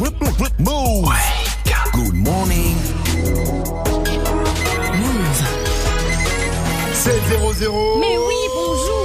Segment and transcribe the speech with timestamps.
[0.00, 1.12] Move.
[1.92, 2.74] Good morning.
[4.96, 5.42] Move.
[6.94, 8.00] 7-0-0.
[8.00, 9.00] Mais oui, bonjour.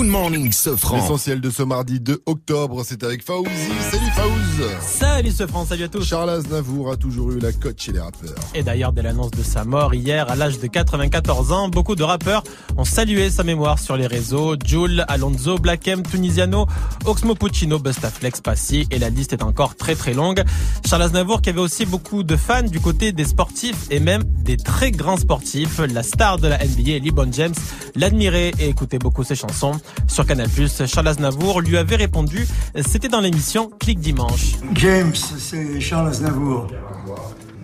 [0.00, 0.96] Good morning, Sofran.
[0.96, 3.50] L'essentiel de ce mardi 2 octobre, c'est avec Faouzi.
[3.90, 4.70] Salut Faouz.
[4.80, 6.02] Salut ce France, salut à tous.
[6.06, 8.34] Charles Aznavour a toujours eu la cote chez les rappeurs.
[8.54, 12.02] Et d'ailleurs, dès l'annonce de sa mort hier, à l'âge de 94 ans, beaucoup de
[12.02, 12.44] rappeurs
[12.78, 14.56] ont salué sa mémoire sur les réseaux.
[14.64, 16.64] Jules, Alonso, Black M, Tunisiano,
[17.04, 20.42] Oxmo Puccino, Bustaflex, Passy, et la liste est encore très très longue.
[20.88, 24.56] Charles Aznavour qui avait aussi beaucoup de fans du côté des sportifs et même des
[24.56, 25.78] très grands sportifs.
[25.78, 27.54] La star de la NBA, LeBron James,
[27.96, 29.78] l'admirait et écoutait beaucoup ses chansons.
[30.06, 30.48] Sur Canal+,
[30.86, 32.46] Charles Aznavour lui avait répondu,
[32.86, 34.56] c'était dans l'émission Clic Dimanche.
[34.74, 36.66] James, c'est Charles Aznavour.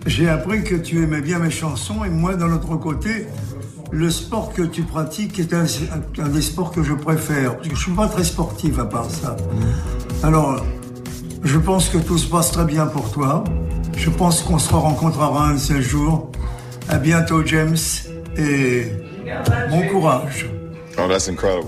[0.05, 3.27] J'ai appris que tu aimais bien mes chansons et moi, d'un autre côté,
[3.91, 5.65] le sport que tu pratiques est un,
[6.19, 7.57] un des sports que je préfère.
[7.57, 9.35] Parce que je suis pas très sportif à part ça.
[10.23, 10.63] Alors,
[11.43, 13.43] je pense que tout se passe très bien pour toi.
[13.97, 16.31] Je pense qu'on se rencontrera un de ces jours.
[16.89, 17.75] À bientôt, James,
[18.37, 18.91] et
[19.69, 20.49] bon courage.
[20.97, 21.67] Oh, that's incredible.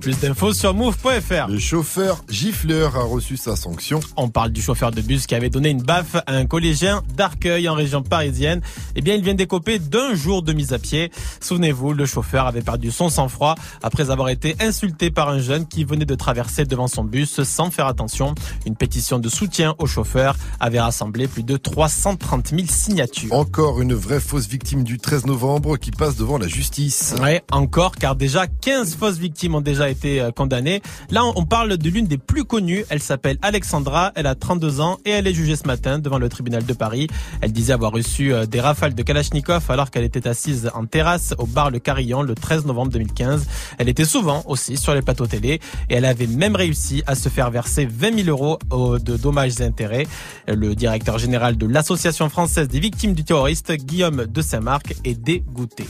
[0.00, 1.48] Plus d'infos sur move.fr.
[1.48, 4.00] Le chauffeur gifleur a reçu sa sanction.
[4.16, 7.68] On parle du chauffeur de bus qui avait donné une baffe à un collégien d'Arcueil
[7.68, 8.62] en région parisienne.
[8.96, 11.10] Eh bien, il vient d'écoper d'un jour de mise à pied.
[11.40, 15.84] Souvenez-vous, le chauffeur avait perdu son sang-froid après avoir été insulté par un jeune qui
[15.84, 18.34] venait de traverser devant son bus sans faire attention.
[18.64, 23.34] Une pétition de soutien au chauffeur avait rassemblé plus de 330 000 signatures.
[23.34, 27.14] Encore une vraie fausse victime du 13 novembre qui passe devant la justice.
[27.20, 30.80] Ouais, encore, car déjà 15 fausses victimes ont déjà été euh, condamnées.
[31.10, 32.84] Là, on parle de l'une des plus connues.
[32.88, 36.28] Elle s'appelle Alexandra, elle a 32 ans et elle est jugée ce matin devant le
[36.28, 37.08] tribunal de Paris.
[37.40, 41.34] Elle disait avoir reçu euh, des rafales de Kalachnikov alors qu'elle était assise en terrasse
[41.38, 43.46] au bar Le Carillon le 13 novembre 2015.
[43.78, 47.28] Elle était souvent aussi sur les plateaux télé et elle avait même réussi à se
[47.28, 48.58] faire verser 20 000 euros
[48.98, 50.06] de dommages et intérêts.
[50.46, 55.84] Le directeur général de l'Association française des victimes du terroriste, Guillaume de Saint-Marc, est dégoûté.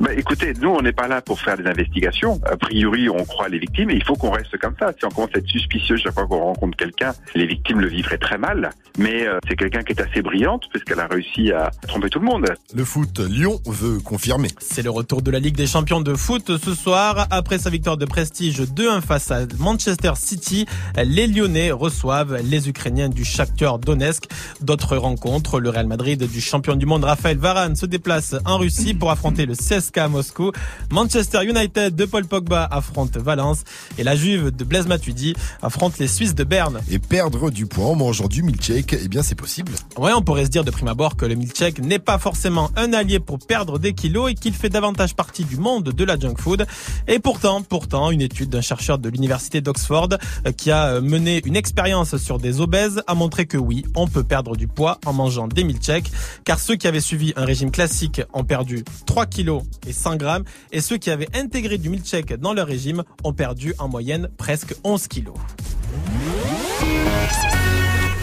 [0.00, 2.40] Bah, écoutez, nous, on n'est pas là pour faire des investigations.
[2.44, 4.92] A priori, on croit les victimes et il faut qu'on reste comme ça.
[4.98, 8.18] Si on commence à être suspicieux chaque fois qu'on rencontre quelqu'un, les victimes le vivraient
[8.18, 8.70] très mal.
[8.98, 12.26] Mais euh, c'est quelqu'un qui est assez brillante puisqu'elle a réussi à tromper tout le
[12.26, 12.46] monde.
[12.74, 14.48] Le foot, Lyon veut confirmer.
[14.58, 17.28] C'est le retour de la Ligue des Champions de foot ce soir.
[17.30, 20.66] Après sa victoire de prestige 2-1 face à Manchester City,
[21.02, 24.24] les Lyonnais reçoivent les Ukrainiens du Shakhtar Donetsk.
[24.60, 28.94] D'autres rencontres, le Real Madrid du champion du monde Raphaël Varane se déplace en Russie
[28.94, 30.52] pour affronter le CSKA à Moscou.
[30.90, 33.64] Manchester United de Paul Pogba affronte Valence
[33.98, 36.80] et la Juve de Blaise Matuidi affronte les Suisses de Berne.
[36.90, 39.72] Et perdre du poids en mangeant du milkshake, eh bien c'est possible.
[39.98, 42.92] Ouais, on pourrait se dire de prime abord que le milkshake n'est pas forcément un
[42.92, 46.36] allié pour perdre des kilos et qu'il fait davantage partie du monde de la junk
[46.38, 46.66] food.
[47.08, 50.08] Et pourtant, pourtant, une étude d'un chercheur de l'université d'Oxford
[50.46, 54.06] euh, qui a euh, mené une expérience sur des obèses a montré que oui, on
[54.06, 56.10] peut perdre du poids en mangeant des milkshakes,
[56.44, 60.44] car ceux qui avaient suivi un régime classique ont perdu 3 kilos et 100 grammes,
[60.72, 64.74] et ceux qui avaient intégré du milkshake dans leur régime ont perdu en moyenne presque
[64.84, 65.36] 11 kilos.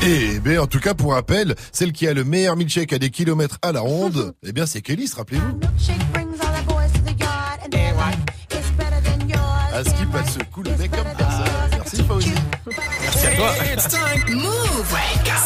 [0.03, 3.11] Et ben, en tout cas, pour rappel, celle qui a le meilleur milkshake à des
[3.11, 5.59] kilomètres à la ronde, eh bien c'est Kélis, rappelez-vous.
[9.73, 11.45] À skip, elle se coule le mec comme personne.
[11.71, 12.33] Merci Fauzi.
[13.21, 13.53] Merci à toi.
[14.29, 14.95] Move.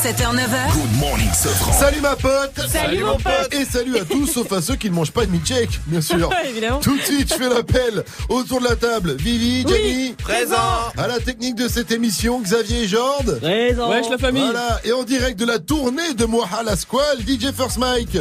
[0.01, 0.73] 7h, 9h.
[0.73, 1.29] Good morning.
[1.33, 3.49] Salut ma pote Salut, mon pote.
[3.53, 6.29] Et salut à tous, sauf à ceux qui ne mangent pas de milkshake, bien sûr
[6.49, 6.79] Évidemment.
[6.79, 9.15] Tout de suite, je fais l'appel autour de la table.
[9.17, 10.55] Vivi, Jenny, Présent.
[10.97, 13.39] à la technique de cette émission, Xavier et Jorde.
[13.43, 14.43] Wesh la famille.
[14.43, 18.17] Voilà, et en direct de la tournée de Moha la Squale, DJ First Mike.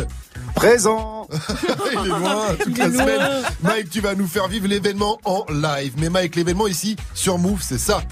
[0.57, 1.29] Présent.
[1.93, 3.43] Il est loin toute la semaine.
[3.63, 5.93] Mike, tu vas nous faire vivre l'événement en live.
[5.99, 8.03] Mais Mike, l'événement ici, sur Move, c'est ça.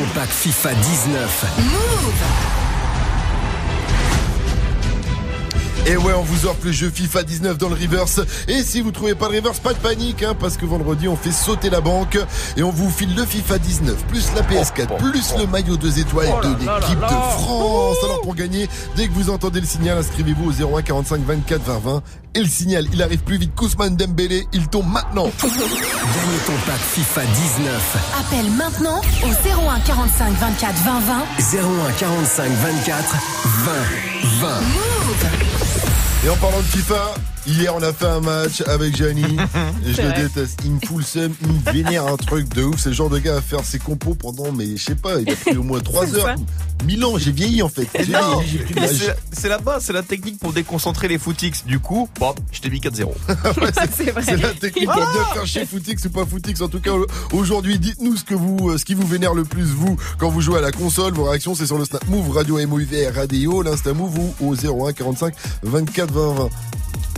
[0.00, 2.59] Ton pack FIFA 19.
[5.90, 8.20] Et ouais, on vous offre le jeu FIFA 19 dans le reverse.
[8.46, 11.16] Et si vous trouvez pas le reverse, pas de panique, hein, parce que vendredi, on
[11.16, 12.16] fait sauter la banque
[12.56, 16.28] et on vous file le FIFA 19, plus la PS4, plus le maillot 2 étoiles
[16.44, 17.96] de l'équipe de France.
[18.04, 21.78] Alors pour gagner, dès que vous entendez le signal, inscrivez-vous au 01 45 24 20
[21.80, 22.02] 20.
[22.36, 25.24] Et le signal, il arrive plus vite qu'Ousmane Dembélé, il tombe maintenant.
[25.42, 25.50] Gagne
[26.46, 27.96] ton pack FIFA 19.
[28.20, 31.58] Appelle maintenant au 01 45 24 20 20.
[31.88, 33.14] 01 45 24
[33.64, 33.72] 20
[34.40, 35.89] 20.
[36.22, 37.14] Et en parlant de FIFA,
[37.46, 39.22] Hier, on a fait un match avec Gianni.
[39.86, 40.60] et je le déteste.
[40.64, 42.78] Il me fout le seum, il me vénère un truc de ouf.
[42.80, 45.30] C'est le genre de gars à faire ses compos pendant, mais je sais pas, il
[45.30, 46.34] a pris au moins 3 heures.
[46.84, 47.86] 1000 ans, j'ai vieilli en fait.
[47.94, 51.64] C'est- base, c'est la technique pour déconcentrer les footix.
[51.64, 53.08] Du coup, bon, je t'ai mis 4-0.
[53.60, 56.60] Ouais, c'est- la technique pour bien faire chez Footix ou pas Footix.
[56.62, 56.92] En tout cas,
[57.32, 60.40] aujourd'hui, dites-nous ce que vous, euh, ce qui vous vénère le plus, vous, quand vous
[60.40, 61.12] jouez à la console.
[61.14, 64.92] Vos réactions, c'est sur le Snap Move, Radio MOUV, Radio, l'Insta Move ou au 01
[64.92, 66.48] 45 24 20 20.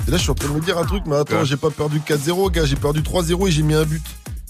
[0.08, 1.44] Et là, je suis en train de me dire un truc, mais attends, Ouais.
[1.46, 4.02] j'ai pas perdu 4-0, gars, j'ai perdu 3-0 et j'ai mis un but.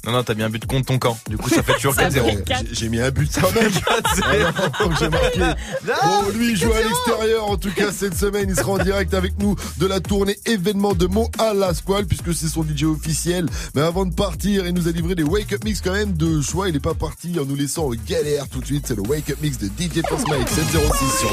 [0.04, 1.16] Non, non, t'as mis un but contre ton camp.
[1.30, 2.24] Du coup, ça fait toujours 4-0.
[2.24, 3.70] Ouais, j'ai- mis un but quand même.
[4.24, 5.38] Alors, donc j'ai marqué.
[5.84, 7.46] Bon, lui, il joue à l'extérieur.
[7.48, 10.94] En tout cas, cette semaine, il sera en direct avec nous de la tournée événement
[10.94, 13.46] de Mont à la Squale, puisque c'est son DJ officiel.
[13.76, 16.40] Mais avant de partir, il nous a livré des Wake Up Mix quand même de
[16.40, 16.68] choix.
[16.68, 18.86] Il est pas parti en nous laissant en galère tout de suite.
[18.88, 21.30] C'est le Wake Up Mix de DJ First Mike 706 sur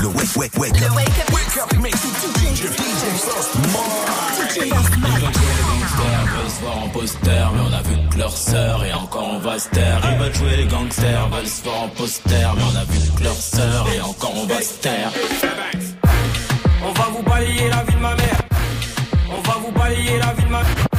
[0.00, 0.96] Le wake, wake, wake up.
[0.96, 2.00] Wake up, mix.
[2.00, 2.62] DJ,
[6.30, 9.38] veulent se voir en poster, mais on a vu que leur sœur et encore on
[9.40, 10.00] va se taire.
[10.10, 13.24] Ils veulent jouer les gangsters, veulent se voir en poster, mais on a vu que
[13.24, 15.12] leur sœur et encore on va se taire.
[16.82, 18.40] On va vous balayer la vie de ma mère.
[19.28, 20.89] On va vous balayer la vie de ma On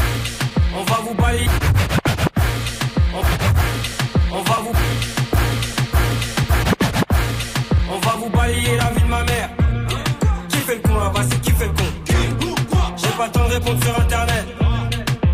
[10.71, 11.83] fait le con là-bas, c'est qui fait le con
[12.97, 14.45] J'ai pas le temps de répondre sur internet.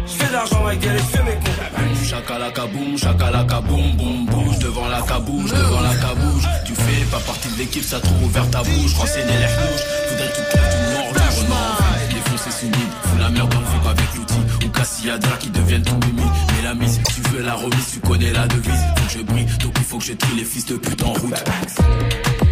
[0.05, 2.05] Je fais de l'argent, ma gueule, et je fais mes cons.
[2.09, 6.43] Chakalaka boum, chakalaka boum, boum, bouge devant la cabouche, devant la cabouche.
[6.65, 8.93] Tu fais pas partie de l'équipe, ça trouve ouvert ta bouche.
[8.95, 12.15] Renseigner les rouges, faudrait tout claque, tout mort, rouge, non.
[12.15, 14.65] Défoncer sous mid, fous la merde dans le flip avec l'outil.
[14.65, 16.27] Ou Cassiadra qui deviennent ton mimi.
[16.55, 18.85] Mais la mise, tu veux la remise, tu connais la devise.
[18.95, 21.13] Faut que je brille, donc il faut que je trie les fils de pute en
[21.13, 21.43] route.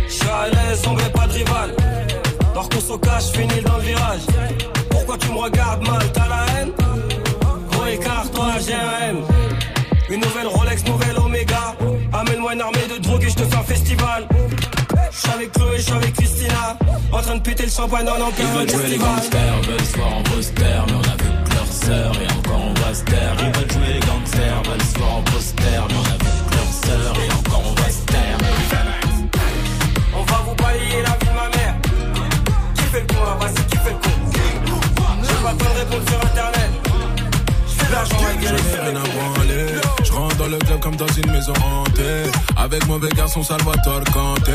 [0.08, 1.72] Je suis à l'aise, on veut pas de rival.
[2.56, 4.22] Dors qu'on se cache, finis dans le virage.
[4.90, 6.72] Pourquoi tu me regardes mal, t'as la haine?
[7.70, 9.18] Gros écart, toi j'ai un M.
[10.10, 11.76] Une nouvelle Rolex, nouvelle Omega.
[12.14, 14.30] Amène-moi une armée de drogue et je te fais un festival.
[15.12, 16.78] Je suis avec Chloé, je suis avec Christina.
[17.12, 19.98] En train de péter le champagne dans Ils l'empire veulent jouer les gangsters, veulent se
[19.98, 23.04] voir en poster, mais on a vu que leur sœur et encore on va se
[23.04, 23.36] taire.
[23.38, 26.56] Ils veulent jouer les gangsters, veulent se voir en poster, mais on a vu que
[26.56, 27.35] leur sœur et
[32.96, 34.10] fait le con là-bas, c'est qui fait le con
[35.22, 36.70] J'ai pas de répondre sur internet.
[37.68, 39.66] Je fais de l'argent, ma gueule, et je fais mes rien à branler.
[40.04, 42.32] Je rentre dans le club comme dans une maison hantée.
[42.58, 44.52] Avec mauvais garçon Salvatore Kanté.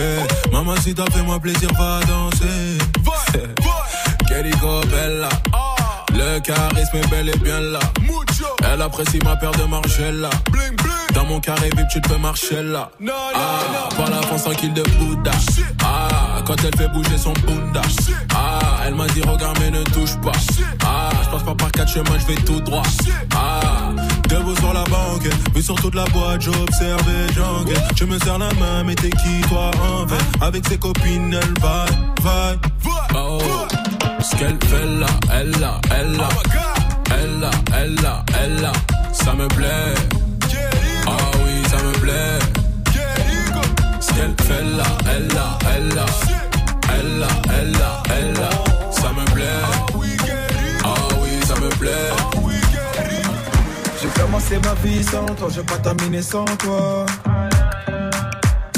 [0.52, 2.78] Maman, si t'as fait moi plaisir, va danser.
[4.28, 5.28] Querico Bella.
[6.12, 7.80] Le charisme est bel et bien là.
[8.72, 10.30] Elle apprécie ma paire de Margiela.
[11.14, 12.90] Dans mon carré VIP, tu te peux marcher là.
[13.34, 15.32] Ah, par la France tranquille de Bouddha.
[15.84, 17.82] Ah, quand elle fait bouger son Bunda.
[18.34, 20.32] Ah, elle m'a dit regarde mais ne touche pas.
[20.84, 22.82] Ah, je passe pas par quatre chemins, je vais tout droit.
[23.34, 23.90] Ah,
[24.28, 27.82] debout sur la banque, vu sur toute la boîte, j'observe et j'enquête.
[27.96, 31.60] Je me serre la main, mais t'es qui toi en fait Avec ses copines, elle
[31.60, 31.86] va,
[32.22, 32.52] va.
[33.14, 33.38] Oh,
[34.22, 36.28] ce qu'elle fait là, elle là, elle là.
[37.12, 38.72] Elle là, elle là, elle là.
[39.12, 39.94] Ça me plaît.
[41.06, 42.38] Ah oui, ça me plaît.
[44.00, 44.84] Ce qu'elle fait là,
[45.14, 46.06] elle là, elle là.
[46.92, 47.28] Elle là,
[47.58, 48.50] elle là, elle là.
[48.90, 49.46] Ça me plaît.
[50.84, 52.10] Ah oui, ça me plaît.
[54.00, 57.06] J'ai commencé ma vie sans toi, j'ai pas terminé sans toi.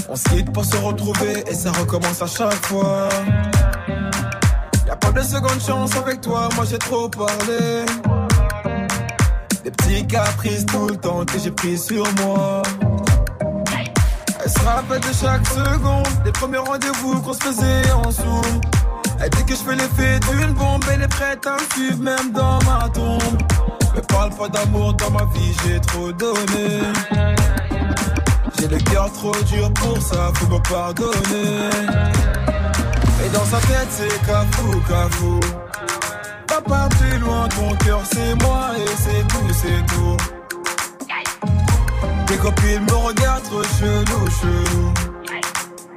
[0.09, 3.09] On se pour se retrouver et ça recommence à chaque fois.
[5.15, 7.85] Pas de seconde chance avec toi, moi j'ai trop parlé.
[9.63, 12.63] Des petits caprices tout le temps que j'ai pris sur moi.
[14.43, 18.61] Elle se rappelle de chaque seconde, des premiers rendez-vous qu'on se faisait en zoom.
[19.21, 22.33] Elle dit que je fais l'effet d'une bombe, elle est prête à me suivre même
[22.33, 23.43] dans ma tombe.
[23.95, 26.81] Me parle pas d'amour dans ma vie, j'ai trop donné.
[28.59, 32.52] J'ai le cœur trop dur pour ça, faut me pardonner.
[33.33, 35.41] Dans sa tête, c'est cafou, cafou.
[36.47, 40.17] Pas partir loin, ton cœur c'est moi et c'est tout, c'est tout.
[42.27, 44.93] Tes copines me regardent trop chelou, chelou.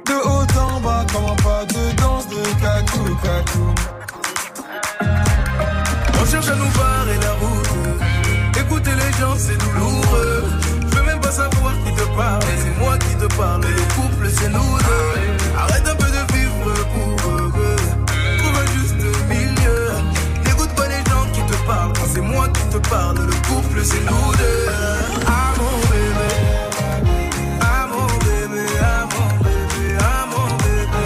[0.06, 3.74] De haut en bas, comment pas de danse de cacou, cacou.
[6.20, 8.60] On cherche à nous barrer la route.
[8.60, 10.44] Écouter les gens, c'est douloureux.
[10.90, 12.42] Je veux même pas savoir qui te parle.
[12.58, 13.60] C'est moi qui te parle.
[13.62, 15.25] Le couple, c'est nous deux.
[22.76, 24.68] quelque part, nous le couple, c'est nous deux.
[25.26, 26.30] Ah mon bébé,
[27.60, 31.04] ah mon bébé, ah mon bébé, ah mon bébé,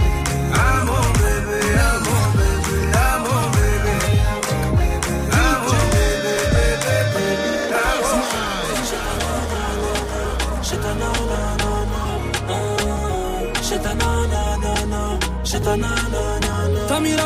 [15.52, 15.95] ta ta ta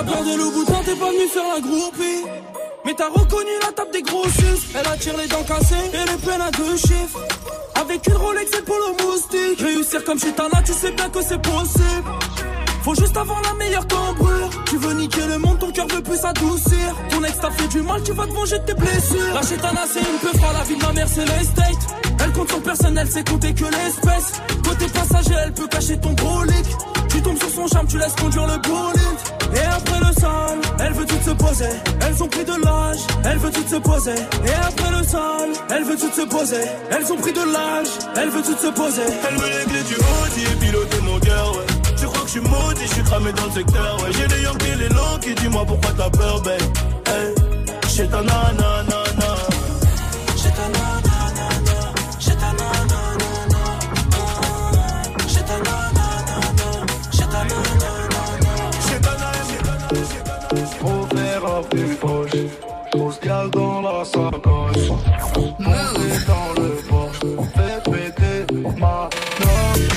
[0.00, 2.24] la peur de Louboutin, t'es pas venu faire la groupie.
[2.84, 4.68] Mais t'as reconnu la table des gros sus.
[4.74, 7.20] Elle attire les dents cassées et les peines à deux chiffres.
[7.74, 9.60] Avec une Rolex et polo moustique.
[9.60, 12.10] Réussir comme chez Tana, tu sais bien que c'est possible.
[12.82, 14.50] Faut juste avoir la meilleure cambrure.
[14.66, 16.96] Tu veux niquer le monde, ton cœur veut plus s'adoucir.
[17.10, 19.34] Ton ex t'a fait du mal, tu vas te venger de tes blessures.
[19.34, 22.09] La chétana, c'est une peu froid, la vie de ma mère, c'est l'estate.
[22.22, 24.32] Elle compte son personnel, c'est compter que l'espèce.
[24.64, 26.66] Côté passager, elle peut cacher ton gros leak.
[27.08, 29.20] Tu tombes sur son charme, tu laisses conduire le bolide.
[29.54, 31.70] Et après le sol, elle veut tout se poser.
[32.06, 34.14] Elles ont pris de l'âge, elle veut tout se poser.
[34.46, 36.64] Et après le sol, elle veut tout se poser.
[36.90, 39.02] Elles ont pris de l'âge, elle veut tout se poser.
[39.28, 41.66] Elle veut les clés du Audi et piloter mon cœur, ouais.
[41.98, 44.10] Tu crois que je suis maudit, je suis cramé dans le secteur, ouais.
[44.12, 46.60] J'ai des Yankees, les longs qui dis-moi pourquoi t'as peur, babe.
[47.06, 47.34] Hey,
[47.88, 49.09] j'ai ta nanana.
[63.50, 64.04] Dans la
[66.26, 66.80] dans le
[68.78, 69.08] ma.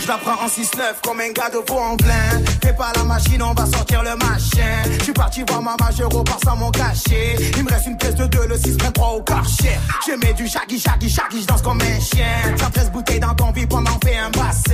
[0.02, 2.42] Je la prends en 6-9 comme un gars de veau en plein.
[2.62, 4.84] Fais pas la machine, on va sortir le machin.
[5.00, 7.36] Je suis parti voir ma je repars sans mon cachet.
[7.58, 9.72] Il me reste une pièce de 2, le 6 3 au quartier.
[10.08, 12.58] Je mets du shaggy, shaggy, shaggy, je danse comme un chien.
[12.60, 14.74] 113 bouteilles dans ton vie pendant fait un bassin.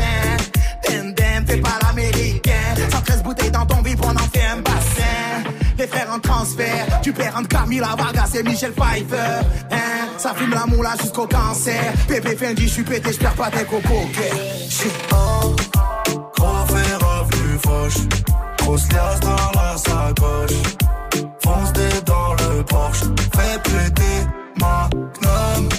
[0.87, 2.75] Dem, dem, fais pas l'américain.
[2.91, 4.88] 113 bouteilles dans ton vie pendant fait un bassin.
[5.79, 9.39] Les frères en transfert, tu perds entre Camila Vargas et Michel Pfeiffer.
[9.71, 11.93] Hein, ça fume la moula jusqu'au cancer.
[12.05, 13.93] Pépé Fendi, je suis pété, je perds pas tes coco.
[15.13, 15.55] Oh,
[16.35, 18.07] gros fait revenu fauche.
[18.57, 20.59] Grosse liasse dans la sacoche.
[21.45, 23.03] Fonce des dans le Porsche.
[23.33, 24.27] Fais péter
[24.59, 25.69] ma gnome.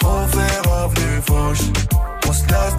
[0.00, 1.70] Gros fait revenu fauche.
[2.22, 2.76] Grosse liasse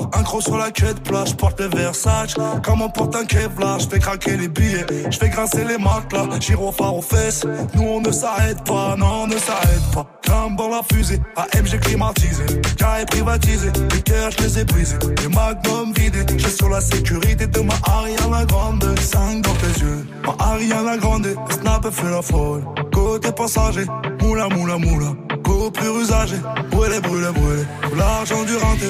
[0.00, 0.18] la.
[0.18, 1.36] Un gros sur la de plage.
[1.36, 2.34] Porte les Versace.
[2.64, 3.78] Comme on porte un Kevlar.
[3.80, 4.86] Je fais craquer les billets.
[5.10, 6.38] Je fais grincer les matelas.
[6.40, 7.44] Gyrophare aux fesses.
[7.74, 8.96] Nous on ne s'arrête pas.
[8.96, 10.06] Non, on ne s'arrête pas.
[10.24, 11.20] Grimpe dans la fusée.
[11.36, 12.44] AMG climatisé.
[12.76, 13.70] Carré privatisé.
[13.92, 14.98] Les cœurs, je les ai brisés.
[15.22, 16.24] Les magnums vidés.
[16.36, 18.98] J'ai sur la sécurité de ma Ariana Grande.
[18.98, 20.06] 5 dans tes yeux.
[20.24, 21.34] Ma Ariana Grande.
[21.50, 22.64] Snap fait la folle.
[22.92, 23.86] Côté passager.
[24.22, 25.12] Moula, moula, moula.
[25.42, 26.36] Go plus usagé.
[26.70, 27.62] Brûlé, brûlé, brûlé.
[27.82, 28.86] Pour l'argent du renté.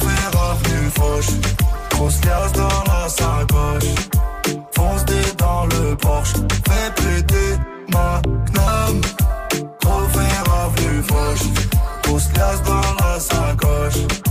[0.00, 1.32] Fait revenu fauche.
[1.90, 3.90] Grosse liasse dans la sacoche.
[4.74, 6.34] Fonce des dans le Porsche.
[6.66, 7.58] Fais péter
[7.92, 9.00] ma gnome.
[10.12, 11.46] Fait revenu fauche.
[12.02, 14.21] Grosse liasse dans la sacoche.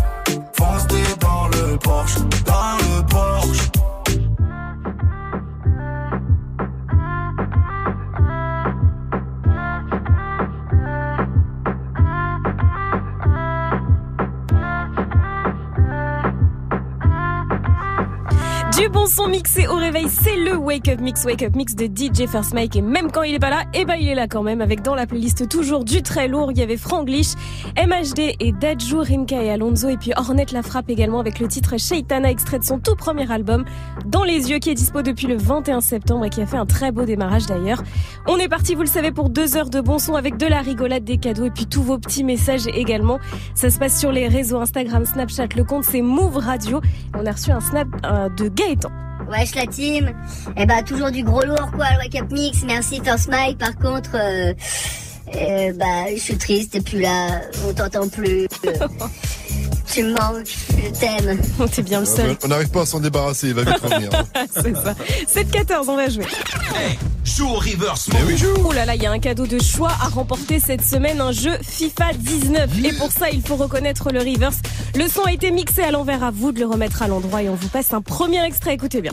[18.81, 21.85] Du bon son mixé au réveil, c'est le Wake Up Mix, Wake Up Mix de
[21.85, 22.75] DJ First Mike.
[22.75, 24.59] Et même quand il est pas là, eh ben il est là quand même.
[24.59, 27.35] Avec dans la playlist toujours du très lourd, il y avait Franglish,
[27.77, 29.88] MHD et Dajou, Rimka et Alonso.
[29.88, 33.31] Et puis Hornet la frappe également avec le titre Shaitana, extrait de son tout premier
[33.31, 33.65] album,
[34.07, 36.65] Dans les yeux, qui est dispo depuis le 21 septembre et qui a fait un
[36.65, 37.83] très beau démarrage d'ailleurs.
[38.27, 40.61] On est parti, vous le savez, pour deux heures de bon son avec de la
[40.61, 43.19] rigolade, des cadeaux et puis tous vos petits messages également.
[43.53, 46.81] Ça se passe sur les réseaux Instagram, Snapchat, le compte c'est Move Radio.
[47.15, 47.88] On a reçu un snap
[48.38, 48.50] de
[49.29, 50.11] Wesh la team.
[50.57, 53.75] Eh bah toujours du gros lourd quoi, le Wake Up Mix, merci First Mike, par
[53.77, 54.53] contre, euh,
[55.35, 58.47] euh, bah je suis triste, t'es plus là, on t'entend plus,
[59.93, 61.39] tu me manques, je t'aime.
[61.73, 62.38] T'es bien le Ah, seul.
[62.43, 64.09] On n'arrive pas à s'en débarrasser, il va vite revenir.
[64.53, 64.95] c'est ça.
[65.33, 66.25] 7-14, on va jouer.
[67.23, 68.09] Joue au reverse
[68.65, 71.31] Oh là là, il y a un cadeau de choix à remporter cette semaine, un
[71.31, 72.69] jeu FIFA 19.
[72.83, 74.57] Et pour ça, il faut reconnaître le reverse.
[74.95, 77.50] Le son a été mixé à l'envers, à vous de le remettre à l'endroit et
[77.50, 79.11] on vous passe un premier extrait, écoutez bien.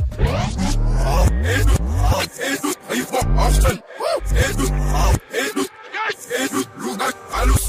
[6.11, 7.68] Ouh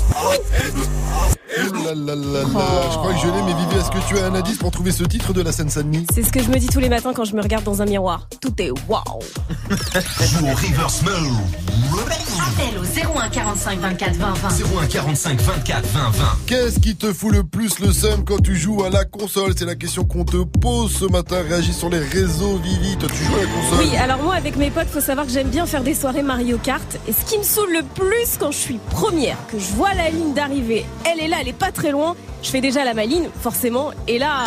[1.94, 2.46] là là là là.
[2.92, 4.92] Je crois que je l'ai, mais Vivi, est-ce que tu as un indice pour trouver
[4.92, 7.26] ce titre de la Seine-Saint-Denis C'est ce que je me dis tous les matins quand
[7.26, 8.28] je me regarde dans un miroir.
[8.42, 9.04] Tout est waouh.
[9.70, 11.04] Joue au reverse
[12.40, 14.50] Appel au 01 45 24 20 20.
[14.82, 16.26] 01 45 24 20 20.
[16.46, 19.54] Qu'est-ce qui te fout le plus le seum quand tu joues à la console?
[19.58, 21.38] C'est la question qu'on te pose ce matin.
[21.48, 22.98] Réagis sur les réseaux, Vivi.
[22.98, 23.86] Toi, tu joues à la console?
[23.86, 26.58] Oui, alors moi avec mes potes, faut savoir que j'aime bien faire des soirées Mario
[26.58, 26.98] Kart.
[27.08, 30.10] Et ce qui me saoule le plus quand je suis première, que je vois la
[30.10, 33.30] ligne d'arrivée, elle est là, elle est pas très loin, je fais déjà la maline,
[33.42, 34.46] forcément, et là.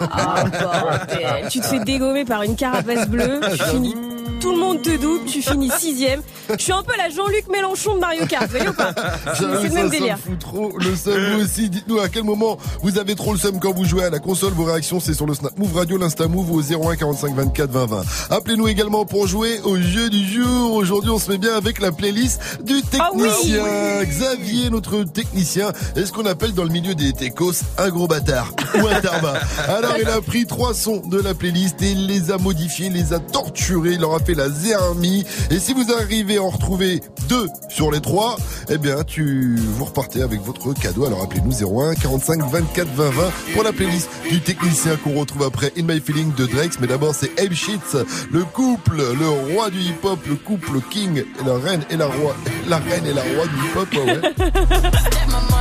[0.00, 3.94] Ah, bordel, tu te fais dégommer par une carapace bleue, tu finis
[4.40, 6.20] tout le monde te double, tu finis sixième.
[6.56, 8.92] Je suis un peu la Jean-Luc Mélenchon de Mario Kart, vous voyez ou pas
[9.34, 10.18] C'est le même délire.
[10.18, 11.14] fout trop le seum.
[11.32, 14.10] Vous aussi, dites-nous à quel moment vous avez trop le seum quand vous jouez à
[14.10, 14.52] la console.
[14.52, 17.86] Vos réactions, c'est sur le Snap Move Radio, l'Insta Move au 01 45 24 20
[17.86, 18.02] 20.
[18.30, 20.74] Appelez-nous également pour jouer au jeu du jour.
[20.74, 23.64] Aujourd'hui, on se met bien avec la playlist du Ah technicien.
[24.04, 28.52] Xavier, notre technicien, est ce qu'on appelle dans le milieu des techos un gros bâtard
[28.80, 29.34] ou un tarba.
[29.66, 33.12] Alors, il a pris trois sons de la playlist et il les a modifiés, les
[33.12, 35.24] a torturés, il leur a fait la zermie.
[35.50, 38.36] Et si vous arrivez à en retrouver deux sur les trois,
[38.68, 41.04] eh bien, tu vous repartez avec votre cadeau.
[41.04, 43.22] Alors, appelez-nous 01 45 24 20 20
[43.54, 46.78] pour la playlist du technicien qu'on retrouve après In My Feeling de Drex.
[46.80, 47.96] Mais d'abord, c'est Abe Sheets,
[48.30, 52.36] le couple, le roi du hip-hop, le couple king la reine et la roi,
[52.68, 53.88] la reine et la roi du hip-hop,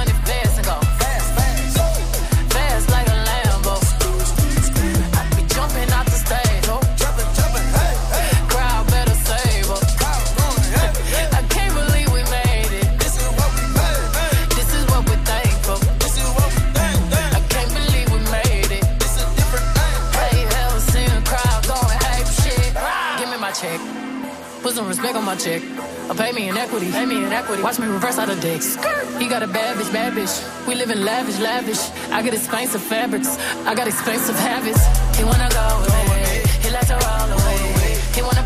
[25.36, 25.62] my check.
[26.10, 26.92] Or pay me in equity.
[26.92, 27.64] Pay me in equity.
[27.64, 28.76] Watch me reverse out of dicks.
[29.18, 30.36] He got a bad bitch, bad bitch.
[30.68, 31.82] We live in lavish, lavish.
[32.12, 33.38] I get expensive fabrics.
[33.66, 34.82] I got expensive habits.
[35.18, 36.44] He wanna go away.
[36.62, 37.98] He likes to roll away.
[38.14, 38.46] He wanna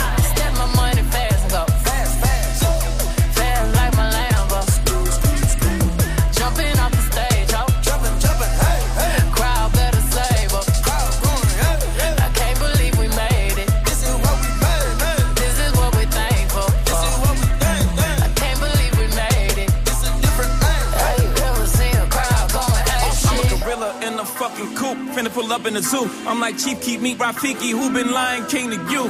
[25.33, 26.09] pull up in the zoo.
[26.27, 29.07] I'm like Chief Keep Meet Rafiki, who been lying king to you?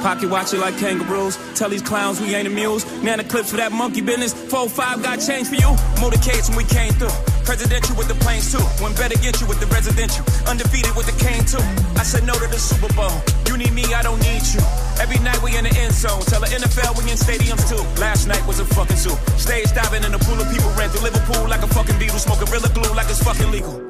[0.00, 1.36] Pocket watch it like kangaroos.
[1.58, 2.86] Tell these clowns we ain't amused.
[3.02, 4.32] Nana clips for that monkey business.
[4.32, 5.74] 4-5 got change for you.
[5.98, 7.12] Motorcades when we came through.
[7.44, 8.62] Presidential with the planes too.
[8.82, 10.24] When better get you with the residential.
[10.46, 11.62] Undefeated with the cane too.
[11.98, 13.10] I said no to the Super Bowl.
[13.50, 14.62] You need me, I don't need you.
[15.02, 16.22] Every night we in the end zone.
[16.30, 17.82] Tell the NFL we in stadiums too.
[18.00, 19.16] Last night was a fucking zoo.
[19.34, 22.22] Stage diving in a pool of people ran through Liverpool like a fucking beetle.
[22.22, 23.87] Smoking gorilla glue like it's fucking legal.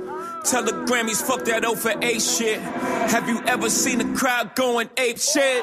[0.50, 2.58] Tell the Grammys, fuck that O for A shit.
[2.58, 5.62] Have you ever seen a crowd going ape shit?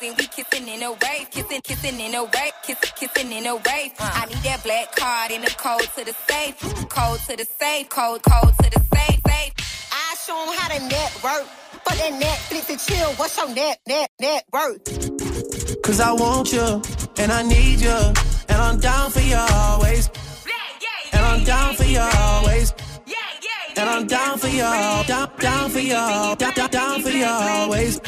[0.00, 2.90] Two bad bitches and we kissing in a wave, kissing, kissing in a wave, kissing,
[2.96, 3.92] kissing in a wave.
[3.98, 7.88] I need that black card in the code to the safe, code to the safe,
[7.88, 9.52] code, code to the safe, safe.
[9.92, 11.46] I show 'em how to network.
[11.84, 13.12] Fuck that Netflix and chill.
[13.14, 15.82] What's your net, net, net worth?
[15.82, 16.82] Cause I want you
[17.18, 17.98] and I need you.
[18.48, 20.10] And I'm down for you always.
[21.12, 22.72] And I'm down for you always.
[23.78, 24.62] And I'm down for you,
[25.06, 28.00] down, down for you, down, down, down for you always.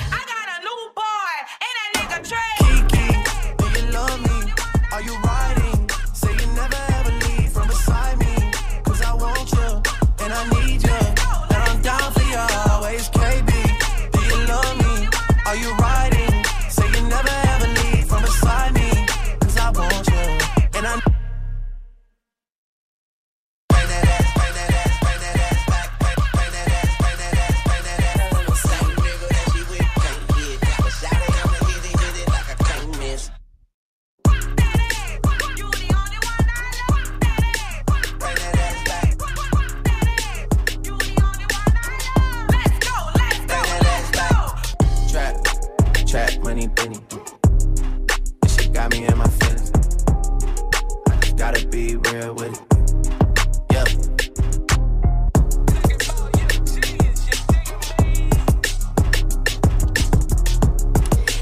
[52.26, 52.78] With it.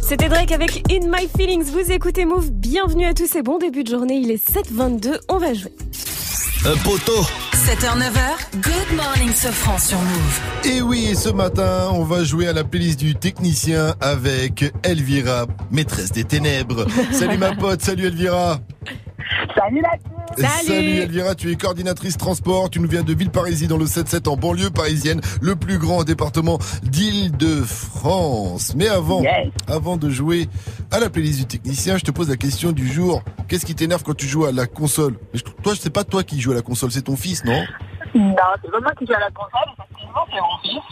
[0.02, 1.64] C'était Drake avec In My Feelings.
[1.64, 2.50] Vous écoutez Move.
[2.50, 4.16] Bienvenue à tous et bon début de journée.
[4.16, 5.18] Il est 7h22.
[5.28, 5.72] On va jouer.
[6.64, 7.22] Un poteau.
[7.52, 10.40] 7h, 9h, Good Morning Sofran sur Move.
[10.64, 16.12] Et oui, ce matin, on va jouer à la playlist du technicien avec Elvira, maîtresse
[16.12, 16.86] des ténèbres.
[17.12, 18.60] salut ma pote, salut Elvira.
[19.56, 20.74] Salut la Salut.
[21.00, 24.70] Elvira, tu es coordinatrice transport, tu nous viens de Villeparisis dans le 7-7 en banlieue
[24.70, 28.74] parisienne, le plus grand département d'Île-de-France.
[28.76, 29.48] Mais avant, Yes.
[29.68, 30.48] avant de jouer
[30.92, 33.22] à la playlist du technicien, je te pose la question du jour.
[33.48, 35.14] Qu'est-ce qui t'énerve quand tu joues à la console?
[35.32, 37.64] Mais je- Toi, c'est pas toi qui joues à la console, c'est ton fils, non?
[38.14, 40.82] Non, c'est pas moi qui joue à la console, effectivement, c'est mon fils.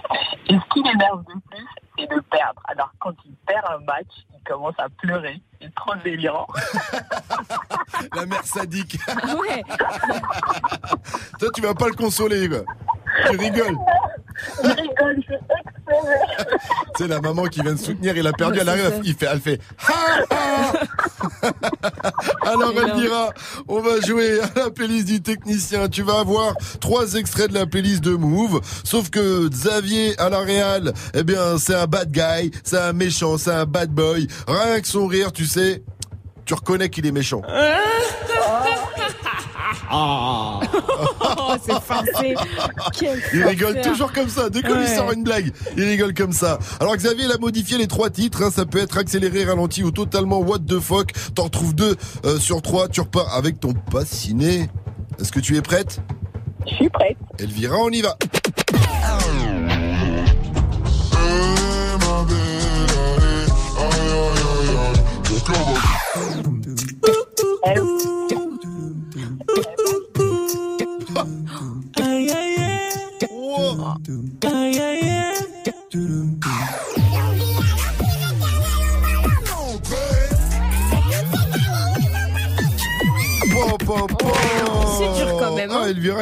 [0.49, 1.67] Et ce qui m'énerve de plus,
[1.99, 2.61] c'est de perdre.
[2.69, 4.13] Alors, quand il perd un match,
[4.45, 5.41] commence à pleurer.
[5.61, 6.47] C'est trop délirant.
[8.15, 8.99] La mère sadique.
[9.09, 9.63] Ouais.
[11.39, 12.65] Toi, tu vas pas le consoler, quoi.
[13.31, 13.77] Tu rigoles.
[14.63, 15.35] Je rigole, je.
[16.97, 19.27] Tu sais, la maman qui vient de soutenir, il a perdu, elle arrive, il fait,
[19.31, 19.61] elle fait,
[22.43, 23.31] Alors Elvira,
[23.69, 25.89] on va jouer à la playlist du technicien.
[25.89, 28.61] Tu vas avoir trois extraits de la playlist de Move.
[28.83, 33.39] Sauf que Xavier à la Real, eh bien, c'est un bad guy, c'est un méchant,
[33.39, 34.27] c'est un bad boy.
[34.47, 35.83] Rien que son rire, tu sais,
[36.45, 37.43] tu reconnais qu'il est méchant.
[39.93, 40.61] Oh,
[41.65, 42.35] c'est forcé.
[42.99, 44.51] Quel Il rigole toujours comme ça.
[44.51, 46.59] Dès qu'on lui sort une blague, il rigole comme ça.
[46.81, 48.43] Alors Xavier, il a modifié les trois titres.
[48.43, 48.51] hein.
[48.51, 51.13] Ça peut être accéléré, ralenti ou totalement what the fuck?
[51.35, 52.89] T'en retrouves deux euh, sur trois.
[52.89, 54.69] Tu repars avec ton pass ciné.
[55.21, 56.01] Est-ce que tu es prête?
[56.67, 57.17] Je suis prête.
[57.39, 58.17] Elvira, on y va.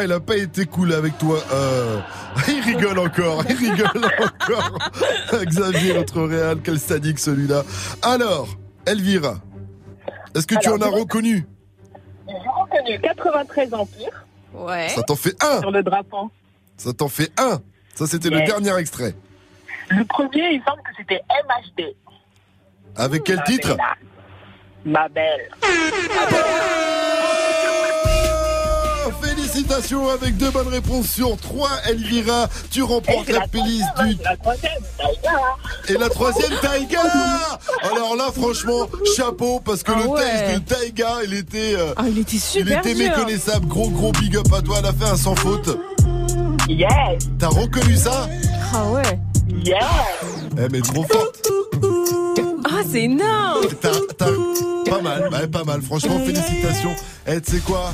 [0.02, 1.38] Ah, Elvira, il a pas été cool avec toi.
[1.52, 2.00] Euh,
[2.48, 4.78] il rigole encore, il rigole encore.
[5.44, 7.62] Xavier, notre réal, quel sadique celui-là.
[8.02, 8.48] Alors,
[8.86, 9.36] Elvira,
[10.34, 11.46] est-ce que tu en as reconnu?
[12.26, 14.88] J'ai reconnu 93 Empire Ouais.
[14.90, 16.30] Ça t'en fait un sur le drapeau.
[16.76, 17.60] Ça t'en fait un
[17.94, 19.14] Ça, c'était le dernier extrait.
[19.88, 21.94] Le premier, il semble que c'était MHD.
[22.96, 23.76] Avec quel Ma titre?
[23.76, 23.78] belle.
[24.84, 25.50] Ma belle.
[29.52, 32.48] Félicitations avec deux bonnes réponses sur trois, Elvira.
[32.70, 35.38] Tu remportes la la playlist du la troisième, Taïga.
[35.88, 37.00] Et la troisième, Taïga
[37.90, 40.20] Alors là, franchement, chapeau, parce que Ah le ouais.
[40.22, 41.74] texte de Taïga, il était...
[41.76, 43.10] euh, Ah, il était il super était dur.
[43.10, 43.66] méconnaissable.
[43.66, 44.76] Gros, gros big up à toi.
[44.78, 45.76] Elle a fait un sans faute.
[46.68, 46.88] Yes,
[47.38, 48.28] T'as reconnu ça?
[48.74, 49.02] Ah ouais.
[49.66, 49.76] yes.
[50.56, 51.46] Eh, mais trop forte.
[52.64, 53.66] Ah, c'est énorme.
[53.82, 53.90] T'as,
[54.88, 55.82] pas mal, ouais, pas mal.
[55.82, 56.94] Franchement, félicitations.
[57.26, 57.92] Eh, tu sais quoi?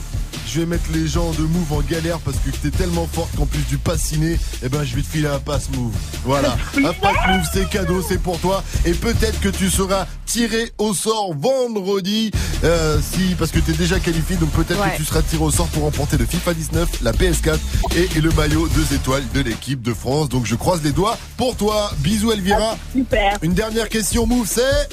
[0.51, 3.47] Je vais mettre les gens de Move en galère parce que t'es tellement forte qu'en
[3.47, 5.93] plus du pass ciné, eh ben je vais te filer un pass Move.
[6.25, 8.63] Voilà, un pass Move, c'est cadeau, c'est pour toi.
[8.85, 12.31] Et peut-être que tu seras tiré au sort vendredi,
[12.65, 14.93] euh, si parce que t'es déjà qualifié, donc peut-être Ouais.
[14.93, 17.59] que tu seras tiré au sort pour remporter le FIFA 19, la PS4
[17.97, 20.29] et, et le maillot 2 étoiles de l'équipe de France.
[20.29, 21.91] Donc je croise les doigts pour toi.
[21.99, 22.77] Bisous Elvira.
[22.95, 23.37] Super.
[23.43, 24.89] Une dernière question Move, c'est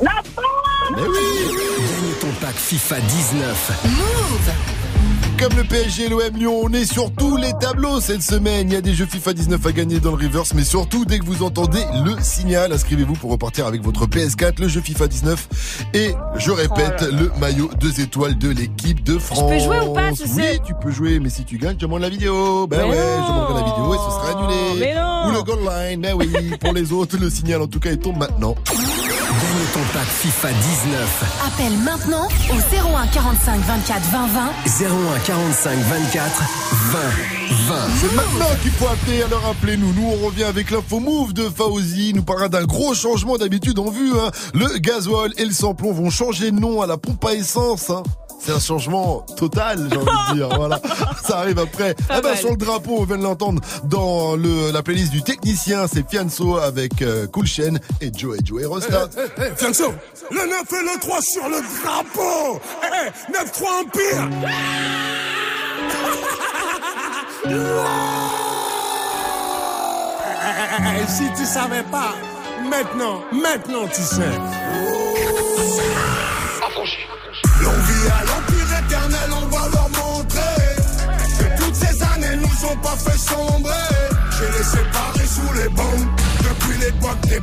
[0.00, 0.10] La
[0.96, 3.72] Mais oui Gagne ton pack FIFA 19.
[3.84, 8.68] Move Comme le PSG et l'OM Lyon, on est sur tous les tableaux cette semaine.
[8.70, 11.18] Il y a des jeux FIFA 19 à gagner dans le reverse, mais surtout dès
[11.18, 15.48] que vous entendez le signal, inscrivez-vous pour repartir avec votre PS4, le jeu FIFA 19
[15.94, 19.50] et je répète le maillot 2 étoiles de l'équipe de France.
[19.50, 21.86] peux jouer ou pas, tu Oui, sais tu peux jouer, mais si tu gagnes, je
[21.86, 22.66] demande la vidéo.
[22.66, 23.22] Ben Mais ouais, non.
[23.26, 24.80] je demanderai la vidéo et ce sera annulé.
[24.80, 25.28] Mais non.
[25.28, 26.32] Ou le goal line, ben oui.
[26.60, 28.54] Pour les autres, le signal en tout cas il tombe maintenant.
[29.62, 31.24] Gagne ton pack FIFA 19.
[31.46, 34.86] Appelle maintenant au 01 45 24 20 20.
[35.14, 36.98] 01 45 24 20
[37.68, 37.74] 20.
[38.00, 39.92] C'est maintenant qu'il faut appeler, alors appelez-nous.
[39.92, 42.08] Nous, on revient avec l'info move de Fauzi.
[42.10, 44.10] Il nous parlera d'un gros changement d'habitude en vue.
[44.18, 44.30] hein.
[44.52, 47.90] Le gasoil et le samplon vont changer de nom à la pompe à essence.
[47.90, 48.02] hein.
[48.44, 50.48] C'est un changement total, j'ai envie de dire.
[50.56, 50.80] Voilà,
[51.24, 51.94] ça arrive après.
[51.94, 52.38] Pas Ah ben, mal.
[52.38, 55.86] sur le drapeau, on vient de l'entendre dans le, la playlist du technicien.
[55.86, 59.08] C'est Fianso avec euh, Cool Chain et Joe et Joe Rostat.
[59.16, 59.92] Eh, eh, Fianso,
[60.30, 64.28] le 9 et le 3 sur le drapeau Eh, 9-3 Empire
[70.94, 72.14] Eh, Si tu savais pas,
[72.68, 74.30] maintenant, maintenant tu sais.
[77.62, 80.76] L'on vit à l'empire éternel, on va leur montrer
[81.38, 83.72] que toutes ces années nous ont pas fait sombrer.
[84.36, 86.21] J'ai les séparés sous les bombes
[86.90, 87.40] des.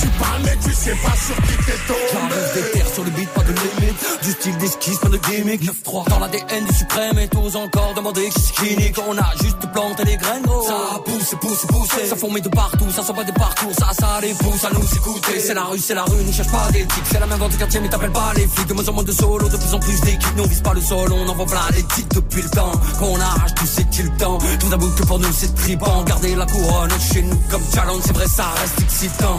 [0.00, 2.00] Tu parles tu sais pas sur qui t'es tombé.
[2.12, 4.22] J'arrive des terres sur le beat, pas de limite.
[4.22, 5.62] Du style d'esquisse, pas de gimmick.
[5.62, 8.92] 9-3 dans l'ADN du suprême et tous encore demander qui skinny.
[8.92, 12.08] Quand on a juste planté les graines, ça pousse, pousse, pousse.
[12.08, 13.72] Ça fourmille de partout, ça sent pas des parcours.
[13.78, 15.40] Ça, ça les pousse à nous écouter.
[15.40, 17.04] C'est la rue, c'est la rue, ne cherche pas d'éthique.
[17.10, 18.66] C'est la même vente du quartier, mais t'appelles pas les flics.
[18.66, 20.36] De moins en moins de solo, de plus en plus d'équipes.
[20.36, 22.72] Nous on vise pas le sol, on envoie plein les titres depuis le temps.
[22.98, 24.38] Qu'on arrache tout, c'est-il le temps.
[24.60, 26.02] Tout d'abord que pour nous c'est tripant.
[26.04, 29.38] Garder la couronne chez nous comme challenge, c'est vrai, ça reste excitant.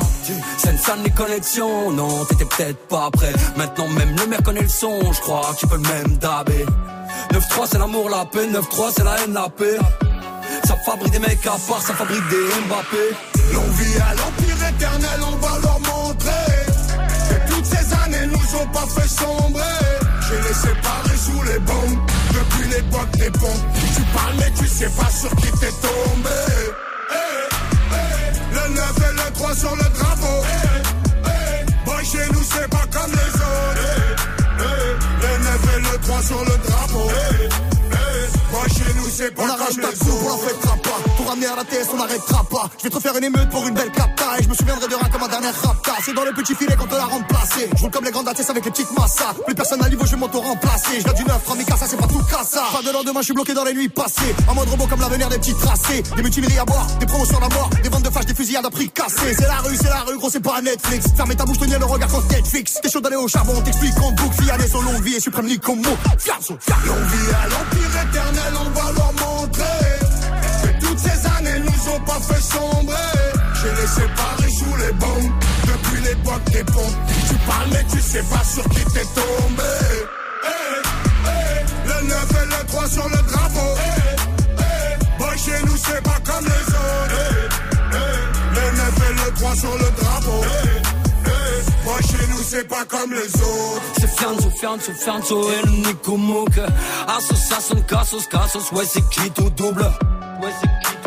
[0.58, 3.34] C'est une salle les connexions, non, t'étais peut-être pas prêt.
[3.58, 6.66] Maintenant même le maire connaît le son, je crois qu'il peut le même dabé.
[7.34, 9.78] 9-3 c'est l'amour, la paix, 9-3 c'est la haine, la paix.
[10.66, 13.06] Ça fabrique des mecs à part, ça fabrique des Mbappé.
[13.54, 16.66] L'on vit à l'empire éternel, on va leur montrer
[17.30, 19.62] que toutes ces années nous ont pas fait sombrer.
[20.28, 22.00] J'ai les séparés sous les bombes
[22.34, 23.66] depuis l'époque des pompes.
[23.96, 26.40] Tu parles mais tu sais pas sur qui t'es tombé.
[27.12, 29.09] Eh, eh, Le 9
[29.50, 30.44] et le 3 sur le drapeau.
[30.46, 33.80] Eh, eh, Boy, chez nous c'est pas comme les autres.
[33.80, 37.10] Eh, eh, Le 9 et le 3 sur le drapeau.
[38.52, 40.48] Boy, chez nous c'est pas On comme arrache les ta coupe, on la autres.
[40.50, 41.00] fêtera pas.
[41.30, 42.72] La on n'arrêtera pas.
[42.80, 44.40] Je vais te refaire une émeute pour une belle capta.
[44.40, 45.94] Et je me souviendrai de rien comme un dernier rapta.
[46.04, 47.70] C'est dans le petit filet qu'on te l'a remplacé.
[47.76, 49.36] Je roule comme les grandes ATS avec les petites massas.
[49.46, 51.02] Plus personne à niveau, je vais m'auto-remplacer.
[51.06, 52.64] Je du 9, 3 ça c'est pas tout cassa.
[52.74, 54.34] Pas de lendemain, je suis bloqué dans les nuits passées.
[54.48, 56.02] En mode robot comme l'avenir des petits tracés.
[56.16, 57.70] Des mutineries à boire, des promotions à mort.
[57.84, 59.36] Des ventes de flash, des fusillades à prix cassé.
[59.38, 61.06] C'est la rue, c'est la rue, gros, c'est pas Netflix.
[61.16, 62.80] Fermez ta bouche, tenir le regard contre Netflix.
[62.82, 64.44] T'es chaud d'aller au charbon, on t'explique en boucle.
[64.44, 65.98] Fiané, son longue vie et suprême ni comme mot.
[66.18, 66.58] Fianso.
[66.88, 69.14] L'on vit à l'empire éternel, on va leur
[71.90, 72.96] années nous ont pas fait sombrer.
[73.56, 75.32] J'ai les séparés sous les bombes
[75.66, 76.96] depuis l'époque des pompes.
[77.28, 79.64] Tu parles mais tu sais pas sur qui t'es tombé.
[80.44, 80.88] Eh,
[81.26, 83.76] eh, Le 9 et le 3 sur le drapeau.
[83.78, 87.60] Eh, eh, Boy, chez nous c'est pas comme les autres.
[88.54, 90.42] Le 9 et le 3 sur le drapeau.
[91.86, 93.82] Boy, chez nous c'est pas comme les autres.
[94.00, 96.60] C'est Fianzo, Fianzo, Fianzo et le Nico Mouk.
[97.08, 99.84] Association, Cassos, Cassos, ouais, c'est qui tout double?
[100.42, 100.99] Ouais, c'est qui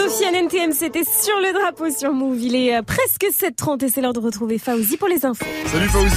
[0.00, 2.40] Sofiane NTM, c'était sur le drapeau sur Move.
[2.40, 5.44] Il est presque 7h30 et c'est l'heure de retrouver Fauzi pour les infos.
[5.66, 6.14] Salut Fauzi.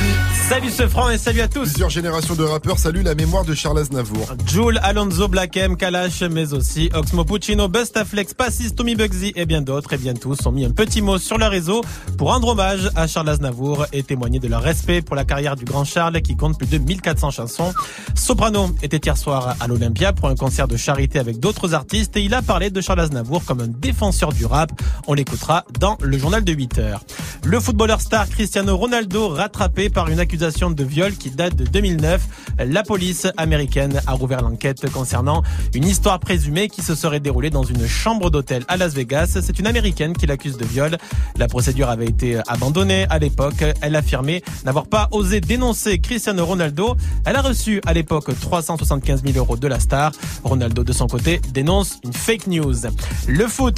[0.48, 1.70] Salut ce franc et salut à tous.
[1.70, 4.36] Plusieurs générations de rappeurs saluent la mémoire de Charles Aznavour.
[4.46, 9.62] Jules, Alonso, Black M, Kalash, mais aussi Oxmo Puccino, Bustaflex, Passis, Tommy Bugsy et bien
[9.62, 11.82] d'autres et bien tous ont mis un petit mot sur leur réseau
[12.18, 15.66] pour rendre hommage à Charles Aznavour et témoigner de leur respect pour la carrière du
[15.66, 17.74] grand Charles qui compte plus de 1400 chansons.
[18.16, 22.22] Soprano était hier soir à l'Olympia pour un concert de charité avec d'autres artistes et
[22.22, 24.72] il a parlé de Charles Aznavour comme un défenseur du rap.
[25.08, 27.04] On l'écoutera dans le journal de 8 heures.
[27.46, 32.22] Le footballeur star Cristiano Ronaldo rattrapé par une accusation de viol qui date de 2009.
[32.60, 37.64] La police américaine a rouvert l'enquête concernant une histoire présumée qui se serait déroulée dans
[37.64, 39.40] une chambre d'hôtel à Las Vegas.
[39.42, 40.98] C'est une américaine qui l'accuse de viol.
[41.38, 43.64] La procédure avait été abandonnée à l'époque.
[43.82, 46.96] Elle affirmait n'avoir pas osé dénoncer Cristiano Ronaldo.
[47.26, 50.12] Elle a reçu à l'époque 375 000 euros de la star.
[50.44, 52.76] Ronaldo de son côté dénonce une fake news.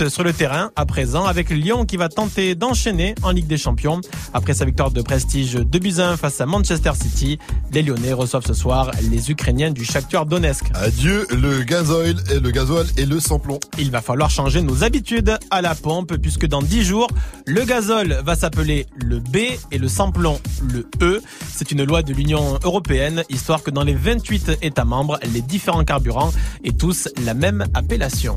[0.09, 4.01] Sur le terrain à présent avec Lyon qui va tenter d'enchaîner en Ligue des Champions.
[4.33, 7.37] Après sa victoire de prestige de Buzyn face à Manchester City,
[7.71, 10.65] les Lyonnais reçoivent ce soir les Ukrainiens du Shakhtar Donetsk.
[10.73, 13.59] Adieu le gazoil et le gasoil et le samplon.
[13.77, 17.07] Il va falloir changer nos habitudes à la pompe puisque dans 10 jours,
[17.45, 19.37] le gazole va s'appeler le B
[19.71, 20.39] et le samplon
[20.73, 21.21] le E.
[21.53, 25.83] C'est une loi de l'Union européenne histoire que dans les 28 États membres, les différents
[25.83, 28.35] carburants aient tous la même appellation.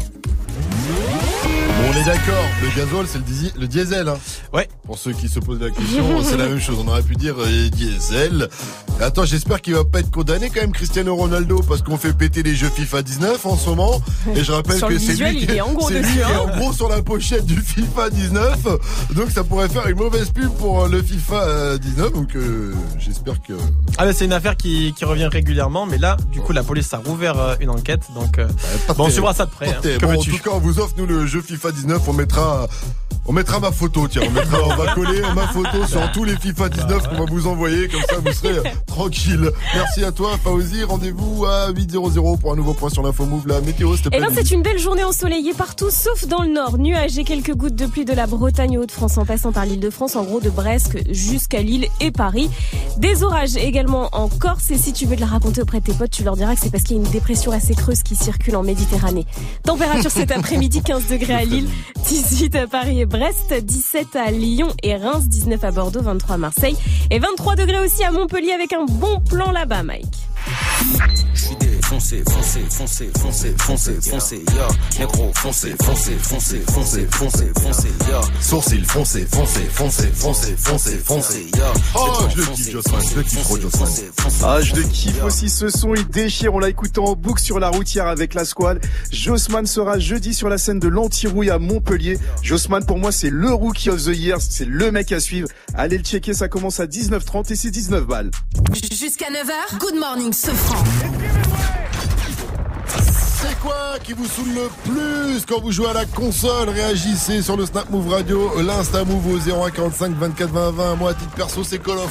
[1.42, 3.18] see Bon, on est d'accord, le gazole c'est
[3.58, 4.08] le, diesel.
[4.08, 4.18] Hein.
[4.52, 4.68] Ouais.
[4.84, 6.76] Pour ceux qui se posent la question, c'est la même chose.
[6.84, 8.48] On aurait pu dire euh, diesel.
[9.00, 12.42] Attends, j'espère qu'il va pas être condamné quand même Cristiano Ronaldo parce qu'on fait péter
[12.42, 14.00] les jeux FIFA 19 en ce moment.
[14.34, 16.14] Et je rappelle Sur que c'est lui, il qui est en gros c'est lui dessus,
[16.14, 16.40] qui est hein.
[16.52, 18.58] en gros sur la pochette du FIFA 19.
[19.14, 22.12] Donc ça pourrait faire une mauvaise pub pour euh, le FIFA euh, 19.
[22.12, 23.52] Donc euh, j'espère que
[23.98, 26.92] Ah ben c'est une affaire qui, qui revient régulièrement, mais là, du coup, la police
[26.92, 28.48] a rouvert une enquête, donc euh,
[28.96, 29.68] bon, on suivra ça de près.
[29.68, 29.76] hein.
[29.82, 30.32] Que bon, en veux-tu?
[30.32, 32.02] tout cas, on vous offre nous le jeu FIFA 19.
[32.08, 32.66] On mettra,
[33.26, 34.08] on mettra ma photo.
[34.08, 37.24] Tiens, on, mettra, on va coller ma photo sur tous les FIFA 19 qu'on va
[37.30, 37.88] vous envoyer.
[37.88, 39.50] Comme ça, vous serez tranquille.
[39.74, 40.82] Merci à toi, Fauzi.
[40.84, 43.46] Rendez-vous à 8.00 pour un nouveau point sur l'info move.
[43.46, 46.48] La météo, s'il te Eh ben, c'est une belle journée ensoleillée partout, sauf dans le
[46.48, 46.78] nord.
[46.78, 49.80] Nuages et quelques gouttes de pluie de la Bretagne aux Hauts-de-France en passant par l'île
[49.80, 52.50] de France, en gros de Brest jusqu'à Lille et Paris.
[52.98, 54.70] Des orages également en Corse.
[54.70, 56.60] Et si tu veux de la raconter auprès de tes potes, tu leur diras que
[56.62, 59.26] c'est parce qu'il y a une dépression assez creuse qui circule en Méditerranée.
[59.64, 61.57] Température cet après-midi, 15 degrés à Lille,
[62.04, 66.38] 18 à Paris et Brest, 17 à Lyon et Reims, 19 à Bordeaux, 23 à
[66.38, 66.76] Marseille
[67.10, 70.27] et 23 degrés aussi à Montpellier avec un bon plan là-bas, Mike.
[71.34, 74.98] Je suis défoncé, foncé, foncé, foncé, foncé, foncé, yo.
[74.98, 78.20] Négro, foncé, foncé, foncé, foncé, foncé, foncé, yo.
[78.40, 81.46] Sourcil foncé, foncé, foncé, foncé, foncé, foncé.
[81.94, 83.00] Oh, je le kiffe, Jossman.
[83.10, 83.88] Je le kiffe trop, Jossman.
[84.42, 87.58] Ah, je le kiffe aussi ce son, il déchire, on l'a écouté en boucle sur
[87.58, 88.84] la routière avec la squad.
[89.10, 92.18] Jossman sera jeudi sur la scène de l'Antirouille à Montpellier.
[92.42, 95.48] Jossman, pour moi, c'est le rookie of the year, c'est le mec à suivre.
[95.74, 98.30] Allez le checker, ça commence à 19h30 et c'est 19 balles.
[98.90, 100.84] Jusqu'à 9h, good morning, ce franc.
[103.40, 106.70] C'est quoi qui vous saoule le plus quand vous jouez à la console?
[106.70, 110.96] Réagissez sur le Snap Move Radio, l'Insta Move au 0145 24 20 20.
[110.96, 112.10] Moi, à titre perso, c'est Call of.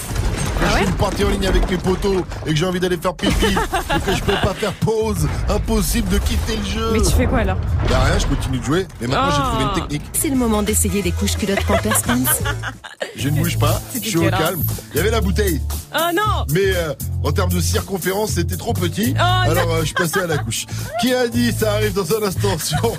[0.59, 2.97] Quand je fais une partie en ligne avec mes potos et que j'ai envie d'aller
[2.97, 6.89] faire pipi et que je peux pas faire pause, impossible de quitter le jeu.
[6.93, 7.57] Mais tu fais quoi alors?
[7.89, 8.87] Bah rien, je continue de jouer.
[9.01, 9.79] Mais maintenant, j'ai trouvé une Ah.
[9.81, 10.01] technique.
[10.13, 12.15] C'est le moment d'essayer des couches culottes Pampers Pants.
[13.15, 14.61] Je ne bouge pas, je suis au calme.
[14.93, 15.59] Il y avait la bouteille.
[15.95, 19.15] Oh non Mais euh, en termes de circonférence, c'était trop petit.
[19.17, 20.67] Oh, alors euh, je suis passé à la couche.
[21.01, 22.93] Qui a dit Ça arrive dans un instant sur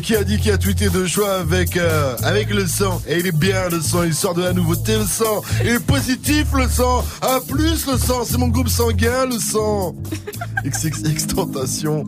[0.00, 3.26] Qui a dit qui a tweeté de choix avec euh, avec le sang Et il
[3.26, 4.02] est bien le sang.
[4.04, 5.42] Il sort de la nouveauté le sang.
[5.62, 7.04] Il est positif le sang.
[7.20, 8.24] À plus le sang.
[8.24, 9.94] C'est mon groupe sanguin le sang.
[10.64, 12.06] XXX Tentation.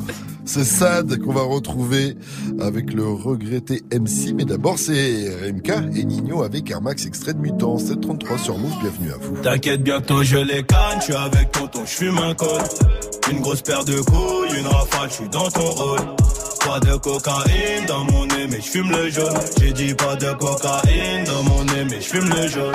[0.49, 2.17] C'est Sad qu'on va retrouver
[2.59, 4.33] avec le regretté MC.
[4.35, 7.77] Mais d'abord, c'est MK et Nino avec Air Max extrait de Mutant.
[7.77, 8.73] 733 sur Move.
[8.81, 9.37] Bienvenue à vous.
[9.43, 12.63] T'inquiète bientôt je les canne, je suis avec tonton, je fume un col.
[13.31, 16.01] Une grosse paire de couilles, une rafale, je suis dans ton rôle.
[16.65, 19.39] Pas de cocaïne dans mon nez, mais je fume le jaune.
[19.61, 22.75] J'ai dit pas de cocaïne dans mon nez, mais je fume le jaune.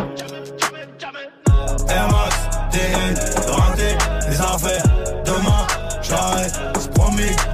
[1.89, 2.35] Air Max,
[2.71, 4.83] TN, les affaires.
[5.25, 5.67] Demain,
[6.03, 7.52] j'arrête, c'est promis.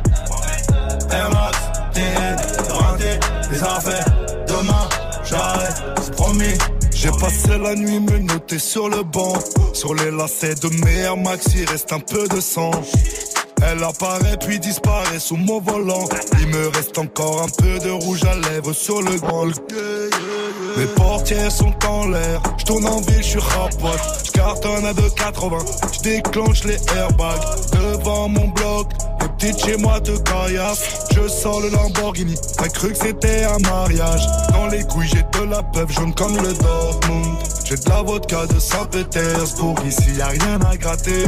[1.09, 1.57] Max,
[1.93, 2.37] TN,
[2.71, 3.19] rentré,
[3.51, 4.05] les affaires.
[4.47, 4.89] Demain,
[5.23, 6.57] j'arrête, c'est promis.
[6.93, 9.33] J'ai passé la nuit me noter sur le banc.
[9.73, 12.71] Sur les lacets de mes Air Max, il reste un peu de sang.
[13.61, 16.07] Elle apparaît puis disparaît sous mon volant.
[16.39, 19.47] Il me reste encore un peu de rouge à lèvres sur le grand.
[20.77, 22.41] Mes portières sont en l'air.
[22.57, 23.99] Je tourne en ville, je suis rapote.
[24.25, 25.93] Je cartonne à 2,80.
[25.93, 27.43] Je déclenche les airbags
[27.73, 28.87] devant mon bloc.
[29.39, 31.07] De chez moi de caillasse.
[31.15, 34.21] Je sors le Lamborghini, t'as cru que c'était un mariage.
[34.51, 37.37] Dans les couilles, j'ai de la peuple jaune comme le Dortmund.
[37.69, 41.23] J'ai de la vodka de Saint-Pétersbourg, ici y a rien à gratter.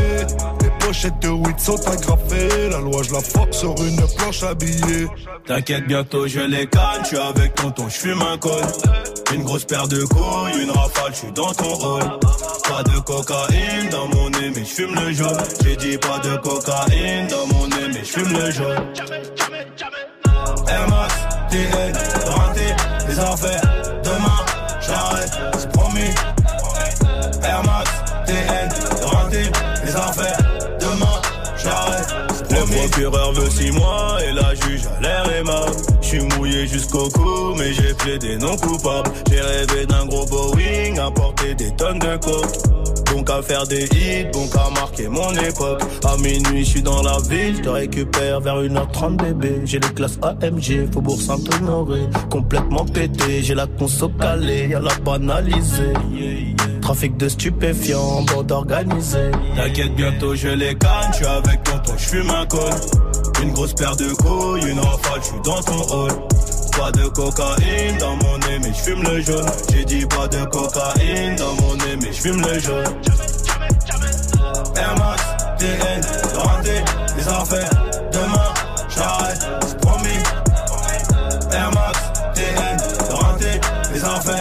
[0.61, 5.07] Les pochettes de weed sont agrafées, la loi je la force sur une planche habillée.
[5.45, 8.63] T'inquiète, bientôt je les canne, je avec tonton, je fume un col.
[9.35, 12.19] Une grosse paire de couilles, une rafale, je suis dans ton rôle.
[12.67, 15.43] Pas de cocaïne dans mon nez, mais je fume le jaune.
[15.63, 18.93] J'ai dit pas de cocaïne dans mon nez, mais je fume le jaune.
[20.67, 21.13] Air Max,
[21.51, 21.93] TN,
[22.25, 22.75] renté,
[23.07, 23.50] les affaires.
[33.33, 35.71] Veut 6 mois et la juge a l'air aimable.
[36.01, 39.09] Je suis mouillé jusqu'au cou, mais j'ai plaidé non coupable.
[39.29, 43.05] J'ai rêvé d'un gros Boeing, apporter des tonnes de coke.
[43.13, 45.81] Donc à faire des hits, donc à marquer mon époque.
[46.05, 49.61] À minuit, je suis dans la ville, te récupère vers 1h30 bébé.
[49.65, 52.01] J'ai les classes AMG, Faubourg Saint-Honoré.
[52.29, 55.93] Complètement pété, j'ai la conso calée, y'a la banalisée.
[56.81, 59.31] Trafic de stupéfiants, bande organisée.
[59.55, 63.10] T'inquiète, bientôt je les canne, je suis avec tonton, je fume un col.
[63.41, 66.11] Une grosse paire de couilles, une rafale, je suis dans ton hall.
[66.77, 69.45] Pas de cocaïne dans mon nez, mais je fume le jaune.
[69.73, 72.85] J'ai dit pas de cocaïne dans mon nez, mais je fume le jaune.
[74.75, 75.23] Air Max,
[75.57, 76.01] TN,
[76.37, 76.83] renté,
[77.17, 77.69] les affaires.
[78.11, 78.53] Demain,
[78.89, 80.23] j'arrête, c'est promis.
[81.51, 81.99] Air Max,
[82.35, 83.59] TN, renté,
[83.93, 84.40] les affaires.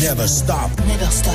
[0.00, 0.70] Never stop.
[0.86, 1.34] Never stop.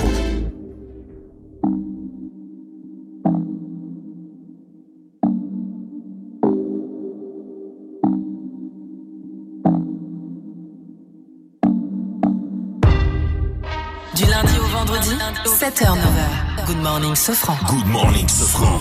[14.15, 15.09] Du lundi au vendredi,
[15.45, 16.65] 7h, 9h.
[16.65, 17.57] Good morning, Sofran.
[17.67, 18.79] Good morning, Sofran.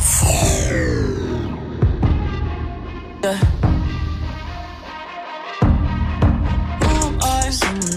[3.25, 3.72] I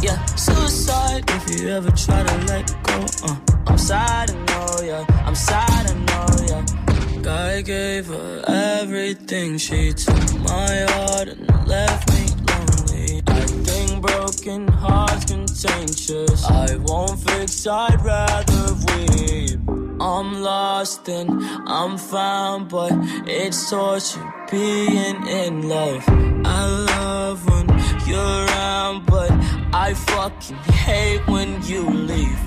[0.00, 3.04] Yeah, suicide if you ever try to let go.
[3.24, 3.36] Uh,
[3.66, 5.04] I'm sad, I know, yeah.
[5.26, 6.78] I'm sad, I know, yeah.
[7.28, 9.58] I gave her everything.
[9.58, 13.22] She took my heart and left me lonely.
[13.26, 16.44] I think broken hearts contagious.
[16.44, 19.58] I won't fix, I'd rather weep.
[20.00, 21.28] I'm lost and
[21.66, 22.92] I'm found, but
[23.26, 26.04] it's torture being in love.
[26.46, 27.68] I love when
[28.08, 29.30] you're around, but
[29.72, 30.56] I fucking
[30.86, 32.38] hate when you leave.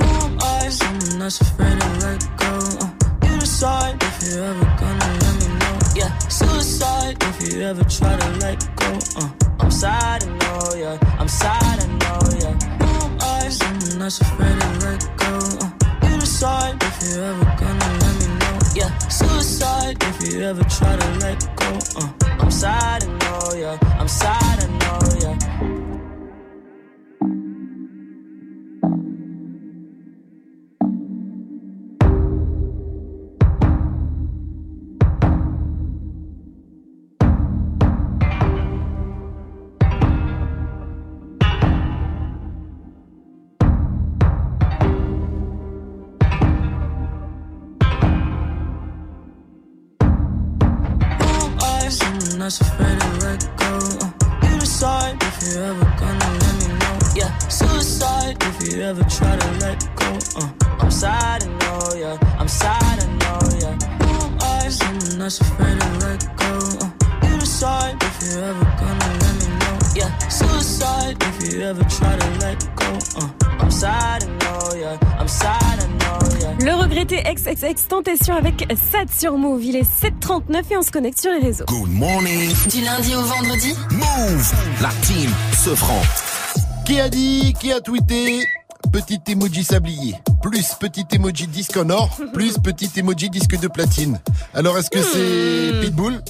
[0.41, 0.70] I?
[0.70, 2.53] Someone that's afraid to let go.
[2.82, 2.89] Uh,
[3.28, 5.78] you decide if you're ever gonna let me know.
[5.95, 8.91] Yeah, suicide if you ever try to let go.
[9.18, 11.18] Uh, I'm sad, I know, yeah.
[11.20, 13.18] I'm sad, I know, yeah.
[13.22, 13.49] I?
[13.49, 15.34] Someone that's afraid to let go.
[15.62, 18.20] Uh, you decide if you're ever gonna let me know.
[18.74, 21.78] Yeah, suicide if you ever try to let go.
[21.97, 22.09] Uh,
[22.39, 23.78] I'm sad, I know, yeah.
[23.99, 25.90] I'm sad, I know, yeah.
[52.41, 53.73] Someone that's afraid to let go.
[54.01, 56.97] Uh, you decide if you're ever gonna let me know.
[57.15, 60.17] Yeah, suicide if you ever try to let go.
[60.35, 62.37] Uh, I'm sad, I know, yeah.
[62.39, 63.75] I'm sad, I know, yeah.
[64.01, 64.69] Who am I?
[64.69, 66.53] Someone that's afraid to let go.
[66.81, 69.61] Uh, you decide if you're ever gonna let me know.
[69.95, 72.97] Yeah, suicide if you ever try to let go.
[73.17, 73.29] Uh,
[73.59, 74.97] I'm sad, I know, yeah.
[75.19, 76.51] I'm sad, I know, yeah.
[77.01, 79.63] C'était XXX Tentation avec Sad sur Move.
[79.63, 81.65] Il est 7h39 et on se connecte sur les réseaux.
[81.65, 82.53] Good morning.
[82.69, 84.53] Du lundi au vendredi Move.
[84.81, 86.01] La team se franc.
[86.85, 88.45] Qui a dit Qui a tweeté
[88.91, 94.19] Petit emoji sablier, plus petit emoji disque en or, plus petit emoji disque de platine.
[94.53, 96.21] Alors est-ce que c'est Pitbull?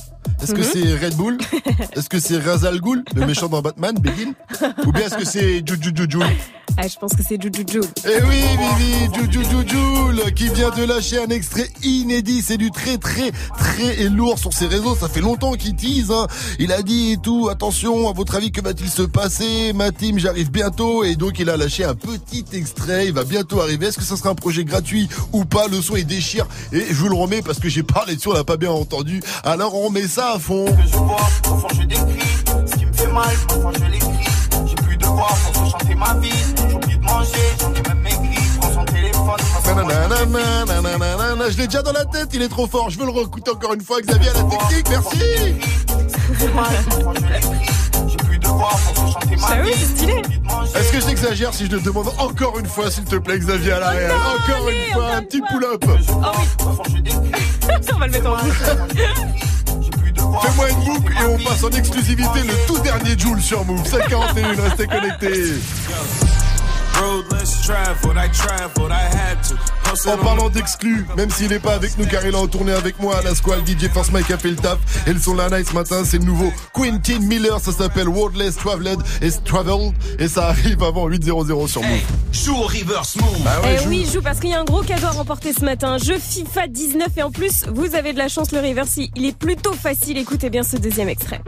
[0.43, 0.67] Est-ce que Mhm.
[0.73, 1.37] c'est Red Bull?
[1.95, 4.33] Est-ce que c'est Razal Ghul, le méchant dans Batman, Begin?
[4.85, 6.19] Ou bien est-ce que c'est Juju Juju
[6.77, 8.41] Ah, je pense que c'est Juju Eh oui,
[8.77, 12.41] Vivi, Juju Juju, qui vient de lâcher un extrait inédit.
[12.41, 14.95] C'est du très, très, très lourd sur ses réseaux.
[14.95, 16.11] Ça fait longtemps qu'il tease.
[16.11, 16.27] hein.
[16.59, 17.49] Il a dit et tout.
[17.49, 19.73] Attention, à votre avis, que va-t-il se passer?
[19.73, 21.03] Ma team, j'arrive bientôt.
[21.03, 23.07] Et donc, il a lâché un petit extrait.
[23.07, 23.87] Il va bientôt arriver.
[23.87, 26.47] Est-ce que ça sera un projet gratuit ou pas Le son, il déchire.
[26.71, 29.21] Et je vous le remets parce que j'ai parlé dessus, on l'a pas bien entendu.
[29.43, 30.65] Alors, on met ça à fond.
[30.65, 32.03] je vois, parfois je décris
[32.65, 34.09] ce qui me fait mal, parfois je l'écris.
[34.65, 36.31] J'ai plus de voix pour te chanter ma vie.
[36.69, 38.35] J'oublie de manger, j'en ai même maigri.
[38.59, 39.21] Prends son téléphone,
[39.75, 42.89] Nanana, nanana, Je l'ai déjà dans la tête, il est trop fort.
[42.89, 44.01] Je veux le réécouter encore une fois.
[44.01, 45.19] Xavier à la technique, merci.
[48.07, 49.77] j'ai plus de voix pour Ah oui, vie.
[49.77, 50.21] c'est stylé.
[50.75, 53.79] Est-ce que j'exagère si je te demande encore une fois, s'il te plaît, Xavier à
[53.79, 55.83] la réelle Encore une fois, un petit pull-up.
[57.93, 58.63] on va le mettre en boucle.
[60.41, 63.85] Fais-moi une boucle et on passe en exclusivité le tout dernier Joule sur Move.
[63.85, 65.55] 541, restez connectés.
[67.63, 69.80] Traveled, I traveled, I had to.
[69.91, 72.97] En parlant d'exclus, même s'il n'est pas avec nous car il est en tournée avec
[72.99, 74.77] moi à la squale, DJ Force Mike a fait le taf.
[75.05, 78.55] Et le son là night ce matin, c'est le nouveau Quentin Miller, ça s'appelle Wordless
[78.55, 81.89] Traveled et Travel et ça arrive avant 8.00 sur Move.
[82.31, 83.43] Joue au reverse move.
[83.43, 83.89] Bah ouais, Eh joue.
[83.89, 85.97] oui, joue parce qu'il y a un gros cadeau à remporter ce matin.
[85.97, 89.37] Jeu FIFA 19 et en plus, vous avez de la chance, le reverse, il est
[89.37, 90.17] plutôt facile.
[90.17, 91.41] Écoutez bien ce deuxième extrait.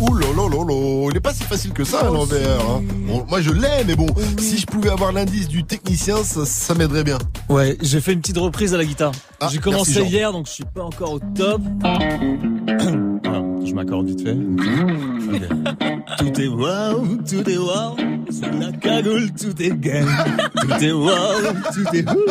[0.00, 2.60] Ouh là là là là, il est pas si facile que ça à l'envers.
[2.60, 2.82] hein.
[3.06, 4.06] Bon, moi je l'ai, mais bon,
[4.38, 7.18] si je pouvais avoir l'indice du technicien, ça, ça m'aiderait bien.
[7.48, 9.12] Ouais, j'ai fait une petite reprise à la guitare.
[9.40, 11.60] Ah, j'ai commencé merci, hier, donc je suis pas encore au top.
[13.66, 14.36] Je m'accorde vite fait.
[15.32, 16.03] Ok.
[16.18, 17.96] Tout est wow, tout est wow.
[18.30, 20.06] C'est la cagoule, tout est gang.
[20.60, 21.12] Tout est wow,
[21.72, 22.26] tout est hou.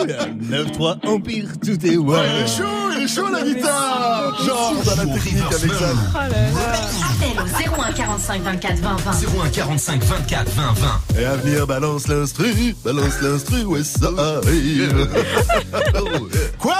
[0.50, 2.16] 9-3 Empire, tout est wow.
[2.16, 2.64] Il est chaud,
[2.96, 5.90] il est chaud la guitare Genre dans la technique avec ça.
[6.16, 9.12] Appel au 01 45 24 20 20.
[9.46, 10.74] 01 45 24 20
[11.16, 11.22] 20.
[11.22, 15.08] Et à venir, balance l'instru, balance l'instru, ouais ça arrive.
[16.60, 16.76] Quoi?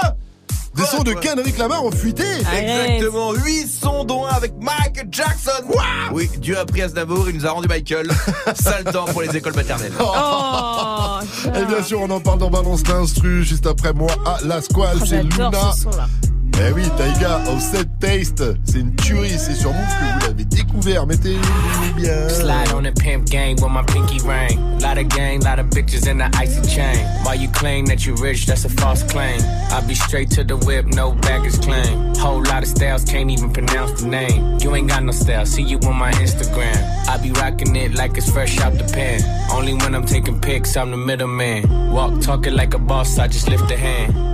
[0.76, 2.24] Des sons de Kendrick Lamar ont fuité
[2.56, 5.50] Exactement, 8 sons dont un avec Michael Jackson.
[6.12, 8.08] oui, Dieu a pris Aznavour, il nous a rendu Michael.
[8.54, 9.92] Sale temps pour les écoles maternelles.
[10.00, 14.60] Oh, Et bien sûr, on en parle dans Balance l'instru, juste après moi à la
[14.60, 16.06] squale, c'est j'adore Luna.
[16.60, 20.44] Eh oui, Taiga, au set taste, c'est une tuerie, c'est sur Move que vous l'avez
[20.44, 22.28] découvert, mettez-vous bien.
[22.28, 24.78] Slide on the pimp game with my pinky ring.
[24.80, 27.04] Lot of gang, lot of bitches in the icy chain.
[27.24, 29.40] While you claim that you rich, that's a false claim.
[29.72, 32.14] I be straight to the whip, no baggage claim.
[32.16, 34.58] Whole lot of styles, can't even pronounce the name.
[34.60, 37.08] You ain't got no style, see you on my Instagram.
[37.08, 39.20] I be rocking it like it's fresh out the pen.
[39.50, 41.90] Only when I'm taking pics, I'm the middleman.
[41.90, 44.33] Walk talking like a boss, I just lift a hand.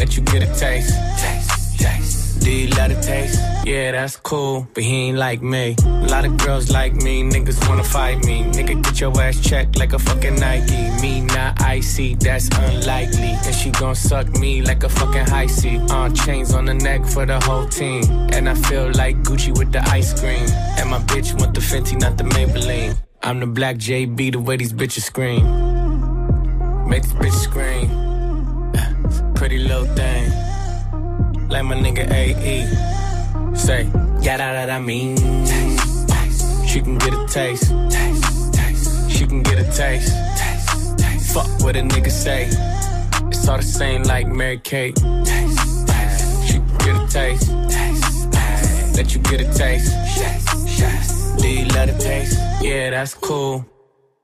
[0.00, 0.98] Let you get a taste.
[1.18, 2.40] Taste, taste.
[2.40, 3.38] Do you love the taste?
[3.66, 5.76] Yeah, that's cool, but he ain't like me.
[5.84, 8.44] A lot of girls like me, niggas wanna fight me.
[8.44, 11.02] Nigga, get your ass checked like a fucking Nike.
[11.02, 13.36] Me not icy, that's unlikely.
[13.44, 15.78] And she gon' suck me like a fucking high C.
[15.90, 18.02] Uh, chains on the neck for the whole team.
[18.32, 20.48] And I feel like Gucci with the ice cream.
[20.78, 22.96] And my bitch want the Fenty, not the Maybelline.
[23.22, 25.44] I'm the black JB, the way these bitches scream.
[26.88, 28.09] Make these bitches scream.
[29.34, 30.30] Pretty little thing.
[31.48, 32.66] Like my nigga AE.
[33.54, 33.88] Say,
[34.20, 35.16] yeah, that, I mean.
[36.66, 37.66] She can get a taste.
[39.10, 40.12] She can get a taste.
[41.32, 42.48] Fuck what a nigga say.
[43.28, 44.98] It's all the same like Mary Kate.
[44.98, 47.50] She can get a taste.
[48.96, 49.90] Let you get a taste.
[51.40, 52.38] Do you love the taste?
[52.60, 53.64] Yeah, that's cool.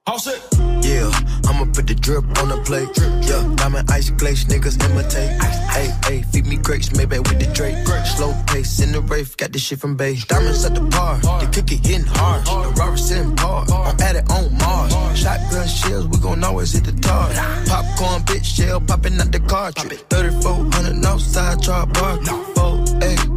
[0.06, 0.40] All set.
[0.82, 1.10] Yeah,
[1.48, 2.88] I'ma put the drip on the plate.
[3.26, 5.42] Yeah, diamond ice glaze, niggas imitate.
[5.42, 7.76] Hey, hey, feed me grapes, maybe with the Drake.
[8.06, 10.14] Slow pace in the Wraith, got this shit from Bay.
[10.28, 12.46] Diamonds at the bar, the cookie hitting hard.
[12.46, 15.18] The rubber sitting par, I'm at it on Mars.
[15.18, 17.28] Shotgun shells, we gon' always hit the tar.
[17.66, 20.04] Popcorn, bitch, shell popping out the cartridge.
[20.08, 22.22] 3400 outside, char bar.
[22.54, 23.35] Four, hey, hey.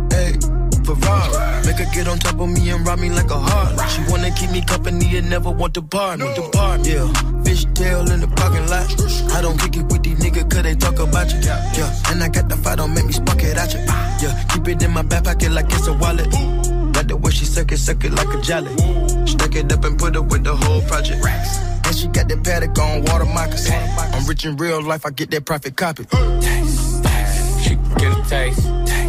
[0.95, 1.65] Ferrari.
[1.65, 3.89] Make her get on top of me and rob me like a heart.
[3.91, 6.33] She wanna keep me company and never want to part me.
[6.35, 7.07] Depart, yeah.
[7.43, 8.87] Fish tail in the parking lot.
[9.33, 11.39] I don't kick it with these niggas cause they talk about you.
[11.41, 11.93] Yeah.
[12.09, 13.79] And I got the fight, don't make me spark it at you.
[13.79, 14.43] Yeah.
[14.53, 16.27] Keep it in my back pocket like it's a wallet.
[16.95, 18.75] Like the way she suck it, suck it like a jelly.
[19.25, 21.23] Stack it up and put it with the whole project.
[21.25, 23.73] And she got that paddock on water moccasins.
[24.13, 26.05] I'm rich in real life, I get that profit copy.
[26.05, 28.67] Taste, taste, She can get a taste.
[28.85, 29.08] taste.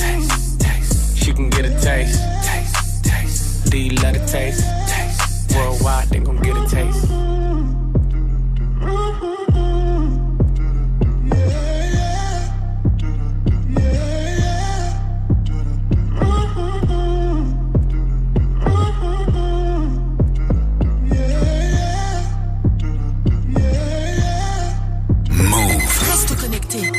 [1.31, 2.19] She can get a taste.
[3.71, 4.65] Do you love the taste?
[5.55, 7.07] Worldwide, they gon' get a taste.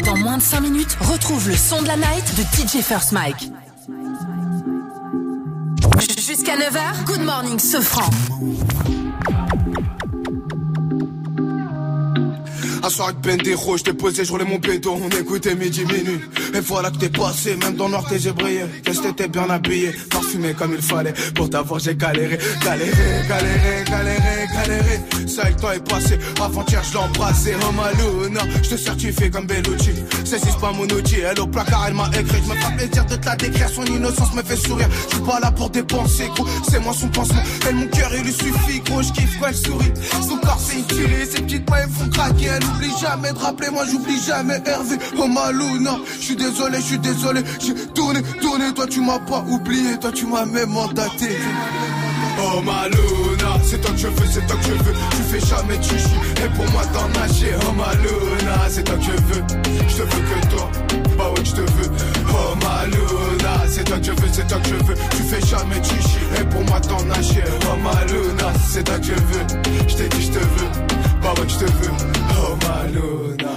[0.04, 3.50] Dans moins de 5 minutes, retrouve le son de la night de DJ First Mike.
[6.44, 8.10] Jusqu'à 9h, Good Morning Sofran.
[12.84, 16.20] Un soir avec Bendero, je t'ai posé, je mon pédo, on écoutait midi minuit.
[16.52, 18.64] Et voilà que t'es passé, même dans le noir j'ai brillé.
[18.84, 21.14] Qu'est-ce que t'étais bien habillé, parfumé comme il fallait.
[21.34, 22.90] Pour t'avoir j'ai galéré, galéré,
[23.28, 25.28] galéré, galéré, galéré.
[25.28, 27.54] Ça le temps est passé, avant-hier je l'ai embrassé.
[27.62, 29.92] Oh Maluna, je te certifie comme Bellucci.
[30.24, 32.42] Saisis pas mon outil, elle au placard, elle m'a écrit.
[32.44, 34.88] Je me fais plaisir de te la décrire, son innocence me fait sourire.
[35.08, 37.42] Je suis pas là pour dépenser, gros, c'est moi son pansement.
[37.68, 39.92] Elle, mon cœur, il lui suffit, gros, je kiffe quand elle sourit.
[40.28, 42.46] Son corps c'est une tuerie, ses petites mains elles font craquer.
[42.46, 44.96] Elle oublie jamais de rappeler, moi j'oublie jamais Hervé.
[45.18, 47.42] Oh Maluna, je suis désolé, je suis désolé.
[47.60, 51.36] J'ai tourné, tourné, toi tu m'as pas oublié, toi tu m'as même mandaté.
[52.38, 54.94] Oh Maluna, c'est toi que je veux, c'est toi que je veux.
[55.10, 57.54] Tu fais jamais de chichi, et pour moi t'en nager.
[57.68, 59.44] Oh Maluna, c'est toi que je veux.
[59.88, 60.70] Je te veux que toi,
[61.18, 61.90] bah ouais, je te veux.
[62.30, 64.94] Oh Maluna, c'est toi que je veux, c'est toi que je veux.
[65.10, 67.44] Tu fais jamais de chichi, et pour moi t'en nager.
[67.64, 69.46] Oh Maluna, c'est toi que je veux.
[69.88, 70.70] Je t'ai dit, je te veux,
[71.22, 71.90] bah je te veux.
[72.44, 72.56] Oh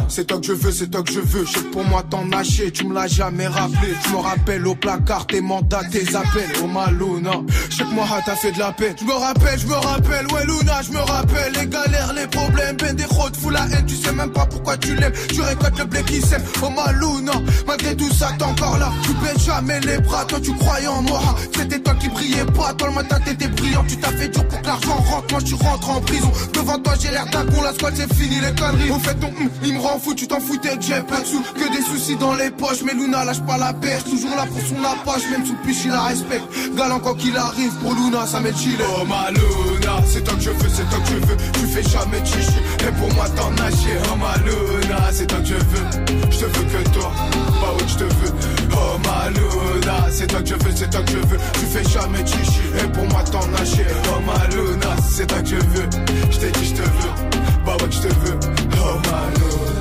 [0.08, 1.46] c'est toi que je veux, c'est toi que je veux.
[1.46, 3.94] Je pour moi t'en nager, tu me l'as jamais rappelé.
[4.06, 6.50] Je me rappelle au placard tes mandats, tes appels.
[6.64, 7.32] Oh Maluna,
[7.70, 8.96] je sais que moi t'as fait de la peine.
[9.00, 12.78] Je me rappelle, je me rappelle, ouais Luna, je me rappelle les galères, les problèmes,
[12.78, 15.14] ben des routes, fous la haine, tu sais même pas pourquoi tu l'aimes.
[15.30, 16.44] Tu récoltes le blé qui sème.
[16.62, 17.34] Oh Maluna,
[17.68, 18.92] malgré tout ça t'es encore là.
[19.04, 21.22] Tu baisses jamais les bras, toi tu croyais en moi.
[21.54, 23.84] C'était toi qui brillais pas, toi le matin t'étais brillant.
[23.88, 26.32] Tu t'as fait dur pour que l'argent rentre, moi je rentre en prison.
[26.54, 28.92] Devant toi j'ai l'air d'un con, la squad c'est fini les conneries.
[28.92, 31.60] On fait ton hum, il me rend fou, tu t'en foutais que j'ai pas de.
[31.60, 34.04] Que des soucis dans les poches, mais Luna lâche pas la perche.
[34.04, 36.46] Toujours là pour son apache, même sous piche il la respecte.
[36.76, 38.78] Galant quand qu'il arrive, pour Luna ça met chillé.
[39.00, 41.38] Oh ma Luna, c'est toi que je veux, c'est toi que je veux.
[41.54, 43.98] Tu fais jamais chichi, et pour moi t'en nager.
[44.12, 46.06] Oh ma Luna, c'est toi que je veux.
[46.32, 47.12] Je te veux que toi,
[47.66, 48.34] bah ouais je te veux.
[48.74, 51.40] Oh ma Luna, c'est toi que je veux, c'est toi que je veux.
[51.54, 53.88] Tu fais jamais chichi, et pour moi t'en nager.
[54.10, 55.90] Oh ma Luna, c'est toi que je veux.
[56.32, 57.14] Je t'ai dit je te veux,
[57.66, 58.40] bah ouais je te veux.
[58.78, 59.75] Oh ma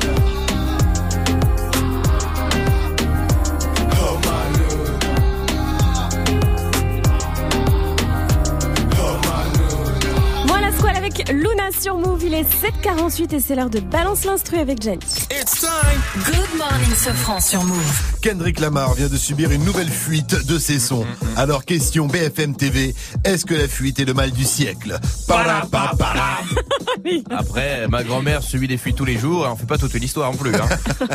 [11.05, 15.05] avec Luna sur Move, il est 7h48 et c'est l'heure de Balance l'instru avec Jenny.
[15.31, 16.01] It's time.
[16.25, 18.03] Good Morning Sofran sur Move.
[18.23, 21.05] Kendrick Lamar vient de subir une nouvelle fuite de ses sons.
[21.37, 22.95] Alors question BFM TV,
[23.25, 24.99] est-ce que la fuite est le mal du siècle?
[25.29, 26.39] Parapapara.
[27.31, 30.33] Après, ma grand-mère subit des fuites tous les jours, et on fait pas toute l'histoire
[30.33, 30.55] non plus.
[30.55, 30.69] Hein.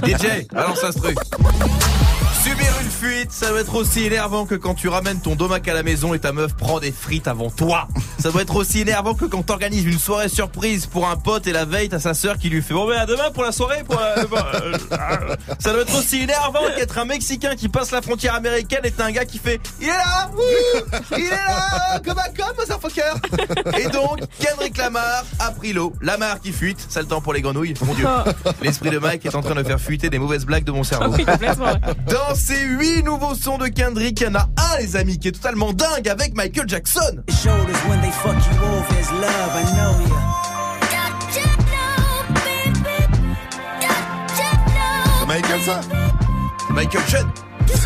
[0.05, 1.17] DJ, balance truc.
[2.43, 5.73] Subir une fuite, ça doit être aussi énervant que quand tu ramènes ton domac à
[5.73, 7.89] la maison et ta meuf prend des frites avant toi.
[8.17, 11.51] Ça doit être aussi énervant que quand t'organises une soirée surprise pour un pote et
[11.51, 13.84] la veille t'as sa sœur qui lui fait bon ben à demain pour la soirée
[13.84, 14.25] pour la- euh,
[14.91, 18.91] euh, Ça doit être aussi énervant qu'être un Mexicain qui passe la frontière américaine et
[18.91, 20.30] t'as un gars qui fait il est là,
[21.17, 23.80] il est là, comme un com, motherfucker.
[23.80, 27.41] Et donc Kendrick Lamar a pris l'eau, Lamar qui fuite, ça le temps pour les
[27.41, 28.05] grenouilles, mon dieu.
[28.61, 31.13] L'esprit de Mike est en train de faire fuiter des mauvaises blagues de mon cerveau.
[31.59, 31.73] Ouais.
[32.07, 35.30] Dans ces huit nouveaux sons de Kendrick, il y en a un, les amis, qui
[35.30, 36.99] est totalement dingue avec Michael Jackson.
[39.70, 39.93] You know
[45.28, 45.82] Michael ça
[46.67, 47.28] C'est Michael Chen.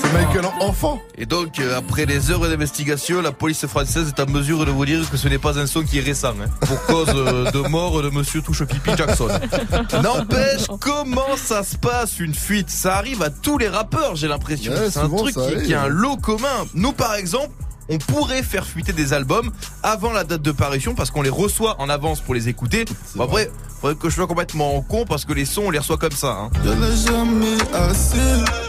[0.00, 1.00] C'est Michael en- enfant.
[1.18, 4.86] Et donc, euh, après des heures d'investigation, la police française est en mesure de vous
[4.86, 7.58] dire que ce n'est pas un son qui est récent, hein, pour cause euh, de
[7.68, 9.28] mort de Monsieur Touche Pipi Jackson.
[10.02, 12.70] N'empêche, comment ça se passe une fuite?
[12.70, 14.72] Ça arrive à tous les rappeurs, j'ai l'impression.
[14.72, 15.66] Ouais, C'est un souvent, truc ça qui, arrive.
[15.66, 16.64] qui a un lot commun.
[16.74, 17.50] Nous, par exemple.
[17.88, 19.50] On pourrait faire fuiter des albums
[19.82, 22.84] avant la date de parution parce qu'on les reçoit en avance pour les écouter.
[23.14, 25.96] Bon, après, faudrait que je sois complètement con parce que les sons on les reçoit
[25.96, 26.38] comme ça.
[26.38, 26.50] Hein.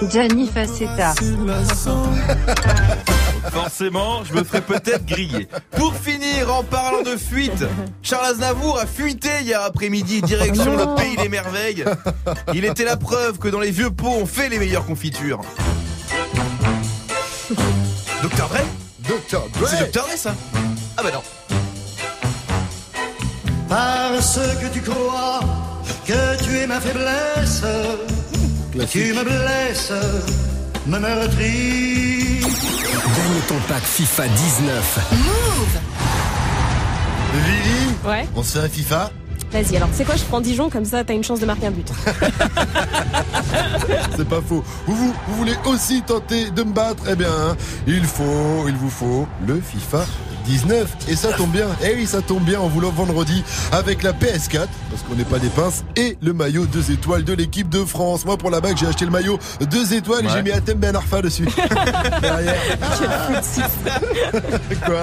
[0.10, 1.14] Gianni Facetta.
[3.52, 5.48] Forcément, je me ferai peut-être griller.
[5.72, 7.66] Pour finir, en parlant de fuite,
[8.02, 11.84] Charles Aznavour a fuité hier après-midi direction le pays des merveilles.
[12.54, 15.42] Il était la preuve que dans les vieux pots, on fait les meilleures confitures.
[18.22, 18.60] Dr Dre
[19.10, 20.36] Dr Dre C'est Dr Dre ça
[20.96, 21.24] Ah bah non.
[23.68, 25.40] Parce que tu crois
[26.06, 27.64] que tu es ma faiblesse,
[28.92, 29.92] tu me blesses,
[30.86, 32.42] me meurtris.
[32.42, 35.00] Gagne ton pack FIFA 19.
[37.34, 38.28] Lily Ouais.
[38.36, 39.12] On se fait un FIFA
[39.52, 41.72] Vas-y, alors, c'est quoi, je prends Dijon, comme ça, t'as une chance de marquer un
[41.72, 41.88] but.
[44.16, 44.64] C'est pas faux.
[44.86, 47.04] Vous, voulez aussi tenter de me battre?
[47.10, 50.06] Eh bien, il faut, il vous faut le FIFA
[50.50, 50.88] 19.
[51.08, 51.68] Et ça tombe bien.
[51.84, 55.38] Eh oui, ça tombe bien en voulant vendredi avec la PS4, parce qu'on n'est pas
[55.40, 58.26] des pinces, et le maillot 2 étoiles de l'équipe de France.
[58.26, 60.96] Moi, pour la bague, j'ai acheté le maillot 2 étoiles et j'ai mis Atem Ben
[60.96, 61.46] Arfa dessus.
[62.22, 62.56] Derrière.
[64.86, 65.02] Quoi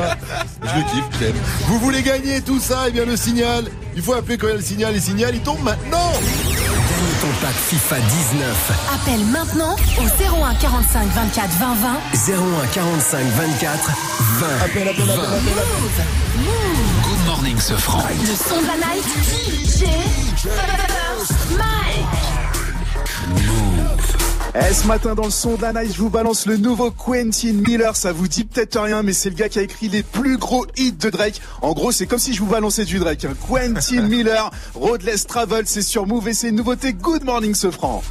[0.63, 1.37] Je le kiffe, j'aime.
[1.69, 3.65] Vous voulez gagner tout ça Eh bien, le signal.
[3.95, 4.93] Il faut appeler quand il y a le signal.
[4.95, 6.13] Les signal, il tombe maintenant.
[6.13, 8.73] Gagne ton pack FIFA 19.
[8.95, 12.35] Appelle maintenant au 01 45 24 20 20.
[12.35, 13.91] 01 45 24
[14.39, 14.47] 20.
[14.47, 16.07] Appelle, appelle, appelle, appelle, appelle.
[17.03, 18.03] Good morning, ce franc.
[18.21, 19.05] Le son de la night.
[19.17, 19.85] DJ
[21.57, 22.07] Mike.
[24.59, 27.53] Eh, ce matin dans le son de la night, je vous balance le nouveau Quentin
[27.67, 27.97] Miller.
[27.97, 30.67] Ça vous dit peut-être rien, mais c'est le gars qui a écrit les plus gros
[30.77, 31.41] hits de Drake.
[31.63, 33.25] En gros, c'est comme si je vous balançais du Drake.
[33.25, 33.35] hein.
[33.49, 36.93] Quentin Miller, Roadless Travel, c'est sur Move et c'est une nouveauté.
[36.93, 38.03] Good morning, ce franc.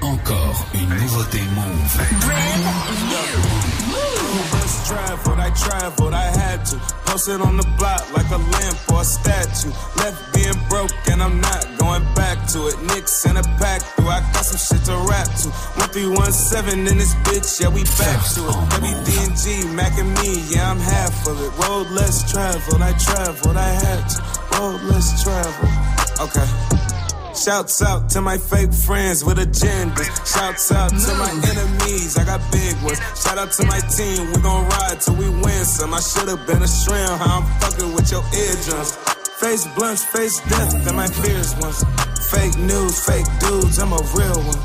[0.00, 1.98] Encore une nouveauté Move.
[4.52, 6.76] Bus traveled, I traveled, I had to.
[7.06, 9.70] Posted on the block like a lamp or a statue.
[9.96, 12.80] Left being broke and I'm not going back to it.
[12.82, 15.48] Knicks in a pack, through I got some shit to rap to.
[15.82, 18.54] 1317 in this bitch, yeah, we back to it.
[18.78, 21.50] WDNG, Mac and me, yeah, I'm half of it.
[21.58, 24.18] Road less traveled, I traveled, I had to.
[24.58, 25.72] Road less traveled.
[26.20, 26.87] Okay.
[27.44, 30.10] Shouts out to my fake friends with agendas.
[30.26, 32.98] Shouts out to my enemies, I got big ones.
[33.14, 35.94] Shout out to my team, we gon' ride till we win some.
[35.94, 38.96] I should've been a shrimp, how I'm fucking with your eardrums.
[39.38, 41.84] Face blunts, face death than my fears ones.
[42.28, 44.58] Fake news, fake dudes, I'm a real one.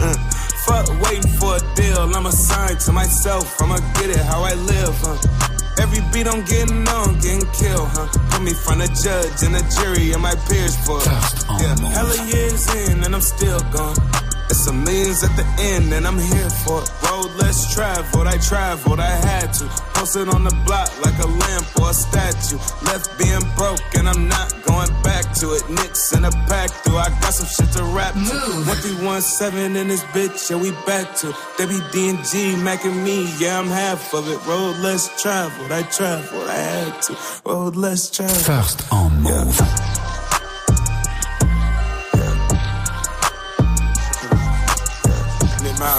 [0.00, 0.16] Mm.
[0.64, 4.96] Fuck waiting for a deal, I'm assigned to myself, I'ma get it how I live,
[5.04, 5.57] huh?
[5.80, 8.08] Every beat I'm getting on, getting killed, huh?
[8.30, 11.06] Put me front of judge and a jury and my peers for it.
[11.60, 13.96] Yeah, hella years in and I'm still gone.
[14.50, 16.90] It's a millions at the end and I'm here for it.
[17.04, 19.64] Road less traveled, I traveled, I had to.
[19.94, 22.56] Posted on the block like a lamp or a statue.
[22.84, 25.68] Left being broke and I'm not going back to it.
[25.68, 28.36] Knicks in a pack through, I got some shit to rap to.
[28.66, 31.36] 1317 in this bitch, yeah, we back to it.
[31.58, 34.38] WDNG, Mac and me, yeah, I'm half of it.
[34.46, 37.16] Road less traveled, I traveled, I had to.
[37.44, 38.38] Road less traveled.
[38.38, 39.58] First on Move.
[39.60, 39.87] Mid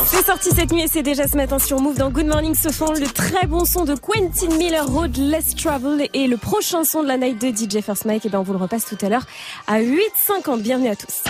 [0.06, 2.70] C'est sorti cette nuit et c'est déjà ce matin sur Move dans Good Morning ce
[2.70, 7.02] font le très bon son de Quentin Miller Road Less Travel et le prochain son
[7.02, 9.10] de la night de DJ First Mike et ben on vous le repasse tout à
[9.10, 9.26] l'heure
[9.68, 10.62] à 8h50.
[10.62, 11.24] Bienvenue à tous.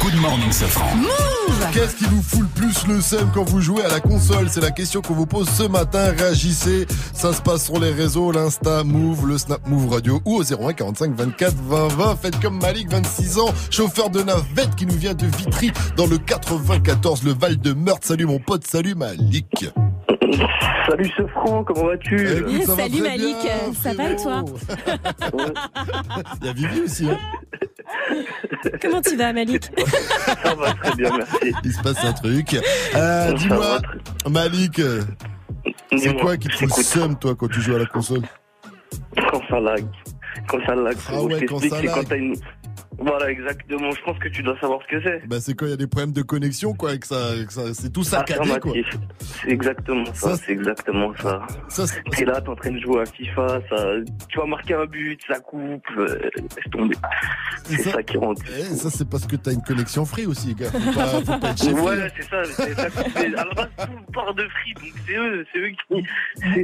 [0.00, 0.94] Good morning, Safran.
[0.96, 4.48] Move Qu'est-ce qui vous fout le plus le seum quand vous jouez à la console?
[4.48, 6.12] C'est la question qu'on vous pose ce matin.
[6.16, 6.86] Réagissez.
[7.14, 10.72] Ça se passe sur les réseaux, l'Insta Move, le Snap Move Radio ou au 01
[10.72, 12.16] 45 24 20 20.
[12.22, 16.18] Faites comme Malik, 26 ans, chauffeur de navette qui nous vient de Vitry dans le
[16.18, 18.04] 94, le Val de Meurthe.
[18.04, 19.64] Salut mon pote, salut Malik.
[20.86, 24.44] Salut ce franc, comment vas-tu va Salut Malik, bien, ça va et toi
[26.42, 27.08] Il y a Vivi aussi.
[27.08, 27.18] Hein.
[28.82, 29.70] Comment tu vas Malik
[30.42, 31.54] Ça va très bien, merci.
[31.64, 32.58] Il se passe un truc.
[32.94, 33.78] Euh, Dis-moi,
[34.28, 34.82] Malik,
[35.96, 38.20] c'est quoi qui te seum toi quand tu joues à la console?
[39.30, 39.86] Quand ça lag.
[40.46, 42.34] Quand ça lag, Ah ouais, quand quand t'as une...
[42.98, 43.90] Voilà, exactement.
[43.92, 45.26] Je pense que tu dois savoir ce que c'est.
[45.28, 47.72] Bah c'est quand il y a des problèmes de connexion quoi, et que ça, ça-
[47.74, 48.72] c'est tout saccadé quoi.
[49.20, 51.46] C'est exactement ça, c'est exactement ça.
[52.10, 53.86] T'es là, t'es en train de jouer à FIFA, ça,
[54.28, 56.96] tu vas marquer un but, ça coupe, euh, laisse tomber.
[57.64, 58.34] C'est ça, qui rend.
[58.58, 60.70] Eh, ça c'est parce que t'as une connexion free aussi, gars.
[60.70, 62.90] Faut pas, faut pas être chez Ouais, c'est ça, c'est ça.
[62.90, 63.12] coupe.
[63.14, 66.04] Mais À la base, tout part de Free, donc c'est eux, c'est eux qui,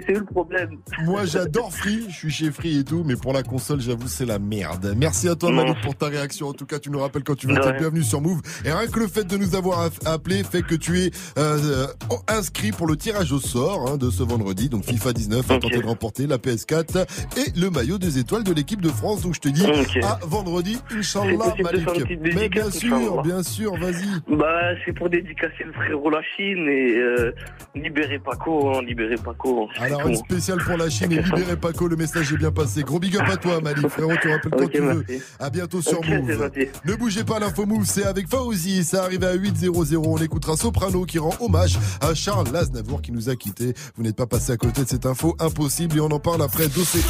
[0.07, 0.79] c'est eux le problème.
[1.05, 4.27] Moi j'adore Free, je suis chez Free et tout, mais pour la console j'avoue c'est
[4.27, 4.95] la merde.
[4.97, 5.53] Merci à toi.
[5.53, 6.24] Manu pour ta réaction.
[6.43, 7.55] En tout cas tu nous rappelles quand tu veux.
[7.61, 8.41] T'es bienvenue sur Move.
[8.65, 12.17] Et rien que le fait de nous avoir appelé fait que tu es euh, euh,
[12.29, 14.69] inscrit pour le tirage au sort hein, de ce vendredi.
[14.69, 15.61] Donc FIFA 19 a Ok.
[15.63, 17.07] tenté de remporter la PS4
[17.39, 19.23] et le maillot des étoiles de l'équipe de France.
[19.23, 19.65] Donc je te dis
[20.03, 21.89] à vendredi, Inch'Allah Malik.
[22.35, 24.07] Mais bien sûr, bien sûr, vas-y.
[24.37, 27.33] Bah, c'est pour dédicacer le frérot la Chine et euh,
[27.75, 29.69] libérer Paco, hein, libérer Paco.
[29.79, 32.83] Alors une spéciale pour la Chine et libérez Paco, le message est bien passé.
[32.83, 35.05] Gros big up à toi Malik, frérot, tu rappelles quand Ok, tu veux.
[35.39, 36.51] À bientôt sur c'est Move.
[36.85, 39.97] Ne bougez pas, l'info Move, c'est avec Fauzi, ça arrive à 8.00.
[39.97, 43.75] On écoutera Soprano qui rend hommage à Charles Aznavour qui nous a quittés.
[43.97, 46.69] Vous n'êtes pas passé à côté de cette info, impossible, et on en parle après.
[46.69, 47.01] Dossé.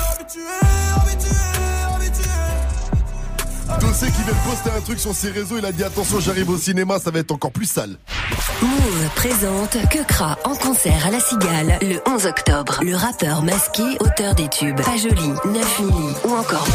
[3.80, 6.50] Dossé qui vient de poster un truc sur ses réseaux, il a dit attention, j'arrive
[6.50, 7.96] au cinéma, ça va être encore plus sale.
[8.62, 12.80] Move présente Kekra en concert à la Cigale le 11 octobre.
[12.82, 16.66] Le rappeur masqué, auteur des tubes Pas joli, 9 milli ou encore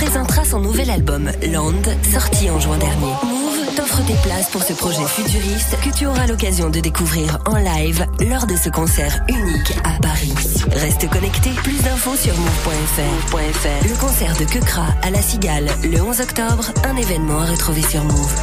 [0.00, 3.12] présentera son nouvel album Land, sorti en juin dernier.
[3.22, 7.56] Move t'offre tes places pour ce projet futuriste que tu auras l'occasion de découvrir en
[7.56, 10.32] live lors de ce concert unique à Paris.
[10.72, 13.34] Reste connecté, plus d'infos sur move.fr.
[13.34, 13.88] Move.fr.
[13.88, 18.02] Le concert de Kekra à la Cigale le 11 octobre, un événement à retrouver sur
[18.02, 18.42] Move.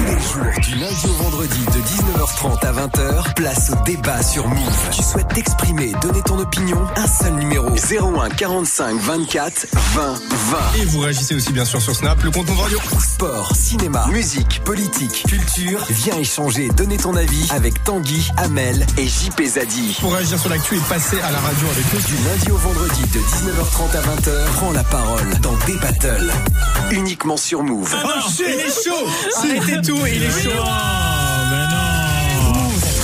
[0.00, 4.48] Tous les jours, du lundi au vendredi, de 19h30 à 20h, place au débat sur
[4.48, 4.88] Move.
[4.92, 10.58] Tu souhaites t'exprimer, donner ton opinion Un seul numéro 01 45 24 20 20.
[10.80, 12.78] Et vous réagissez aussi bien sûr sur Snap, le compte Move Radio.
[12.98, 15.84] Sport, cinéma, musique, politique, culture.
[15.90, 19.98] Viens échanger, donner ton avis avec Tanguy, Amel et JP Zadi.
[20.00, 22.00] Pour réagir sur l'actu et passer à la radio avec nous.
[22.00, 26.32] Du lundi au vendredi, de 19h30 à 20h, prends la parole dans des battles.
[26.90, 27.94] Uniquement sur Move.
[28.02, 30.50] Oh il est chaud Arrêtez il est chaud.
[30.50, 31.89] Move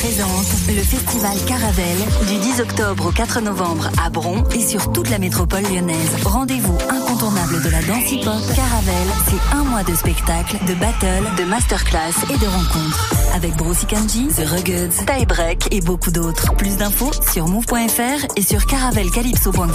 [0.07, 1.99] présente le festival Caravelle
[2.29, 6.11] du 10 octobre au 4 novembre à Bron et sur toute la métropole lyonnaise.
[6.25, 8.41] Rendez-vous incontournable de la danse hip-hop.
[8.55, 13.15] Caravelle, c'est un mois de spectacles, de battles, de masterclass et de rencontres.
[13.35, 16.55] Avec Brossy Kanji, The Ruggeds, Tie Break et beaucoup d'autres.
[16.55, 19.69] Plus d'infos sur move.fr et sur caravelcalypso.com.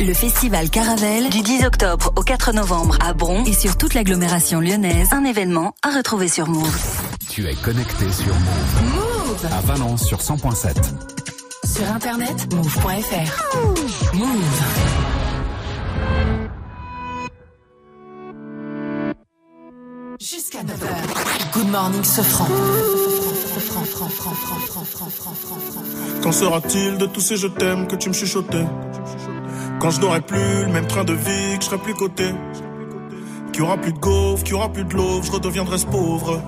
[0.00, 4.60] Le festival Caravelle du 10 octobre au 4 novembre à Bron et sur toute l'agglomération
[4.60, 5.08] lyonnaise.
[5.12, 6.74] Un événement à retrouver sur Move.
[7.28, 9.13] Tu es connecté sur Move.
[9.52, 10.74] À Valence sur 100.7.
[11.64, 14.14] Sur internet, move.fr.
[14.14, 14.62] Move.
[20.20, 21.52] Jusqu'à 9h.
[21.52, 22.46] Good morning, ce franc.
[26.22, 28.66] Qu'en sera-t-il de tous ces je t'aime que tu me chuchotais?
[29.80, 32.30] Quand je n'aurai plus le même train de vie, que je serai plus coté
[33.52, 35.86] Qu'il y aura plus de gaufres, qu'il y aura plus de l'eau, je redeviendrai ce
[35.86, 36.40] pauvre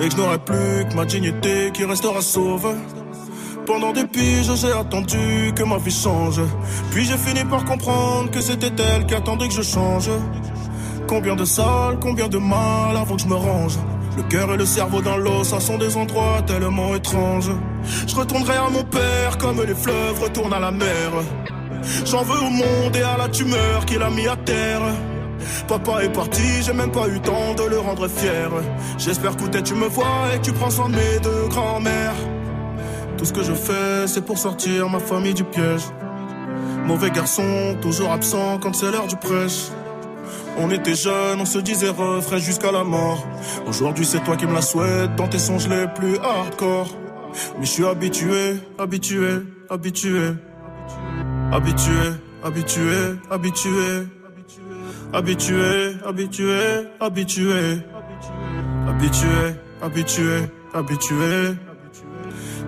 [0.00, 2.74] Et que je n'aurai plus que ma dignité qui restera sauve
[3.66, 6.40] pendant des piges, j'ai attendu que ma vie change.
[6.90, 10.10] Puis j'ai fini par comprendre que c'était elle qui attendait que je change.
[11.06, 13.78] Combien de salles, combien de mal avant que je me range.
[14.16, 17.50] Le cœur et le cerveau dans l'eau, ça sont des endroits tellement étranges.
[18.06, 21.10] Je retournerai à mon père comme les fleuves retournent à la mer.
[22.04, 24.82] J'en veux au monde et à la tumeur qu'il a mis à terre.
[25.68, 28.50] Papa est parti, j'ai même pas eu temps de le rendre fier.
[28.98, 32.14] J'espère que tu me vois et tu prends soin de mes deux grands-mères.
[33.16, 35.82] Tout ce que je fais, c'est pour sortir ma famille du piège.
[36.86, 39.68] Mauvais garçon, toujours absent quand c'est l'heure du prêche.
[40.58, 43.26] On était jeunes, on se disait refrain jusqu'à la mort.
[43.66, 46.88] Aujourd'hui, c'est toi qui me la souhaites dans tes songes les plus hardcore.
[47.58, 49.42] Mais je suis habitué, habitué.
[49.70, 50.32] Habitué,
[51.52, 51.92] habitué,
[52.42, 52.90] habitué.
[53.30, 54.06] Habitué,
[55.12, 55.96] habitué,
[57.00, 57.78] habitué.
[58.88, 61.54] Habitué, habitué, habitué.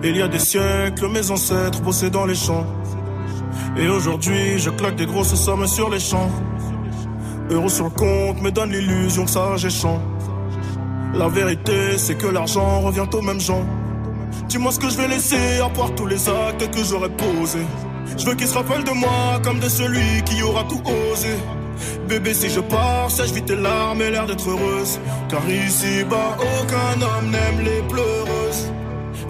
[0.03, 2.65] Il y a des siècles, mes ancêtres bossaient dans les champs.
[3.77, 6.29] Et aujourd'hui, je claque des grosses sommes sur les champs.
[7.49, 10.01] Euros sur le compte me donne l'illusion que ça j'échange.
[11.13, 13.65] La vérité, c'est que l'argent revient aux mêmes gens.
[14.49, 17.65] Dis-moi ce que je vais laisser à part tous les actes que j'aurais posés.
[18.17, 20.81] Je veux qu'ils se rappellent de moi comme de celui qui aura tout
[21.11, 21.35] osé.
[22.07, 24.99] Bébé, si je pars, sèche vite tes larmes et l'air d'être heureuse.
[25.29, 28.71] Car ici-bas, aucun homme n'aime les pleureuses.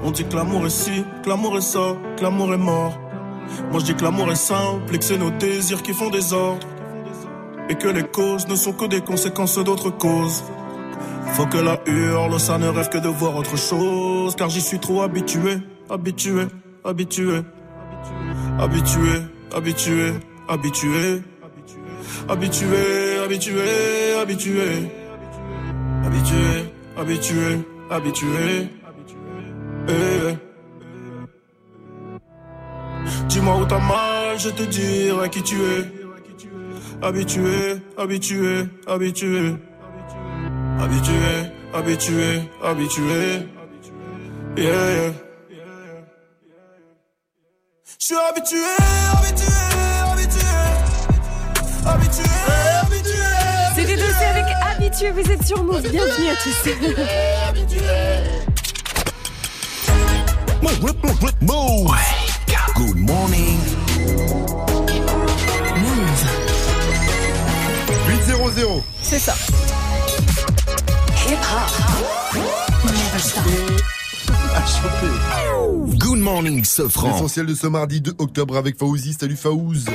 [0.03, 2.99] On dit que l'amour est ci, que l'amour est ça, que l'amour est mort.
[3.71, 6.33] Moi je dis que l'amour est simple et que c'est nos désirs qui font des
[6.33, 6.67] ordres.
[7.69, 10.43] Et que les causes ne sont que des conséquences d'autres causes.
[11.33, 14.35] Faut que la hurle, ça ne rêve que de voir autre chose.
[14.35, 15.57] Car j'y suis trop habitué,
[15.89, 16.45] habitué,
[16.83, 17.41] habitué.
[18.59, 19.23] Habitué,
[19.55, 20.13] habitué, habitué.
[20.47, 21.23] Habitué,
[22.29, 24.91] habitué, habitué.
[26.05, 27.59] Habitué, habitué,
[27.89, 28.69] habitué.
[29.87, 30.37] Eh.
[33.27, 35.83] Dis-moi où t'as mal, je te dirai qui tu es.
[37.01, 39.55] Habitué, habitué, habitué.
[40.79, 43.47] Habitué, habitué, habitué.
[44.57, 45.13] Yeah.
[47.99, 48.57] Je suis habitué,
[49.13, 49.64] habitué, habitué.
[51.85, 52.23] Habitué,
[52.81, 53.11] habitué.
[53.75, 55.81] C'était Dossé avec Habitué, vous êtes sur Move.
[55.81, 56.69] Bienvenue à tous.
[61.41, 61.91] Move.
[62.75, 63.59] Good morning.
[65.77, 66.25] Move.
[68.27, 68.81] 8-0-0.
[69.01, 69.35] C'est ça.
[71.27, 72.41] Hip hop.
[72.85, 73.43] Never stop.
[74.55, 75.97] À choper.
[75.97, 77.11] Good morning, Sofran.
[77.11, 79.13] L'essentiel de ce mardi 2 octobre avec Faouzi.
[79.13, 79.85] Salut Faouz.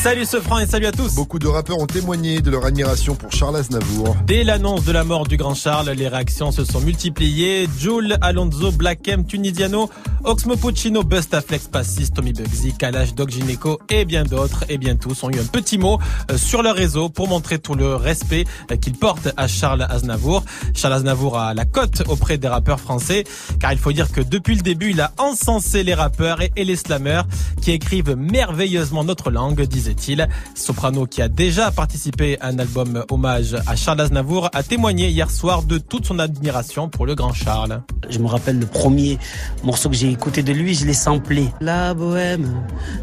[0.00, 1.16] Salut ce franc et salut à tous.
[1.16, 4.14] Beaucoup de rappeurs ont témoigné de leur admiration pour Charles Aznavour.
[4.26, 7.68] Dès l'annonce de la mort du grand Charles, les réactions se sont multipliées.
[7.76, 9.90] Jules, Alonso, Black M, Tunisiano,
[10.22, 15.24] Oxmo Puccino, Bustaflex, Passis, Tommy Bugsy, Kalash, Doc Gineco et bien d'autres et bien tous
[15.24, 15.98] ont eu un petit mot
[16.30, 20.44] euh, sur leur réseau pour montrer tout le respect euh, qu'ils portent à Charles Aznavour.
[20.74, 23.24] Charles Aznavour a la cote auprès des rappeurs français
[23.58, 26.76] car il faut dire que depuis le début, il a encensé les rappeurs et, les
[26.76, 27.22] slammers
[27.62, 30.28] qui écrivent merveilleusement notre langue, disait-il.
[30.54, 35.30] Soprano qui a déjà participé à un album hommage à Charles Aznavour a témoigné hier
[35.30, 37.82] soir de toute son admiration pour le grand Charles.
[38.10, 39.18] Je me rappelle le premier
[39.64, 41.48] morceau que j'ai écouté de lui, je l'ai samplé.
[41.60, 42.48] La bohème,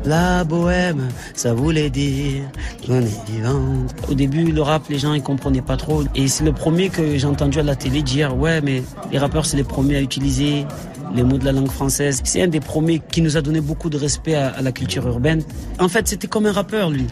[0.05, 2.43] la bohème, ça voulait dire
[2.85, 3.85] qu'on est vivant.
[4.09, 6.03] Au début, le rap, les gens ils comprenaient pas trop.
[6.15, 9.45] Et c'est le premier que j'ai entendu à la télé dire ouais, mais les rappeurs
[9.45, 10.65] c'est les premiers à utiliser
[11.13, 12.21] les mots de la langue française.
[12.23, 15.07] C'est un des premiers qui nous a donné beaucoup de respect à, à la culture
[15.07, 15.43] urbaine.
[15.79, 17.07] En fait, c'était comme un rappeur lui.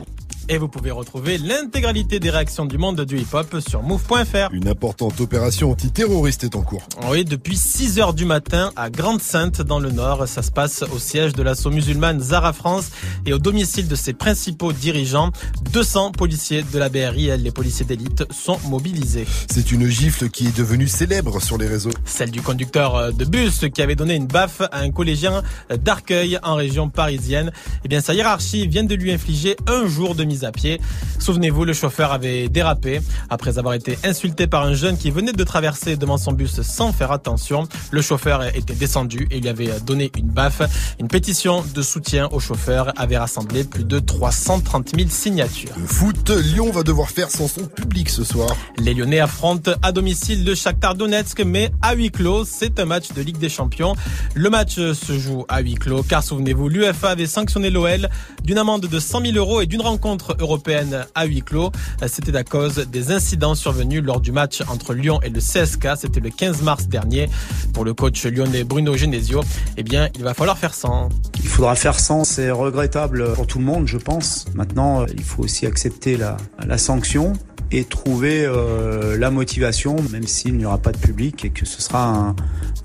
[0.49, 4.51] Et vous pouvez retrouver l'intégralité des réactions du monde du hip-hop sur move.fr.
[4.51, 6.83] Une importante opération antiterroriste est en cours.
[7.09, 10.99] Oui, depuis 6 heures du matin à Grande-Sainte dans le Nord, ça se passe au
[10.99, 12.89] siège de l'assaut musulmane Zara France
[13.25, 15.31] et au domicile de ses principaux dirigeants.
[15.71, 19.25] 200 policiers de la BRI, les policiers d'élite, sont mobilisés.
[19.49, 21.91] C'est une gifle qui est devenue célèbre sur les réseaux.
[22.03, 26.55] Celle du conducteur de bus qui avait donné une baffe à un collégien d'Arcueil en
[26.55, 27.51] région parisienne.
[27.85, 30.81] Eh bien, sa hiérarchie vient de lui infliger un jour de mise à pied.
[31.19, 35.43] Souvenez-vous, le chauffeur avait dérapé après avoir été insulté par un jeune qui venait de
[35.43, 37.67] traverser devant son bus sans faire attention.
[37.91, 40.63] Le chauffeur était descendu et lui avait donné une baffe.
[40.99, 45.75] Une pétition de soutien au chauffeur avait rassemblé plus de 330 000 signatures.
[45.77, 48.49] Le foot, Lyon va devoir faire sans son public ce soir.
[48.77, 52.43] Les Lyonnais affrontent à domicile le Shakhtar Donetsk, mais à huis clos.
[52.45, 53.95] C'est un match de Ligue des Champions.
[54.33, 58.09] Le match se joue à huis clos, car souvenez-vous, l'UFA avait sanctionné l'OL
[58.43, 61.71] d'une amende de 100 000 euros et d'une rencontre européenne à huis clos.
[62.07, 65.89] C'était à cause des incidents survenus lors du match entre Lyon et le CSK.
[65.97, 67.29] C'était le 15 mars dernier.
[67.73, 69.41] Pour le coach lyonnais Bruno Genesio,
[69.77, 71.09] eh bien, il va falloir faire sans.
[71.39, 72.23] Il faudra faire sans.
[72.23, 74.45] C'est regrettable pour tout le monde, je pense.
[74.53, 76.37] Maintenant, il faut aussi accepter la,
[76.77, 77.33] sanction
[77.71, 81.81] et trouver euh, la motivation, même s'il n'y aura pas de public et que ce
[81.81, 82.35] sera un,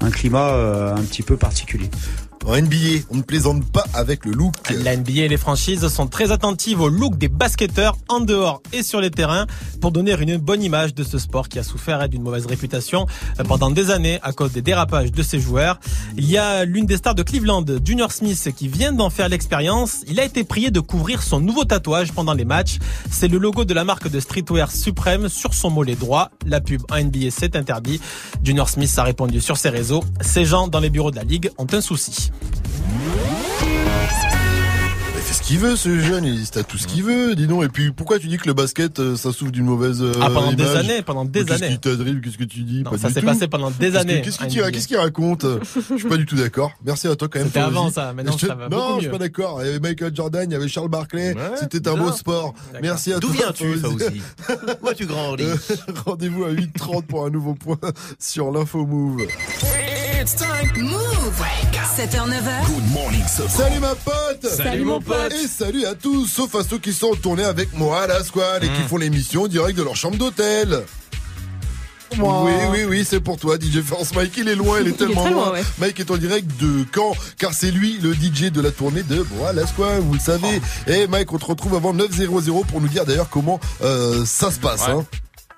[0.00, 1.90] un climat euh, un petit peu particulier.
[2.46, 4.54] En NBA, on ne plaisante pas avec le look.
[4.70, 8.82] La NBA et les franchises sont très attentives au look des basketteurs en dehors et
[8.82, 9.46] sur les terrains
[9.80, 13.06] pour donner une bonne image de ce sport qui a souffert d'une mauvaise réputation
[13.46, 15.78] pendant des années à cause des dérapages de ses joueurs.
[16.16, 20.04] Il y a l'une des stars de Cleveland, Junior Smith, qui vient d'en faire l'expérience.
[20.08, 22.78] Il a été prié de couvrir son nouveau tatouage pendant les matchs.
[23.10, 26.30] C'est le logo de la marque de streetwear suprême sur son mollet droit.
[26.46, 28.00] La pub en NBA c'est interdit.
[28.42, 30.02] Junior Smith a répondu sur ses réseaux.
[30.20, 32.27] Ces gens dans les bureaux de la ligue ont un souci.
[35.16, 37.64] Il fait ce qu'il veut, ce jeune, il à tout ce qu'il veut, dis donc.
[37.64, 40.30] Et puis, pourquoi tu dis que le basket, euh, ça souffre d'une mauvaise euh, Ah,
[40.30, 41.74] pendant des années, pendant des Qu'est-ce années.
[41.74, 42.82] qui t'adrive Qu'est-ce que tu dis?
[42.82, 43.26] Non, Pas ça du s'est tout.
[43.26, 45.44] passé pendant des Qu'est-ce que- années, Qu'est-ce qu'il qu'est-ce raconte?
[45.90, 46.72] Je suis pas du tout d'accord.
[46.84, 47.48] Merci à toi quand même.
[47.48, 48.12] C'était avant, ça.
[48.14, 49.58] Maintenant, Je- ça va Non, beaucoup je suis pas d'accord.
[49.62, 51.34] Il y avait Michael Jordan, il y avait Charles Barkley.
[51.60, 52.54] C'était un beau sport.
[52.80, 53.36] Merci à D'où toi.
[53.56, 54.22] viens-tu, Fauzi
[54.82, 55.56] Où as-tu grandi Euh,
[56.06, 57.78] Rendez-vous à 8h30 pour un nouveau point
[58.18, 59.22] sur l'info move.
[60.20, 60.82] It's time.
[60.82, 61.42] Move.
[61.98, 62.66] 7h, 9h.
[62.66, 65.32] Good morning, Salut ma pote Salut, mon pote.
[65.32, 68.22] Et salut à tous, sauf à ceux qui sont en tournée avec moi à la
[68.22, 68.88] squad et qui Mm.
[68.88, 70.84] font l'émission direct de leur chambre d'hôtel.
[72.16, 72.44] Moi.
[72.44, 74.14] Oui, oui, oui, c'est pour toi, DJ France.
[74.14, 75.52] Mike, il est loin, il est Il est tellement très loin, loin.
[75.54, 75.64] ouais.
[75.80, 79.16] Mike est en direct de Caen, car c'est lui le DJ de la tournée de
[79.32, 80.60] Voilà Squad, vous le savez.
[80.86, 84.60] Et Mike, on te retrouve avant 9.00 pour nous dire d'ailleurs comment euh, ça se
[84.60, 84.82] passe.
[84.88, 85.04] Hein.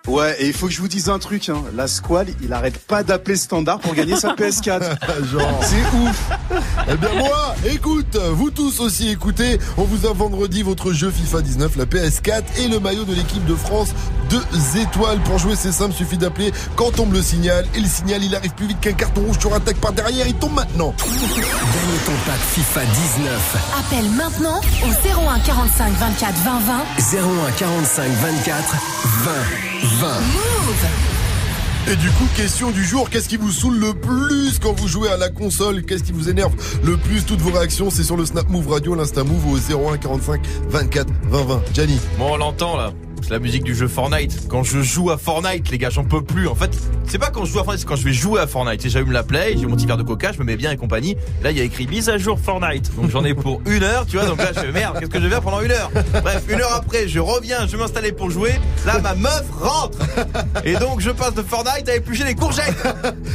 [0.06, 1.62] Ouais, et il faut que je vous dise un truc, hein.
[1.76, 4.80] La squad, il arrête pas d'appeler Standard pour gagner sa PS4.
[5.30, 5.60] Genre.
[5.62, 6.30] C'est ouf.
[6.90, 11.42] Eh bien moi, écoute, vous tous aussi écoutez, on vous a vendredi votre jeu FIFA
[11.42, 13.90] 19, la PS4 et le maillot de l'équipe de France,
[14.30, 14.42] deux
[14.80, 15.20] étoiles.
[15.20, 17.66] Pour jouer c'est simple, suffit d'appeler quand tombe le signal.
[17.74, 20.26] Et le signal il arrive plus vite qu'un carton rouge sur un tac par derrière,
[20.26, 20.94] il tombe maintenant.
[20.98, 23.56] Gagne ton pack FIFA 19.
[23.78, 27.18] Appelle maintenant au 01 45 24 20 20.
[27.48, 28.74] 01 45 24
[29.04, 29.30] 20
[29.84, 29.89] 20.
[29.98, 30.86] Move.
[31.90, 35.08] Et du coup, question du jour, qu'est-ce qui vous saoule le plus quand vous jouez
[35.08, 35.82] à la console?
[35.82, 36.52] Qu'est-ce qui vous énerve
[36.84, 37.24] le plus?
[37.24, 41.08] Toutes vos réactions, c'est sur le Snap Move Radio, l'Insta Move au 01 45 24
[41.24, 41.62] 20 20.
[41.74, 41.98] Gianni.
[42.18, 42.92] Bon, on l'entend là.
[43.22, 44.48] C'est la musique du jeu Fortnite.
[44.48, 46.48] Quand je joue à Fortnite, les gars, j'en peux plus.
[46.48, 46.70] En fait,
[47.06, 48.88] c'est pas quand je joue à Fortnite, c'est quand je vais jouer à Fortnite.
[48.88, 51.16] J'allume la play, j'ai mon petit verre de coca, je me mets bien et compagnie.
[51.42, 52.94] Là, il y a écrit mise à jour Fortnite.
[52.96, 54.26] Donc j'en ai pour une heure, tu vois.
[54.26, 55.90] Donc là, je fais merde, qu'est-ce que je vais faire pendant une heure?
[56.22, 58.52] Bref, une heure après, je reviens, je vais m'installer pour jouer.
[58.86, 59.98] Là, ma meuf rentre.
[60.64, 62.74] Et donc, je passe de Fortnite à éplucher les courgettes.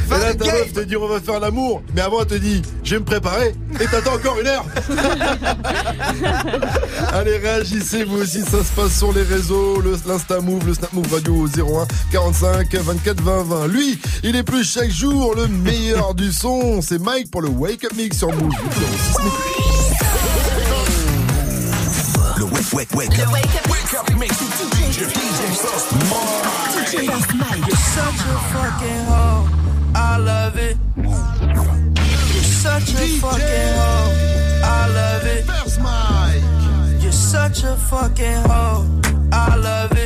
[0.08, 0.54] Fin Et là, de ta game.
[0.58, 3.04] meuf te dit on va faire l'amour, mais avant elle te dit je vais me
[3.04, 4.64] préparer et t'attends encore une heure.
[7.12, 10.92] Allez, réagissez vous aussi, ça se passe sur les réseaux, le l'Insta Move, le Snap
[10.92, 13.66] Move Radio au 01 45 24 20 20.
[13.68, 16.80] Lui, il est plus chaque jour le meilleur du son.
[16.82, 18.52] C'est Mike pour le Wake Up Mix sur Move.
[18.52, 19.30] 06 mais-
[22.38, 23.32] Le wake, wake, wake up.
[23.32, 24.36] Wake up mix.
[24.36, 25.06] DJ
[25.56, 25.92] First
[26.80, 27.66] DJ First Mike.
[27.66, 29.48] You're such a fucking hoe.
[29.94, 30.76] I love it.
[30.96, 34.12] You're such a fucking hoe.
[34.62, 35.44] I love it.
[35.46, 36.42] First Mike.
[37.02, 38.84] You're such a fucking hoe.
[39.32, 40.05] I love it.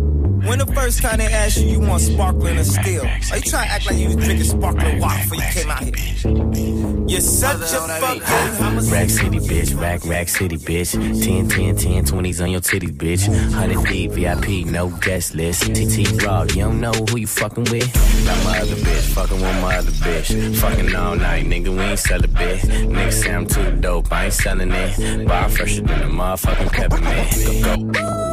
[0.51, 3.05] When the first time they asked you, you want sparkling or still?
[3.05, 5.81] Are you trying to act like you was drinking sparkling water before you came out
[5.81, 7.07] here?
[7.07, 8.91] You're such a fucking.
[8.91, 9.79] Rack City, bitch.
[9.79, 10.91] Rack, Rack City, bitch.
[10.91, 13.29] 10, 10, 10, 20s on your titties, bitch.
[13.29, 15.73] 100 D, VIP, no guest list.
[15.73, 17.89] TT Raw, you don't know who you fucking with?
[18.25, 20.57] Got my other bitch, fucking with my other bitch.
[20.57, 22.59] Fucking all night, nigga, we ain't sell a bit.
[22.59, 25.25] Nigga say I'm too dope, I ain't selling it.
[25.25, 27.93] Bar fresher than a motherfucking peppermint.
[27.93, 28.30] Go, go.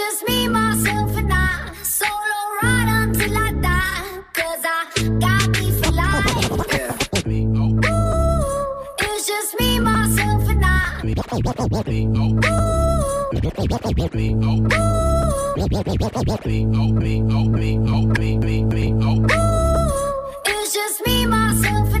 [0.00, 1.72] It's just me, myself, and I.
[1.82, 3.50] Solo ride until I
[4.64, 4.84] I
[5.18, 6.50] got me for life.
[7.84, 11.00] Ooh, it's just me, myself, and I.
[20.46, 21.94] It's just me, myself,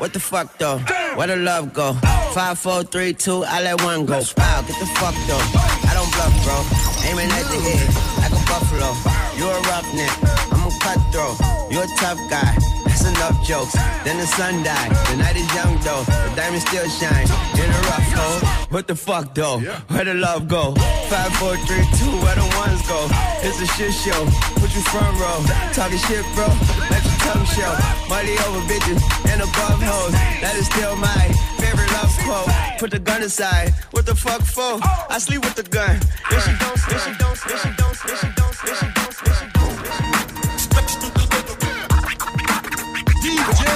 [0.00, 0.78] What the fuck though?
[1.14, 1.92] Where the love go?
[1.94, 2.32] Oh.
[2.34, 4.14] Five, four, three, two, I let one go.
[4.38, 5.44] Wow, get the fuck though.
[5.84, 6.56] I don't bluff, bro.
[7.04, 7.84] Aiming at the head
[8.16, 8.96] like a buffalo.
[9.36, 10.16] You a roughneck,
[10.52, 11.36] I'm a cutthroat.
[11.70, 12.79] You a tough guy.
[13.00, 13.72] That's enough jokes.
[14.04, 14.92] Then the sun died.
[15.08, 16.04] The night is young though.
[16.04, 17.24] The diamond still shine
[17.56, 18.48] in a rough hole.
[18.68, 19.58] What the fuck though?
[19.88, 20.74] Where the love go?
[21.08, 22.12] Five, four, three, two.
[22.20, 23.08] Where the ones go?
[23.40, 24.20] It's a shit show.
[24.60, 25.40] Put you front row.
[25.72, 26.44] Talking shit, bro.
[26.92, 27.72] Let your tongue show.
[28.12, 29.00] Money over bitches
[29.32, 30.12] and above hoes.
[30.44, 31.24] That is still my
[31.56, 32.52] favorite love quote.
[32.78, 33.72] Put the gun aside.
[33.92, 34.76] What the fuck for?
[35.08, 35.96] I sleep with the gun.
[36.30, 39.08] If she don't, if she don't, if she don't, if she don't, if she don't,
[39.08, 39.49] if she don't.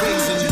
[0.02, 0.43] Raising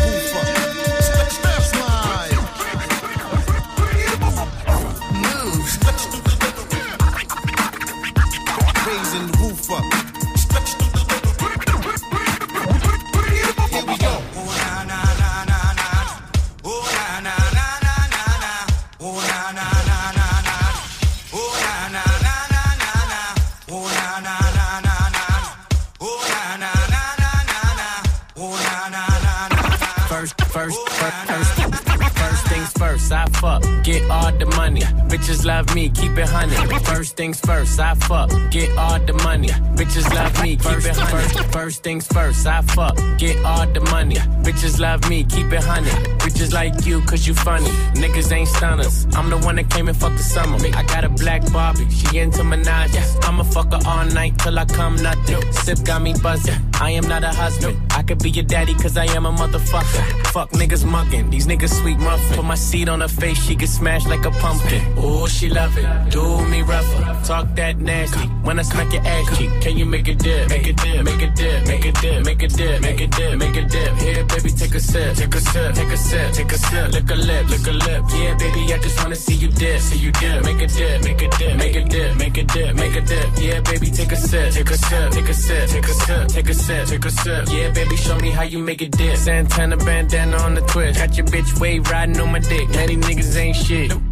[34.33, 34.81] all the money.
[35.11, 36.57] Bitches love me, keep it honey.
[36.85, 39.49] First things first, I fuck, get all the money.
[39.49, 41.49] Bitches love me, keep it honey.
[41.53, 44.17] First, things first, I fuck, get all the money.
[44.45, 45.91] Bitches love me, keep it honey.
[46.19, 47.71] Bitches like you, cause you funny.
[47.95, 49.07] Niggas ain't stunners.
[49.15, 50.59] I'm the one that came and fucked the summer.
[50.75, 52.93] I got a black Barbie, she into Minaj.
[53.25, 55.53] I'ma fuck her all night till I come nothing.
[55.53, 56.55] Sip got me buzzing.
[56.75, 57.77] I am not a husband.
[58.03, 60.27] I could be your daddy, cause I am a motherfucker.
[60.33, 62.35] Fuck niggas mugging, these niggas sweet muffin.
[62.35, 64.83] Put my seed on her face, she get smashed like a pumpkin.
[64.99, 66.11] Ooh, she love it.
[66.11, 67.23] Do me rougher.
[67.25, 68.27] Talk that nasty.
[68.43, 70.49] When I smack your ass cheek, can you make a dip?
[70.49, 73.39] Make a dip, make a dip, make a dip, make a dip, make a dip,
[73.39, 73.95] make a dip.
[73.99, 76.93] Here, baby, take a sip, take a sip, take a sip, take a sip.
[76.93, 78.03] Lick a lip, lick a lip.
[78.19, 80.43] Yeah, baby, I just wanna see you dip, see you dip.
[80.45, 83.29] Make a dip, make a dip, make a dip, make a dip, make a dip.
[83.39, 86.49] Yeah, baby, take a sip, take a sip, take a sip, take a sip, take
[86.49, 87.49] a sip, take a sip.
[87.49, 89.17] Yeah, baby, show me how you make a dip.
[89.17, 90.99] Santana bandana on the twist.
[90.99, 92.69] Got your bitch wave riding on my dick.
[92.71, 94.12] Now these niggas ain't shit.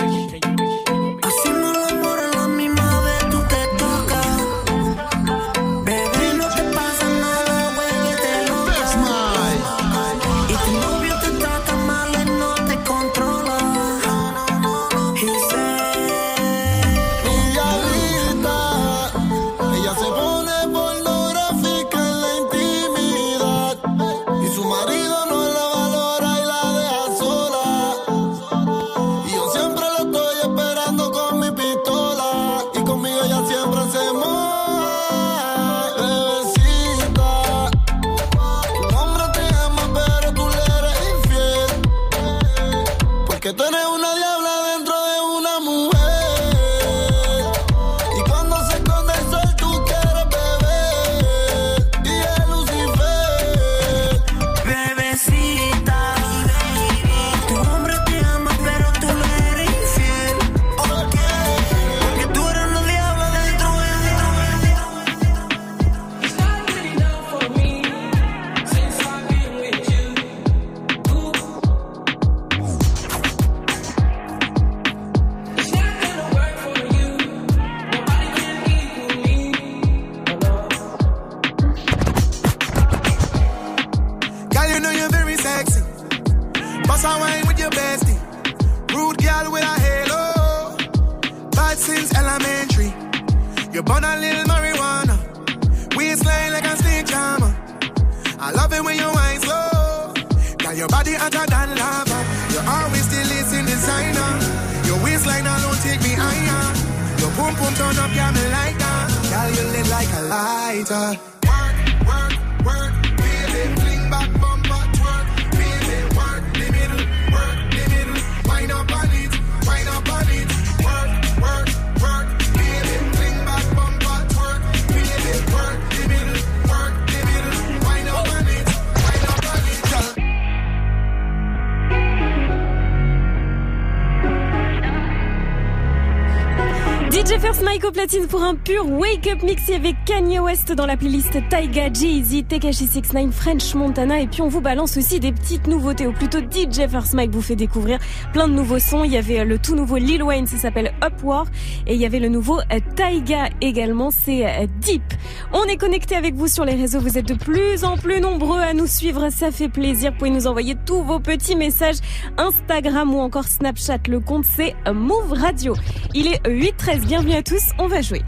[137.91, 142.87] Platine pour un pur wake-up mixé avec Kanye West dans la playlist Taiga, Jay-Z, Tekashi
[142.87, 146.87] 69, French Montana et puis on vous balance aussi des petites nouveautés ou plutôt DJ
[146.89, 147.99] First Mike vous fait découvrir
[148.31, 149.03] plein de nouveaux sons.
[149.03, 151.45] Il y avait euh, le tout nouveau Lil Wayne, ça s'appelle Up War
[151.85, 155.03] et il y avait le nouveau euh, Taiga également, c'est euh, Deep.
[155.51, 158.59] On est connecté avec vous sur les réseaux, vous êtes de plus en plus nombreux
[158.59, 160.11] à nous suivre, ça fait plaisir.
[160.11, 161.97] Vous pouvez nous envoyer tous vos petits messages
[162.37, 163.99] Instagram ou encore Snapchat.
[164.07, 165.75] Le compte c'est Move Radio.
[166.13, 168.21] Il est 8-13, bienvenue à tous, on va jouer.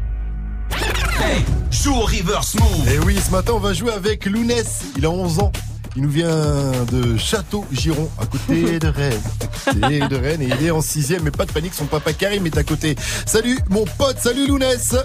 [1.22, 2.90] Hey, joue au reverse move.
[2.90, 4.86] Et oui, ce matin, on va jouer avec Lounès.
[4.98, 5.52] Il a 11 ans.
[5.96, 9.22] Il nous vient de Château Giron, à côté de Rennes.
[9.68, 10.42] À côté de Rennes.
[10.42, 12.96] Et il est en sixième, mais pas de panique, son papa Karim est à côté.
[13.26, 14.96] Salut, mon pote, salut Lounès.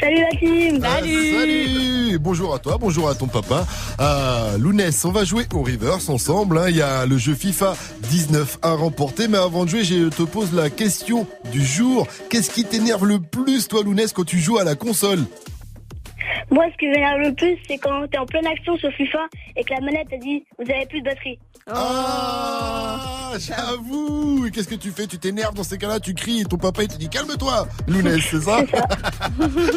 [0.00, 3.66] Salut la team Ah, Salut Bonjour à toi, bonjour à ton papa.
[3.98, 6.58] Ah, Lounès, on va jouer au reverse ensemble.
[6.58, 6.66] hein.
[6.68, 7.76] Il y a le jeu FIFA
[8.10, 9.28] 19 à remporter.
[9.28, 12.06] Mais avant de jouer, je te pose la question du jour.
[12.30, 15.20] Qu'est-ce qui t'énerve le plus, toi, Lounès, quand tu joues à la console?
[16.50, 19.26] Moi, ce qui m'énerve le plus, c'est quand t'es en pleine action sur FIFA
[19.56, 21.38] et que la manette a dit Vous avez plus de batterie.
[21.72, 25.06] Ah, j'avoue Et Qu'est-ce que tu fais?
[25.06, 28.20] Tu t'énerves dans ces cas-là, tu cries et ton papa il te dit calme-toi Lounès,
[28.28, 28.60] c'est ça?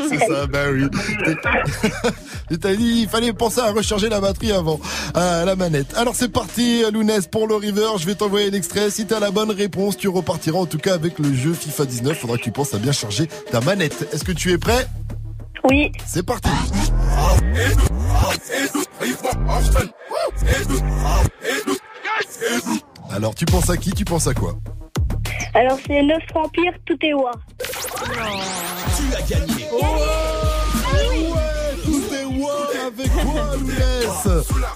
[0.09, 0.85] C'est ça, bah oui.
[2.51, 4.79] Il t'a dit il fallait penser à recharger la batterie avant
[5.15, 5.95] euh, la manette.
[5.97, 8.89] Alors c'est parti Lounès pour le river, je vais t'envoyer un extrait.
[8.89, 12.17] Si t'as la bonne réponse, tu repartiras en tout cas avec le jeu FIFA 19.
[12.17, 14.07] Faudra que tu penses à bien charger ta manette.
[14.13, 14.87] Est-ce que tu es prêt?
[15.69, 15.91] Oui.
[16.05, 16.49] C'est parti
[23.11, 24.55] Alors tu penses à qui Tu penses à quoi?
[25.55, 27.31] Alors, c'est 9 empires, tout est wa.
[27.59, 29.67] Tu as gagné
[31.83, 32.25] Tout est
[32.85, 33.11] avec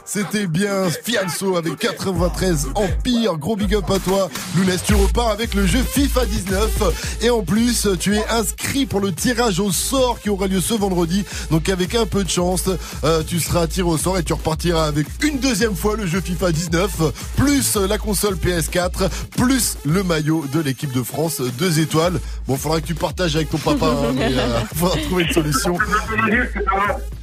[0.06, 3.38] C'était bien Fianso avec 93 Empire.
[3.38, 4.30] Gros big up à toi.
[4.56, 7.20] Lounès, tu repars avec le jeu FIFA 19.
[7.22, 10.74] Et en plus, tu es inscrit pour le tirage au sort qui aura lieu ce
[10.74, 11.26] vendredi.
[11.52, 12.70] Donc avec un peu de chance,
[13.04, 16.22] euh, tu seras tiré au sort et tu repartiras avec une deuxième fois le jeu
[16.22, 17.02] FIFA 19,
[17.36, 22.20] plus la console PS4, plus le maillot de l'équipe de France, deux étoiles.
[22.48, 25.78] Bon, faudra que tu partages avec ton papa, hein, euh, faudra trouver une solution.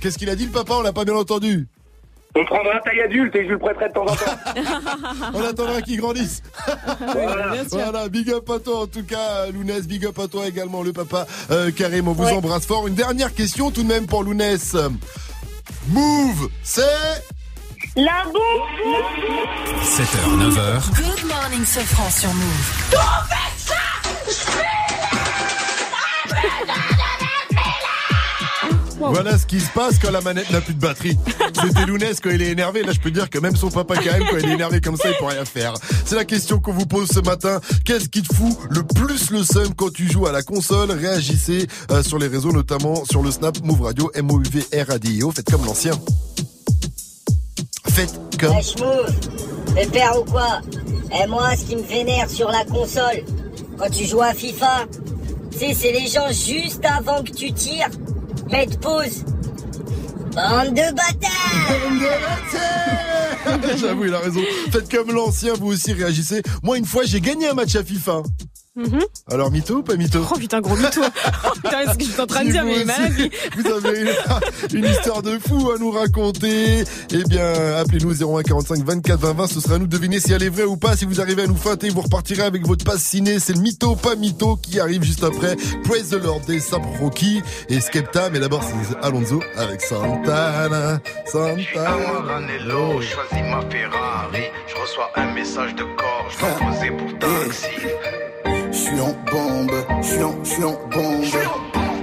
[0.01, 0.74] Qu'est-ce qu'il a dit le papa?
[0.79, 1.69] On l'a pas bien entendu.
[2.37, 4.25] On prendra taille adulte et je lui le prêterai de temps en temps.
[5.35, 6.43] On attendra qu'il grandisse.
[6.99, 7.55] Voilà.
[7.71, 10.93] Voilà, big up à toi en tout cas, Lounès, big up à toi également, le
[10.93, 12.89] papa euh, Karim, on vous embrasse fort.
[12.89, 14.77] Une dernière question tout de même pour Lounès.
[15.89, 16.83] Move, c'est
[17.95, 18.43] La bombe
[19.85, 20.91] 7h, 9h.
[20.97, 22.85] Good morning, ce franc sur Move.
[29.11, 31.19] Voilà ce qui se passe quand la manette n'a plus de batterie.
[31.61, 32.83] C'était Lounès quand il est énervé.
[32.83, 35.09] Là, je peux dire que même son papa Karim, quand il est énervé comme ça,
[35.09, 35.75] il peut rien faire.
[36.05, 37.61] C'est la question qu'on vous pose ce matin.
[37.85, 40.91] Qu'est-ce qui te fout le plus le seum quand tu joues à la console?
[40.91, 45.31] Réagissez euh, sur les réseaux, notamment sur le Snap Move Radio, M-O-U-V-R-A-D-I-O.
[45.31, 45.93] Faites comme l'ancien.
[47.89, 48.57] Faites comme...
[48.57, 50.61] Wesh Move, pépère ou quoi?
[51.23, 53.25] Et moi, ce qui me vénère sur la console,
[53.79, 54.87] quand tu joues à FIFA,
[55.53, 57.91] tu sais, c'est les gens juste avant que tu tires,
[58.55, 59.25] mettent pause.
[60.33, 61.35] Bande de bâtards
[63.77, 64.41] J'avoue, il a raison.
[64.71, 66.43] Faites comme l'ancien, vous aussi réagissez.
[66.63, 68.23] Moi, une fois, j'ai gagné un match à FIFA.
[69.31, 70.27] Alors, mytho ou pas mytho?
[70.31, 71.01] Oh putain, gros mytho.
[71.47, 73.01] Oh putain, ce que je suis en train de dire, vous mais il est aussi,
[73.01, 73.31] malade.
[73.57, 76.85] Vous avez une, une histoire de fou à nous raconter.
[77.11, 79.47] Eh bien, appelez-nous 01 45 24 20 20.
[79.47, 80.97] Ce sera à nous de deviner si elle est vraie ou pas.
[80.97, 83.39] Si vous arrivez à nous feinter, vous repartirez avec votre passe ciné.
[83.39, 85.57] C'est le mytho, pas mytho, qui arrive juste après.
[85.85, 88.31] Praise the Lord des Sap Rocky et Skepta.
[88.31, 91.01] Mais d'abord, c'est Alonso avec Santana.
[91.27, 91.61] Santana.
[93.01, 94.45] Je choisis ma Ferrari.
[94.67, 97.67] Je reçois un message de corps, je dois poser pour taxi.
[98.85, 101.25] Suis en bombe, je suis en, je suis en bombe.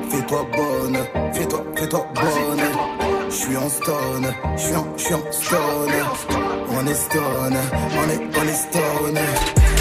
[0.09, 0.97] Fais-toi bonne,
[1.31, 2.63] fais-toi, fais-toi bonne.
[3.29, 5.93] Je suis en stone, je suis en, je suis en stone.
[6.71, 7.57] On est stone,
[7.99, 9.19] on est, on est stone.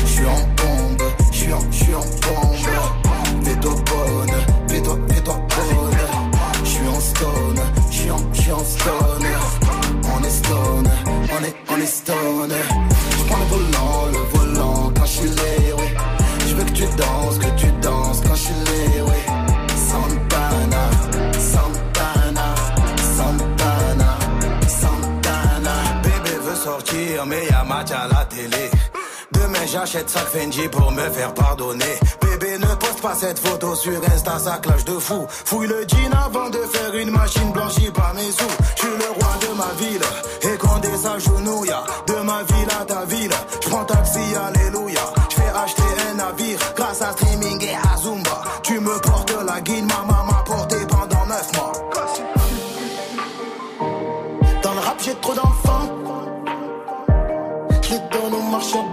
[0.02, 1.02] Je suis en bombe,
[1.32, 3.44] je suis en, je suis en bombe.
[3.44, 4.36] Fais-toi bonne,
[4.68, 5.98] fais-toi, fais-toi bonne.
[6.62, 7.60] Je suis en stone,
[7.90, 9.26] je suis en, je suis en stone.
[10.04, 10.90] On est stone,
[11.32, 12.52] on est, on est stone.
[13.10, 15.59] Je le volant, le volant quand je suis
[17.38, 19.20] que tu danses quand je suis laid, oui.
[19.88, 20.90] Santana,
[21.38, 22.54] Santana,
[23.16, 24.18] Santana,
[24.68, 25.74] Santana.
[26.02, 28.70] Bébé veut sortir, mais y a match à la télé.
[29.32, 31.98] Demain j'achète sac Fendi pour me faire pardonner.
[32.20, 35.26] Bébé ne poste pas cette photo sur Insta, ça clash de fou.
[35.28, 38.56] Fouille le jean avant de faire une machine blanchie par mes sous.
[38.76, 40.02] Je suis le roi de ma ville,
[40.42, 41.72] et quand des s'agenouille,
[42.06, 43.32] de ma ville à ta ville.
[43.62, 45.00] Je prends taxi, alléluia.
[45.30, 45.89] Je fais acheter
[46.76, 48.42] grâce à streaming et à Zumba.
[48.62, 51.72] Tu me portes la guine, ma maman m'a porté pendant 9 mois.
[54.62, 55.88] Dans le rap, j'ai trop d'enfants.
[57.82, 58.89] Je donne aux marchands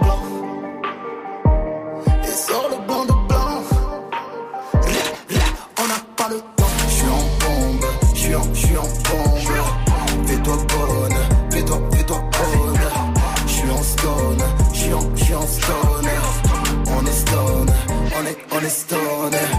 [18.68, 19.57] on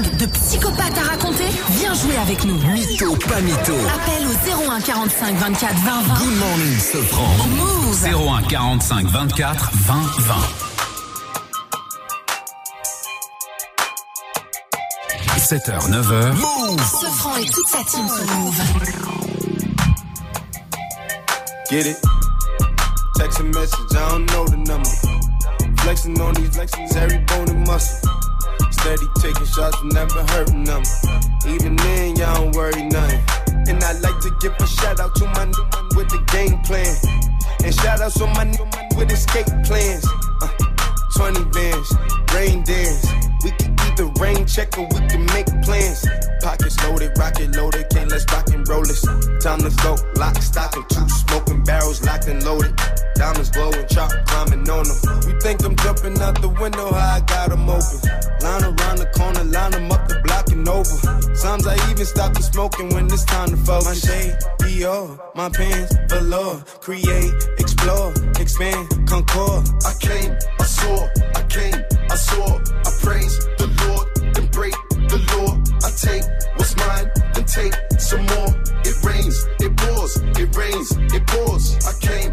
[0.00, 2.56] dingue, de psychopathe à raconter Viens jouer avec nous.
[2.72, 3.74] Mytho, pas mytho.
[3.94, 6.14] Appel au 01 45 24 20 20.
[6.14, 7.48] Good morning, Sofran.
[7.56, 8.04] Move.
[8.04, 10.34] 01 45 24 20 20.
[15.38, 16.36] 7h, 9h.
[16.78, 18.54] Ce franc et toute sa team sur Move.
[21.70, 21.96] Get it?
[23.16, 24.90] Text a message, I don't know the number.
[25.78, 28.19] Flexing on these flexings, every bone and muscle.
[28.80, 30.82] Steady taking shots, never hurting them.
[31.46, 33.20] Even then, y'all don't worry nothing.
[33.68, 36.58] And I like to give a shout out to my new man with the game
[36.64, 36.96] plan.
[37.62, 40.06] And shout out to my new man with escape plans.
[40.40, 40.48] Uh,
[41.14, 41.92] 20 bands,
[42.32, 43.04] rain dance.
[43.44, 46.06] We can either rain check or we can make plans.
[46.40, 49.02] Pockets loaded, rocket loaded, can't let's rock and roll this.
[49.44, 52.72] Time to go, lock, stock, and two smoking barrels locked and loaded.
[53.20, 54.98] Diamonds glowing, chop climbing on them.
[55.28, 58.00] You think I'm jumping out the window, how I got 'em open.
[58.40, 60.96] Line around the corner, line 'em up the block and over.
[61.36, 63.84] Sometimes I even stop the smoking when it's time to focus.
[63.88, 66.64] My shade, Dior, my pants, velour.
[66.80, 68.10] Create, explore,
[68.40, 69.68] expand, concord.
[69.84, 70.96] I came, I saw,
[71.36, 71.78] I came,
[72.08, 72.56] I saw,
[72.88, 74.74] I praise the Lord, then break
[75.12, 75.50] the law.
[75.84, 76.24] I take
[76.56, 78.50] what's mine, then take some more.
[78.88, 81.64] It rains, it pours, it rains, it pours.
[81.90, 82.32] I came,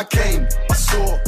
[0.00, 1.18] I came, I saw,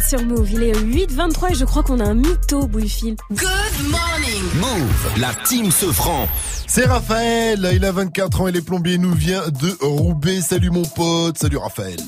[0.00, 0.50] Sur Move.
[0.52, 3.16] Il est 8h23 et je crois qu'on a un mytho, Bouillefil.
[3.30, 4.42] Good morning.
[4.56, 6.28] Move, la team Sofran.
[6.66, 10.40] C'est Raphaël, il a 24 ans, il est plombier, il nous vient de Roubaix.
[10.40, 11.98] Salut mon pote, salut Raphaël.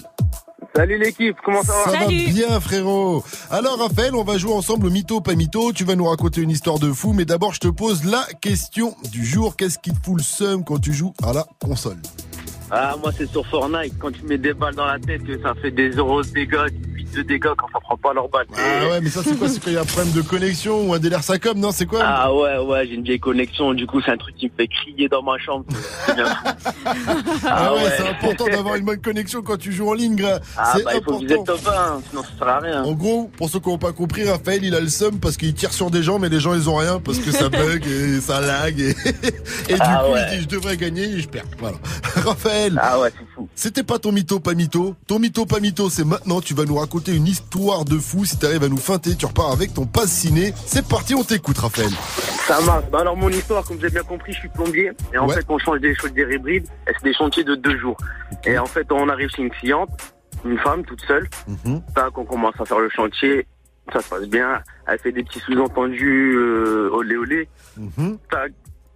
[0.74, 3.24] Salut l'équipe, comment ça va Ça va bien frérot.
[3.50, 5.72] Alors Raphaël, on va jouer ensemble au mytho pas mytho.
[5.72, 8.94] Tu vas nous raconter une histoire de fou, mais d'abord je te pose la question
[9.10, 9.56] du jour.
[9.56, 11.98] Qu'est-ce qui te fout le seum quand tu joues à la console?
[12.70, 13.94] Ah, moi, c'est sur Fortnite.
[13.98, 16.68] Quand tu mets des balles dans la tête, que ça fait des euros de dégâts,
[17.14, 18.46] de dégâts quand ça prend pas leurs balles.
[18.56, 19.48] Ah ouais, mais ça, c'est quoi?
[19.48, 21.70] C'est quand il y a un problème de connexion ou un délire SACOM, non?
[21.72, 22.00] C'est quoi?
[22.02, 23.72] Ah ouais, ouais, j'ai une vieille connexion.
[23.74, 25.64] Du coup, c'est un truc qui me fait crier dans ma chambre.
[26.14, 26.44] Bien fou.
[27.50, 27.90] Ah ouais, ouais.
[27.96, 30.22] c'est important d'avoir une bonne connexion quand tu joues en ligne.
[30.56, 32.84] Ah c'est bah, il faut que vous êtes top 1, sinon ça sert à rien.
[32.84, 35.54] En gros, pour ceux qui n'ont pas compris, Raphaël, il a le seum parce qu'il
[35.54, 38.20] tire sur des gens, mais les gens, ils ont rien parce que ça bug et
[38.20, 38.78] ça lag.
[38.78, 38.90] Et,
[39.68, 40.20] et du Ah coup, ouais.
[40.32, 41.44] il dit, je devrais gagner et je perds.
[41.58, 41.76] Voilà.
[42.24, 42.78] Raphaël.
[42.82, 43.48] Ah ouais, c'est fou.
[43.54, 44.94] C'était pas ton mytho, pas mytho.
[45.06, 46.40] Ton mytho, pas mytho, c'est maintenant.
[46.40, 48.24] Tu vas nous raconter une histoire de fou.
[48.24, 50.52] Si t'arrives à nous feinter, tu repars avec ton passe ciné.
[50.66, 51.90] C'est parti, on t'écoute, Raphaël.
[52.46, 52.84] Ça marche.
[52.90, 54.90] Bah alors mon histoire, comme vous avez bien compris, je suis plombier.
[55.12, 55.34] Et en Ouais.
[55.36, 56.66] fait, on change des chaudières hybrides.
[56.88, 57.96] Et c'est des chantiers de deux jours.
[58.44, 59.90] Et en fait, on arrive chez une cliente,
[60.44, 61.28] une femme toute seule.
[61.46, 61.82] Mhm.
[61.94, 63.46] Tac, on commence à faire le chantier.
[63.92, 64.60] Ça se passe bien.
[64.86, 67.48] Elle fait des petits sous-entendus euh, olé olé.
[67.76, 68.18] Mhm.
[68.30, 68.52] Tac,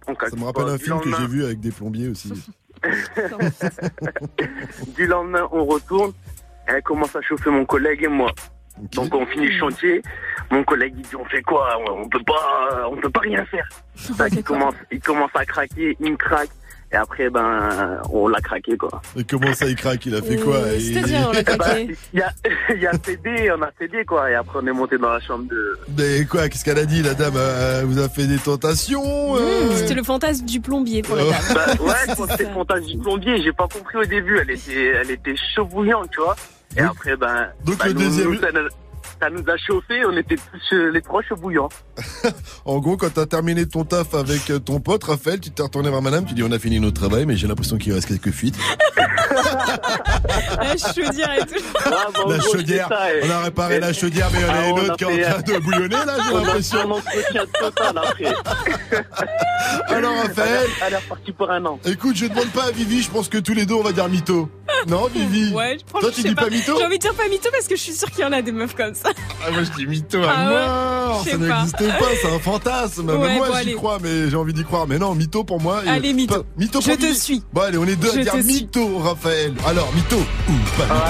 [0.07, 2.31] on Ça me rappelle un film que j'ai vu avec des plombiers aussi.
[4.95, 6.13] Du lendemain, on retourne.
[6.67, 8.31] Elle commence à chauffer mon collègue et moi.
[8.93, 10.01] Donc on finit le chantier.
[10.49, 11.77] Mon collègue il dit on fait quoi?
[11.89, 13.67] On peut pas, on peut pas rien faire.
[14.17, 16.49] Tac, il commence, il commence à craquer, il me craque.
[16.93, 19.01] Et après ben on l'a craqué quoi.
[19.17, 20.05] Et comment ça, il craque?
[20.05, 20.57] Il a fait quoi?
[20.57, 21.97] Euh, Il- c'est-à-dire, on l'a craqué.
[22.13, 22.31] Il y a,
[22.69, 24.29] il y a cédé, on a cédé quoi.
[24.29, 25.79] Et après on est monté dans la chambre de.
[25.97, 29.35] Mais quoi Qu'est-ce qu'elle a dit, la dame euh, Elle vous a fait des tentations
[29.35, 29.39] euh
[29.69, 31.33] Mmh, C'était le fantasme du plombier pour la dame.
[31.55, 33.41] Bah, ouais, je crois que c'était le montage du plombier.
[33.41, 34.37] J'ai pas compris au début.
[34.39, 36.35] Elle était, elle était chaud bouillante, tu vois.
[36.77, 37.47] Et après ben.
[37.65, 38.39] donc bah, le nous- deuxième- nous,
[39.23, 40.05] ça, nous- a chauffé.
[40.05, 41.69] On était tous euh, les trois chauds bouillants.
[42.65, 45.89] En gros, quand t'as terminé ton taf avec euh, ton pote Raphaël, tu t'es retourné
[45.89, 48.31] vers madame, tu dis on a fini notre travail, mais j'ai l'impression qu'il reste quelques
[48.31, 48.55] fuites.
[50.57, 52.29] La chaudière et tout.
[52.29, 52.89] la chaudière,
[53.23, 54.95] on a réparé la chaudière, mais il y en a Ah, une on autre a
[54.95, 56.77] qui est en train de bouillonner là, j'ai On a l'impression.
[57.97, 58.33] après.
[59.93, 61.79] Alors Raphaël, Elle est repartie pour un an.
[61.85, 64.07] écoute, je demande pas à Vivi, je pense que tous les deux on va dire
[64.09, 64.49] mytho.
[64.87, 66.97] Non, Vivi Ouais, je pense Toi que tu je sais dis pas mytho J'ai envie
[66.97, 68.75] de dire pas mytho parce que je suis sûre qu'il y en a des meufs
[68.75, 69.09] comme ça.
[69.45, 71.43] Ah, moi je dis mytho à Ah ouais mort, Je ça pas.
[71.45, 73.09] n'existe pas, c'est un fantasme.
[73.09, 74.87] Ouais, mais moi bon, j'y crois, mais j'ai envie d'y croire.
[74.87, 75.81] Mais non, mytho pour moi.
[75.85, 76.35] et- Allez, mytho.
[76.35, 77.19] pas- mytho Je pour te Vivi.
[77.19, 77.43] suis.
[77.53, 78.53] Bon, allez, on est deux Je à dire te suis.
[78.53, 79.53] mytho, Raphaël.
[79.65, 81.05] Alors, mytho ou pas mytho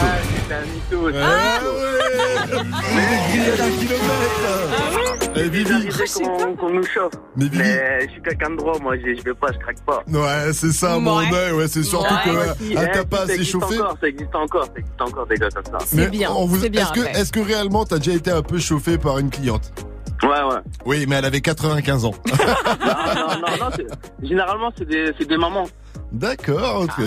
[0.48, 1.18] c'est un mytho.
[1.22, 2.60] Ah ouais
[2.92, 5.03] Il est grillé d'un kilomètre
[5.36, 5.88] Eh, Vivi
[6.24, 7.14] qu'on qu'on nous chauffe.
[7.36, 7.64] Mais Vivi-
[8.06, 10.04] je suis quelqu'un de droit, moi, je je vais pas, je craque pas.
[10.08, 11.34] Ouais, c'est ça, mon Ouais.
[11.34, 13.80] œil, ouais, c'est surtout que Ouais, euh, si, elle t'a si, pas assez chauffé.
[13.80, 15.86] encore, ça existe encore, ça existe encore des gars comme ça.
[15.94, 19.18] Mais on vous- Est-ce que, est-ce que réellement t'as déjà été un peu chauffé par
[19.20, 19.72] une cliente?
[20.22, 20.60] Ouais, ouais.
[20.86, 22.14] Oui, mais elle avait 95 ans.
[22.28, 25.68] non, non, non, non, c'est- généralement, c'est des, c'est des mamans.
[26.14, 27.04] D'accord, ok.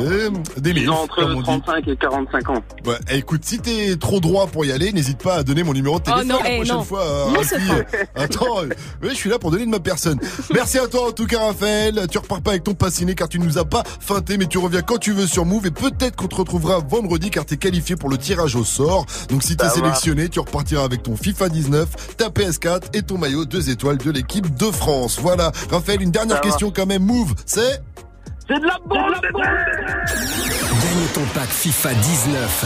[0.58, 1.42] Des Ils milfs, ont entre comme on dit.
[1.44, 2.62] 35 et 45 ans.
[2.84, 5.72] Ouais, eh, écoute, si t'es trop droit pour y aller, n'hésite pas à donner mon
[5.74, 6.82] numéro de Oh téléphone non, la eh, prochaine non.
[6.84, 7.02] fois.
[7.02, 7.82] euh, Non, euh,
[8.16, 8.68] Attends, euh,
[9.02, 10.18] oui, je suis là pour donner de ma personne.
[10.52, 12.06] Merci à toi en tout cas, Raphaël.
[12.10, 14.82] Tu repars pas avec ton passiné car tu nous as pas feinté, mais tu reviens
[14.82, 18.08] quand tu veux sur Move et peut-être qu'on te retrouvera vendredi car t'es qualifié pour
[18.08, 19.06] le tirage au sort.
[19.28, 23.44] Donc si t'es sélectionné, tu repartiras avec ton FIFA 19, ta PS4 et ton maillot
[23.44, 25.18] 2 étoiles de l'équipe de France.
[25.22, 25.52] Voilà.
[25.70, 27.04] Raphaël, une dernière Ça question quand même.
[27.04, 27.80] Move, c'est
[28.48, 32.64] C'est de la bombe, Gagne ton pack FIFA 19.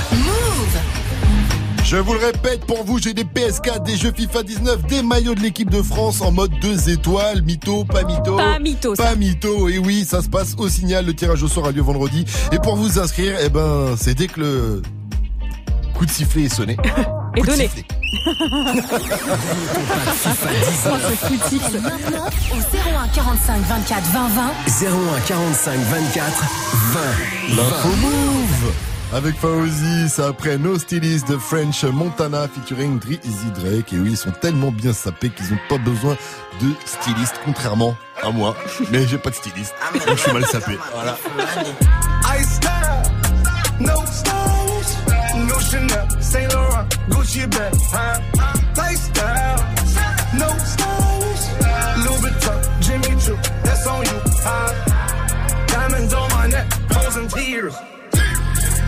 [1.85, 5.35] Je vous le répète, pour vous, j'ai des PS4, des jeux FIFA 19, des maillots
[5.35, 7.41] de l'équipe de France en mode 2 étoiles.
[7.43, 8.37] Mytho, pas mytho.
[8.37, 9.05] Pas mytho, ça.
[9.05, 9.71] Pas mytho.
[9.71, 11.07] Et oui, ça se passe au signal.
[11.07, 12.27] Le tirage au sort a lieu vendredi.
[12.53, 14.83] Et pour vous inscrire, eh ben, c'est dès que le
[15.95, 16.77] coup de sifflet est sonné.
[17.37, 17.43] Et.
[21.81, 24.43] Maintenant, au 01 45 24 20 20.
[25.17, 26.45] 01 45 24
[26.93, 27.01] 20
[27.57, 27.97] L'info 20.
[28.01, 28.73] move
[29.13, 33.93] avec Fauzi, ça après No Stylist de French Montana featuring Drizzy Drake.
[33.93, 36.17] Et oui, ils sont tellement bien sapés qu'ils ont pas besoin
[36.61, 38.55] de styliste, contrairement à moi.
[38.93, 39.75] Mais j'ai pas de styliste.
[40.07, 40.79] Donc je suis mal sapé.
[40.95, 41.17] Voilà.
[47.11, 48.21] Gucci bag, huh?
[48.77, 49.59] Lifestyle,
[50.39, 51.45] no stylish,
[52.05, 55.67] Louis Vuitton, Jimmy Choo, that's on you, huh?
[55.67, 57.75] Diamonds on my neck, frozen tears,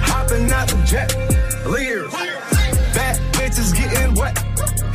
[0.09, 1.11] hopping out the jet,
[1.67, 2.13] leers,
[2.95, 4.39] bad bitches getting wet,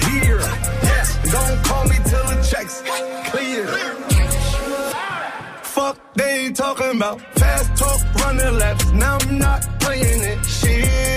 [0.09, 0.39] here,
[0.83, 2.81] yes, don't call me till the checks
[3.29, 3.67] clear.
[5.63, 8.91] Fuck, they talking about fast talk, running laps.
[8.93, 10.43] Now I'm not playing it.
[10.43, 11.16] Shit.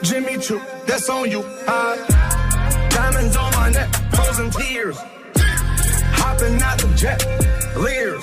[0.00, 1.40] Jimmy Choo, that's on you.
[1.66, 1.96] Uh,
[2.88, 4.96] diamonds on my neck, frozen tears.
[6.16, 7.20] Hopping out the jet,
[7.76, 8.22] leers.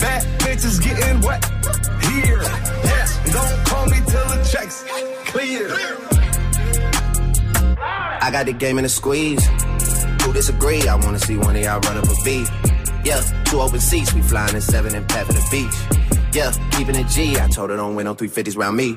[0.00, 1.44] Bad bitches getting wet
[2.04, 2.40] here.
[2.40, 4.84] Yeah, don't call me till the checks
[5.26, 5.68] clear.
[8.22, 9.46] I got the game in a squeeze.
[10.22, 10.88] Who disagree?
[10.88, 12.48] I wanna see one of y'all run up a beat.
[13.04, 16.34] Yeah, two open seats, we flying in seven and pat for the beach.
[16.34, 17.38] Yeah, keeping it G.
[17.38, 18.96] I told her don't win no 350s round me.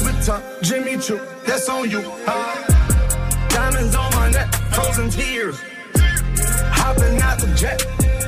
[0.00, 2.02] Louis Vuitton, Jimmy Choo, that's on you.
[3.48, 5.60] Diamonds on my neck, frozen tears.
[6.72, 7.84] Hopping out the jet,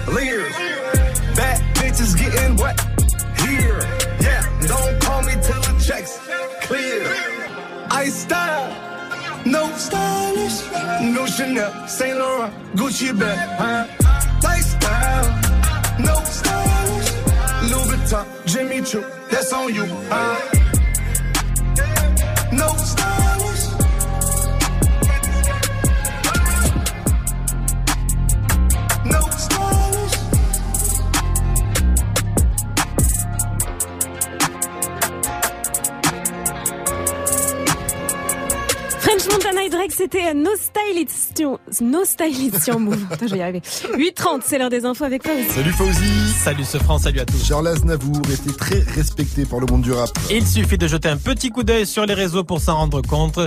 [0.08, 0.54] leers.
[1.36, 2.78] Bad bitches getting wet
[3.40, 3.80] here.
[4.20, 6.18] Yeah, don't call me till the checks
[6.62, 7.06] clear.
[7.90, 10.62] I style, no stylish.
[11.02, 13.38] No Chanel, Saint Laurent, Gucci bag.
[13.58, 13.86] Huh?
[14.42, 15.28] Lifestyle,
[16.00, 17.12] no stylish.
[17.70, 19.86] Louis Vuitton, Jimmy Choo, that's on you.
[22.52, 23.11] No stylish.
[40.02, 42.02] C'était No Style It's No
[42.66, 43.06] Your Move.
[43.10, 43.60] Attends, je vais y arriver.
[43.60, 45.32] 8h30, c'est l'heure des infos avec toi.
[45.48, 47.44] Salut Fauzi Salut ce franc, salut à tous.
[47.44, 50.10] Charles Aznavour était très respecté par le monde du rap.
[50.28, 53.38] Il suffit de jeter un petit coup d'œil sur les réseaux pour s'en rendre compte.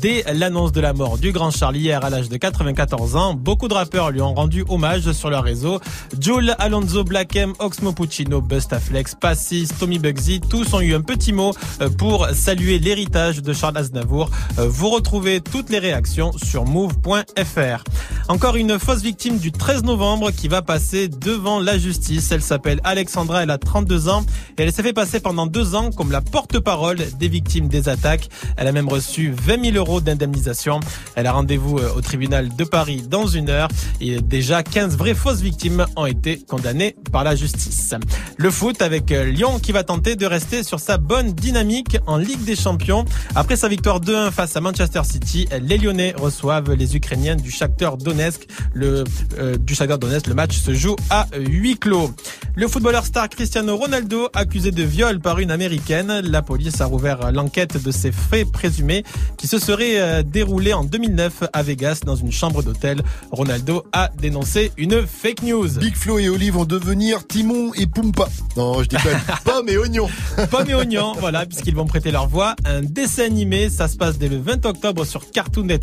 [0.00, 3.68] Dès l'annonce de la mort du grand Charlie hier à l'âge de 94 ans, beaucoup
[3.68, 5.80] de rappeurs lui ont rendu hommage sur leur réseau.
[6.20, 11.32] Jules, Alonso, Black M, Oxmo Puccino, Bustaflex, Passis, Tommy Bugsy, tous ont eu un petit
[11.32, 14.30] mot euh, pour saluer l'héritage de Charles Aznavour.
[14.58, 17.84] Euh, Vous retrouvez toutes les réactions sur move.fr.
[18.28, 22.30] Encore une fausse victime du 13 novembre qui va passer devant la justice.
[22.30, 24.24] Elle s'appelle Alexandra, elle a 32 ans
[24.56, 28.28] et elle s'est fait passer pendant deux ans comme la porte-parole des victimes des attaques.
[28.56, 30.80] Elle a même reçu 20 000 euros d'indemnisation.
[31.14, 33.68] Elle a rendez-vous euh, au tribunal de Paris dans une heure
[34.00, 37.94] et déjà 15 vraies fausses victimes ont été condamnées par la justice.
[38.36, 42.16] Le foot avec euh, Lyon qui va tenter de rester sur sa bonne dynamique en
[42.16, 43.04] Ligue des Champions.
[43.34, 47.96] Après sa victoire 2-1 face à Manchester City, les Lyonnais reçoivent les Ukrainiens du Shakhtar
[47.96, 48.46] Donetsk.
[48.72, 49.04] Le
[49.38, 52.10] euh, du Shakhtar Donetsk, le match se joue à huis clos.
[52.54, 56.20] Le footballeur star Cristiano Ronaldo accusé de viol par une américaine.
[56.20, 59.04] La police a rouvert l'enquête de ces faits présumés
[59.36, 63.02] qui se seraient euh, déroulés en 2009 à Vegas dans une chambre d'hôtel.
[63.30, 65.68] Ronaldo a dénoncé une fake news.
[65.78, 68.28] Big Flo et Oli vont devenir Timon et Pumpa.
[68.56, 69.18] Non, je déconne.
[69.44, 70.08] Pomme et oignon.
[70.50, 72.54] Pomme et oignon, voilà, puisqu'ils vont prêter leur voix.
[72.64, 75.81] Un dessin animé, ça se passe dès le 20 octobre sur Cartoon Network.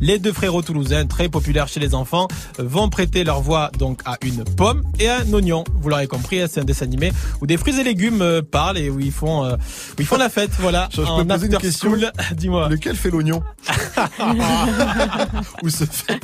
[0.00, 2.28] Les deux frérots toulousains, très populaires chez les enfants,
[2.58, 5.64] vont prêter leur voix donc à une pomme et à un oignon.
[5.80, 8.78] Vous l'aurez compris, hein, c'est un dessin animé où des fruits et légumes euh, parlent
[8.78, 10.88] et où ils font, euh, où ils font la fête, voilà.
[10.92, 11.92] Je peux en poser une question.
[12.32, 12.68] Dis-moi.
[12.68, 13.42] Lequel fait l'oignon?
[15.62, 16.20] Où se fait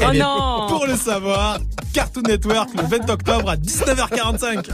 [0.00, 1.58] Oh non Pour le savoir,
[1.92, 4.66] Cartoon Network le 20 octobre à 19h45.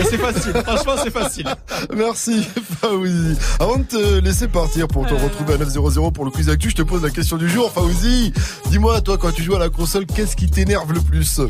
[0.00, 1.46] Et c'est facile, franchement c'est facile.
[1.94, 2.46] Merci
[2.80, 3.36] Faouzi.
[3.60, 6.76] Avant de te laisser partir pour te retrouver à 900 pour le quiz actu, je
[6.76, 7.70] te pose la question du jour.
[7.72, 8.32] Faouzi,
[8.70, 11.40] dis-moi toi quand tu joues à la console, qu'est-ce qui t'énerve le plus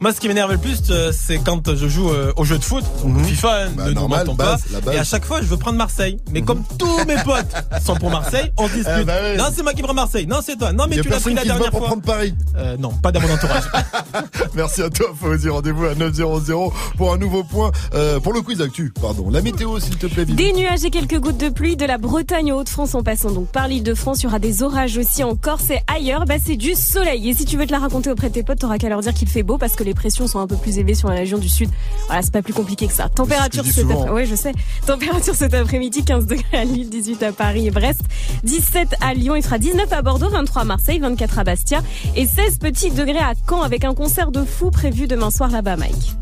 [0.00, 2.64] Moi, ce qui m'énerve le plus, euh, c'est quand je joue euh, au jeu de
[2.64, 4.94] foot, donc FIFA, hein, Bah, ne normal, base, pas.
[4.94, 6.18] Et à chaque fois, je veux prendre Marseille.
[6.30, 7.46] Mais comme tous mes potes
[7.84, 8.66] sont pour Marseille, on.
[8.98, 9.36] Eh bah ouais.
[9.36, 10.26] Non, c'est moi qui prends Marseille.
[10.26, 10.72] Non, c'est toi.
[10.72, 11.88] Non, mais tu l'as pris la dernière pour fois.
[11.88, 12.34] prendre Paris.
[12.56, 13.64] Euh, non, pas dans mon entourage.
[14.54, 15.48] Merci à toi Faouzi.
[15.48, 18.92] Rendez-vous à 900 pour un nouveau point euh, pour le quiz actu.
[19.00, 19.30] Pardon.
[19.30, 20.24] La météo s'il te plaît.
[20.24, 20.36] Vivi.
[20.36, 23.48] Des nuages et quelques gouttes de pluie de la Bretagne aux Hauts-de-France en passant donc
[23.48, 24.20] par l'île de France.
[24.22, 26.24] Il y aura des orages aussi en Corse et ailleurs.
[26.26, 27.28] Bah, c'est du soleil.
[27.28, 29.14] Et si tu veux te la raconter auprès de tes potes, t'auras qu'à leur dire
[29.14, 31.38] qu'il fait beau parce que les pressions sont un peu plus élevées sur la région
[31.38, 31.68] du sud.
[32.06, 33.08] Voilà, c'est pas plus compliqué que ça.
[33.08, 34.02] Température cet souvent.
[34.02, 34.52] après- ouais, je sais.
[34.86, 38.00] Température cet après-midi, 15 degrés à Lille, 18 à Paris et Brest,
[38.44, 39.34] 17 à Lyon.
[39.36, 41.82] Il fera 19 à Bordeaux, 23 à Marseille, 24 à Bastia
[42.14, 45.76] et 16 petits degrés à Caen avec un concert de fou prévu demain soir là-bas,
[45.76, 46.14] Mike.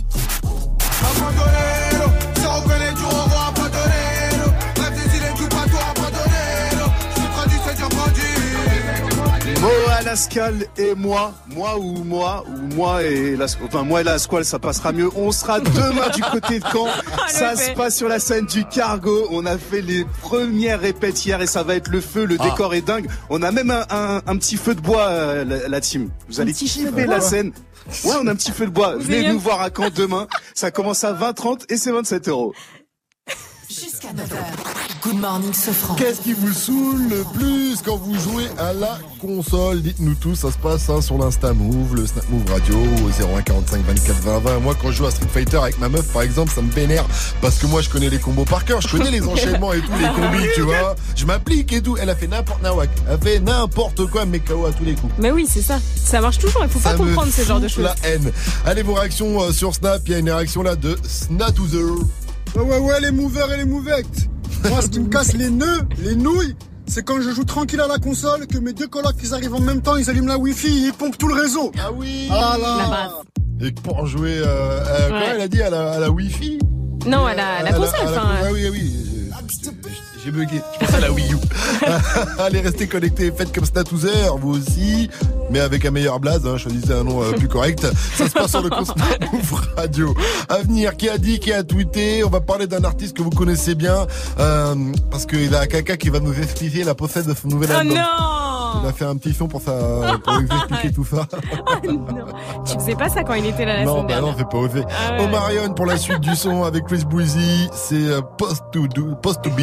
[10.37, 14.45] Îles et moi, moi ou moi, ou moi et la, enfin moi et la Squale,
[14.45, 15.09] ça passera mieux.
[15.17, 16.87] On sera demain du côté de Caen.
[17.29, 19.29] ça se passe sur la scène du Cargo.
[19.31, 22.25] On a fait les premières répètes hier et ça va être le feu.
[22.25, 22.45] Le Ah.
[22.45, 23.07] décor est dingue.
[23.31, 26.09] On a même un, un- un petit feu de bois, euh, la, la team.
[26.29, 27.53] Vous allez kiffer la scène.
[28.05, 28.97] Ouais, on a un petit feu de bois.
[28.97, 30.27] Venez nous voir à Caen demain.
[30.55, 32.55] Ça commence à 20h30 et c'est 27 euros.
[33.83, 35.03] Jusqu'à 9h.
[35.03, 35.97] Good morning, Sofran.
[35.97, 39.83] Qu'est-ce qui vous saoule le plus quand vous jouez à la console?
[39.83, 43.43] Dites-nous tout, ça se passe hein, sur l'Insta Move, le Snap Move Radio au 01
[43.43, 44.59] 45 24 20 20.
[44.61, 47.05] Moi quand je joue à Street Fighter avec ma meuf par exemple, ça me vénère
[47.41, 49.91] parce que moi je connais les combos par cœur, je connais les enchaînements et tout,
[50.01, 50.95] les combis, tu vois.
[51.17, 51.97] Je m'applique et tout.
[52.01, 54.95] Elle a fait n'importe nawak, elle a fait n'importe quoi, mais KO à tous les
[54.95, 55.13] coups.
[55.19, 55.81] Mais oui, c'est ça.
[55.97, 56.63] Ça marche toujours.
[56.63, 57.85] Il faut pas Ça comprendre ce genre de choses.
[57.85, 58.31] la haine.
[58.67, 60.01] Allez, vos réactions euh, sur Snap.
[60.07, 61.83] Il y a une réaction là de Snatoozer.
[62.57, 64.29] Ouais, ouais, ouais, les movers et les movettes.
[64.69, 66.55] Moi, ce qui me casse les nœuds, les nouilles,
[66.87, 69.61] c'est quand je joue tranquille à la console, que mes deux colocs, ils arrivent en
[69.61, 71.73] même temps, ils allument la wifi, ils pompent tout le réseau.
[71.83, 73.11] Ah oui Ah là La base.
[73.69, 75.25] Et pour jouer, euh, euh, quoi Ouais.
[75.35, 76.59] elle a dit à la, à la Wi-Fi?
[77.07, 77.95] Non, à la, à la console.
[78.01, 78.93] à la- enfin, Ah oui, ah oui.
[80.25, 80.61] J'ai- bugué.
[80.81, 81.37] Je pense à la Wii U.
[82.39, 83.33] Allez, restez connectés.
[83.37, 85.09] Faites comme Snatoozer, vous aussi.
[85.51, 86.47] Mais avec un meilleur blaze.
[86.47, 87.87] Hein, choisissez un nom euh, plus correct.
[88.17, 90.15] Ça se passe sur le Move Radio.
[90.49, 92.25] À venir, qui a dit, qui a tweeté.
[92.25, 94.07] On va parler d'un artiste que vous connaissez bien.
[94.39, 94.75] euh,
[95.11, 97.95] parce qu'il a quelqu'un qui va nous expliquer la possède de son nouvel Oh album.
[97.97, 99.73] non Il a fait un petit son pour, ça,
[100.25, 101.27] pour nous expliquer tout ça.
[102.67, 104.59] Tu faisais pas ça quand il était là la Non, semaine bah non, fais pas
[104.59, 104.83] oser.
[104.89, 105.25] Ah ouais.
[105.25, 109.43] Omarion pour la suite du son avec Chris Breezy, c'est euh, Post to Do, Post
[109.43, 109.63] to Be.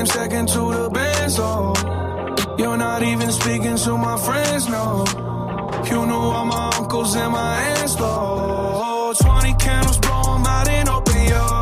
[0.00, 1.74] Came second to the best, oh.
[2.58, 5.04] You're not even speaking to my friends, no.
[5.90, 9.12] You knew all my uncles and my aunts, though.
[9.20, 11.59] 20 candles, blow 'em out and open your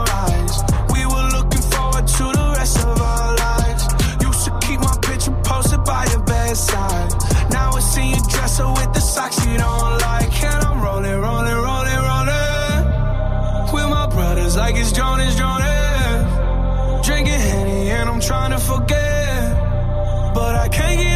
[20.38, 21.07] But I can't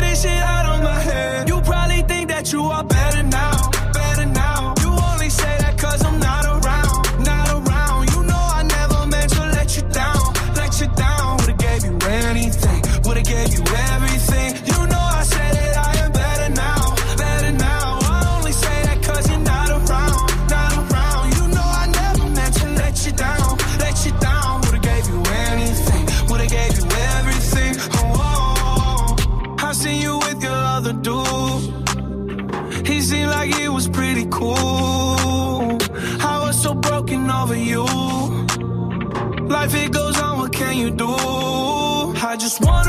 [39.62, 41.06] Life it goes on, what can you do?
[41.08, 42.81] I just wonder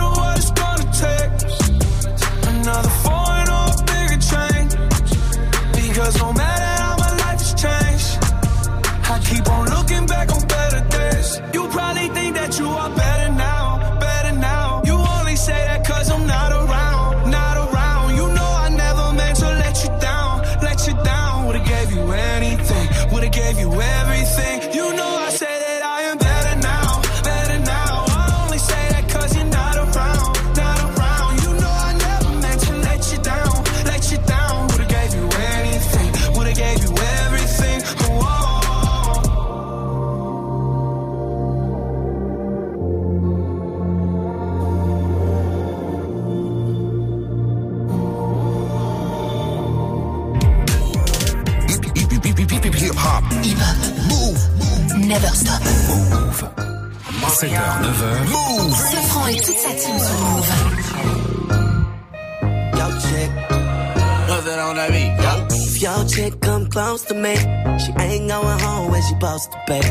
[66.73, 67.35] close to me,
[67.77, 69.85] she ain't going home when she supposed to pay.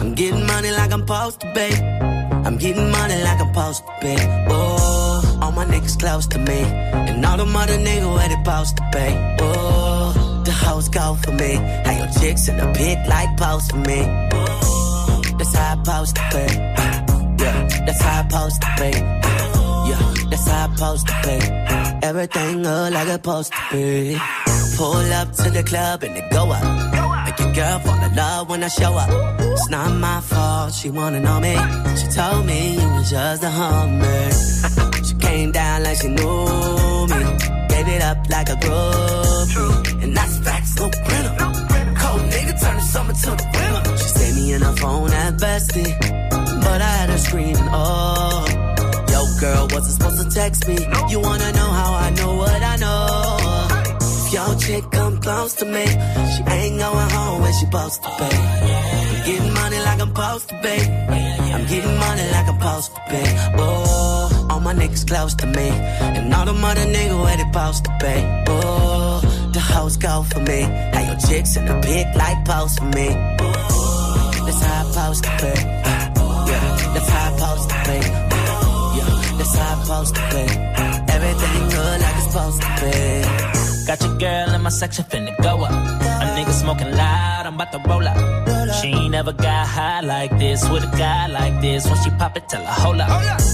[0.00, 1.72] I'm getting money like I'm supposed to pay.
[2.46, 4.46] I'm getting money like I'm supposed to pay.
[4.48, 6.60] Oh, all my niggas close to me.
[7.08, 9.36] And all the mother niggas where they supposed to pay.
[9.40, 11.52] Oh, the hoes go for me.
[11.84, 14.00] How your chicks in the pit like post for me.
[15.38, 16.52] That's how I supposed to pay.
[17.42, 18.90] Yeah, that's how I supposed to be.
[19.90, 22.06] Yeah, that's how I supposed to be.
[22.08, 24.45] Everything look like it's supposed to be.
[24.76, 27.24] Pull up to the club and it go up.
[27.24, 29.08] Make your girl fall in love when I show up.
[29.40, 31.56] It's not my fault, she wanna know me.
[31.96, 34.30] She told me you was just a hummer.
[35.02, 37.20] she came down like she knew me.
[37.72, 40.02] Gave it up like a groupie.
[40.02, 41.34] And that's facts, no printer.
[42.00, 43.96] Cold nigga turn the summer to the winter.
[43.96, 45.90] She saved me in her phone at bestie.
[46.64, 48.44] But I had her screaming, oh.
[49.10, 50.76] Yo, girl, wasn't supposed to text me.
[51.08, 53.35] You wanna know how I know what I know?
[54.36, 58.36] Your chick come close to me, she ain't going home when she supposed to be.
[58.36, 60.76] I'm getting money like I'm supposed to be.
[61.54, 63.22] I'm getting money like I'm supposed to be.
[63.56, 67.84] Oh, all my niggas close to me, and all the mother niggas where they supposed
[67.86, 68.16] to be.
[68.48, 70.60] Oh, the hoes go for me.
[70.92, 73.08] How your chicks in the pic like post for me.
[74.44, 75.54] That's how I supposed to be.
[76.50, 77.98] Yeah, that's how I supposed to be.
[78.98, 79.08] Yeah,
[79.38, 80.44] that's how I supposed to be.
[81.16, 83.65] Everything good like it's supposed to be.
[83.86, 85.70] Got your girl in my section finna go up.
[85.70, 88.18] A nigga smoking loud, I'm about to roll up.
[88.80, 91.86] She ain't never got high like this with a guy like this.
[91.86, 93.08] When she pop it, tell her hold up.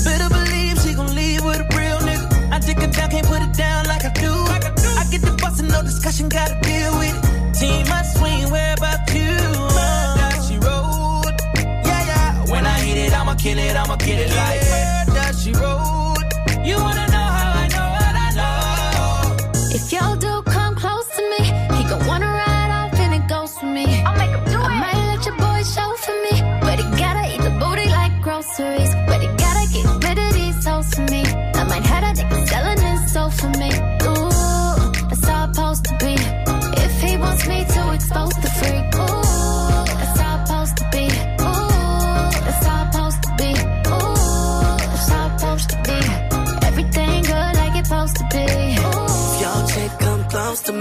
[0.05, 2.51] Better believe she gon' leave with a real nigga.
[2.51, 4.33] I dick it down, can't put it down like I do.
[4.33, 7.61] I get the bustin', no discussion, gotta deal with it.
[7.61, 9.37] Team, I swing, where about you?
[9.37, 11.25] Does she roll?
[11.85, 12.51] Yeah, yeah.
[12.51, 16.17] When I hit it, I'ma kill it, I'ma kill it like where does she roll?
[16.65, 17.12] You wanna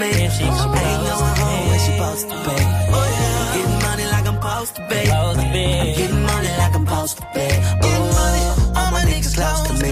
[0.01, 2.57] to me, she ain't going home when she supposed to be.
[2.91, 4.99] I'm getting money like I'm supposed to be.
[5.11, 5.35] I'm
[5.95, 7.47] getting money like I'm supposed to be.
[7.85, 9.91] Ooh, all my niggas close to me.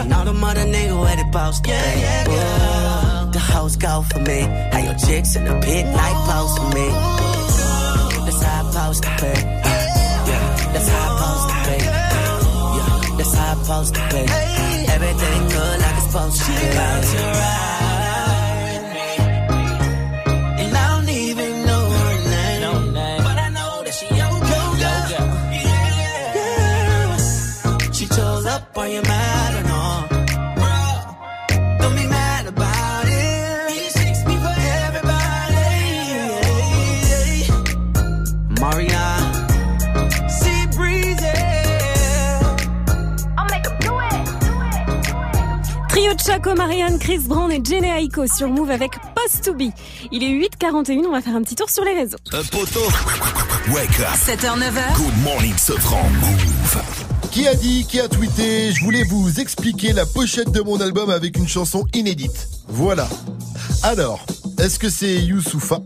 [0.00, 1.76] And all the mother niggas where they supposed to be.
[2.30, 4.40] Ooh, the hoes go for me.
[4.72, 6.88] How your chicks in the pit like post for me.
[8.26, 9.34] That's how I'm supposed to be.
[10.30, 11.76] Yeah, that's how I'm supposed to be.
[12.76, 14.22] Yeah, that's how I'm supposed to be.
[14.94, 16.54] Everything good like it's supposed to be.
[16.54, 18.13] And
[46.44, 49.72] Chaco, Marianne, Chris Brown et Jenny Aiko sur Move avec Post to Be.
[50.12, 52.18] Il est 8h41, on va faire un petit tour sur les réseaux.
[52.32, 52.84] Un poteau.
[53.72, 54.08] Wake up.
[54.14, 54.96] 7h, 9h.
[54.96, 56.06] Good morning, Sofran.
[56.20, 56.82] Move.
[57.30, 61.08] Qui a dit, qui a tweeté Je voulais vous expliquer la pochette de mon album
[61.08, 62.48] avec une chanson inédite.
[62.68, 63.08] Voilà.
[63.82, 64.26] Alors,
[64.58, 65.78] est-ce que c'est Youssoufa?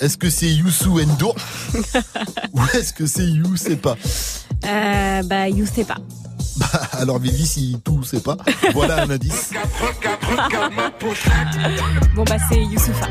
[0.00, 1.34] Est-ce que c'est Youssou Endo
[2.52, 3.96] Ou est-ce que c'est You C'est pas?
[4.66, 5.98] Euh, bah, you sais pas.
[6.56, 8.36] Bah, alors Vivi, si tout c'est pas,
[8.74, 9.50] voilà un indice.
[12.14, 13.08] Bon, bah, c'est Youssoufa.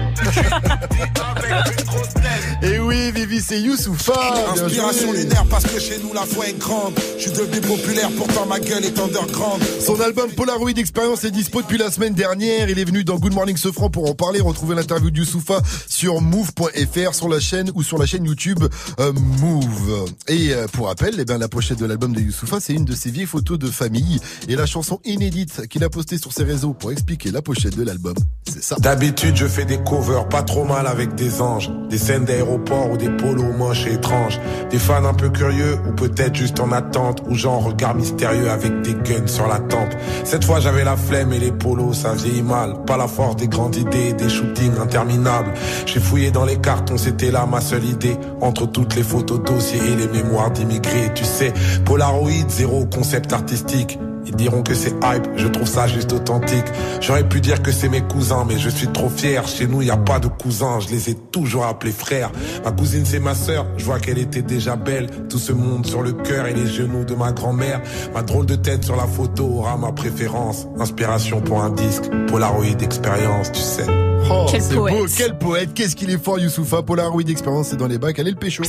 [2.62, 4.14] Et oui, Vivi, c'est Youssoufa.
[4.52, 6.94] Inspiration lunaire parce que chez nous la foi est grande.
[7.18, 9.64] Je suis devenu populaire, pourtant ma gueule est underground.
[9.80, 12.70] Son album Polaroid Experience est dispo depuis la semaine dernière.
[12.70, 14.40] Il est venu dans Good Morning Sofran pour en parler.
[14.42, 18.64] Retrouvez l'interview de Youssoufa sur move.fr sur la chaîne ou sur la chaîne YouTube
[19.00, 20.06] euh, Move.
[20.28, 22.94] Et euh, pour rappel, eh ben, la pochette de l'album de Youssoufa, c'est une de
[22.94, 24.20] ses vieilles photos de famille.
[24.49, 27.84] Et la chanson inédite qu'il a postée sur ses réseaux pour expliquer la pochette de
[27.84, 28.16] l'album,
[28.52, 28.76] c'est ça.
[28.80, 32.98] D'habitude, je fais des covers pas trop mal avec des anges, des scènes d'aéroport ou
[32.98, 34.40] des polos moches et étranges,
[34.70, 38.82] des fans un peu curieux ou peut-être juste en attente ou genre regard mystérieux avec
[38.82, 39.94] des guns sur la tempe.
[40.26, 42.84] Cette fois, j'avais la flemme et les polos, ça vieillit mal.
[42.86, 45.53] Pas la force des grandes idées, des shootings interminables.
[45.86, 48.18] J'ai fouillé dans les cartons, c'était là ma seule idée.
[48.41, 51.53] Entre toutes les photos dossiers et les mémoires d'immigrés, tu sais,
[51.86, 53.99] Polaroid, zéro concept artistique.
[54.27, 56.65] Ils diront que c'est hype, je trouve ça juste authentique.
[57.02, 59.48] J'aurais pu dire que c'est mes cousins, mais je suis trop fier.
[59.48, 62.31] Chez nous, y a pas de cousins, je les ai toujours appelés frères.
[62.64, 65.07] Ma cousine, c'est ma sœur, je vois qu'elle était déjà belle.
[65.27, 67.81] Tout ce monde sur le cœur et les genoux de ma grand-mère.
[68.14, 70.68] Ma drôle de tête sur la photo aura ma préférence.
[70.80, 73.88] Inspiration pour un disque, Polaroid expérience, tu sais.
[74.30, 74.95] Oh, Quel c'est poète.
[74.99, 78.30] beau, quel poète, qu'est-ce qu'il est fort Youssoufa, Polaroid Experience, c'est dans les bacs, allez
[78.31, 78.61] le pécho.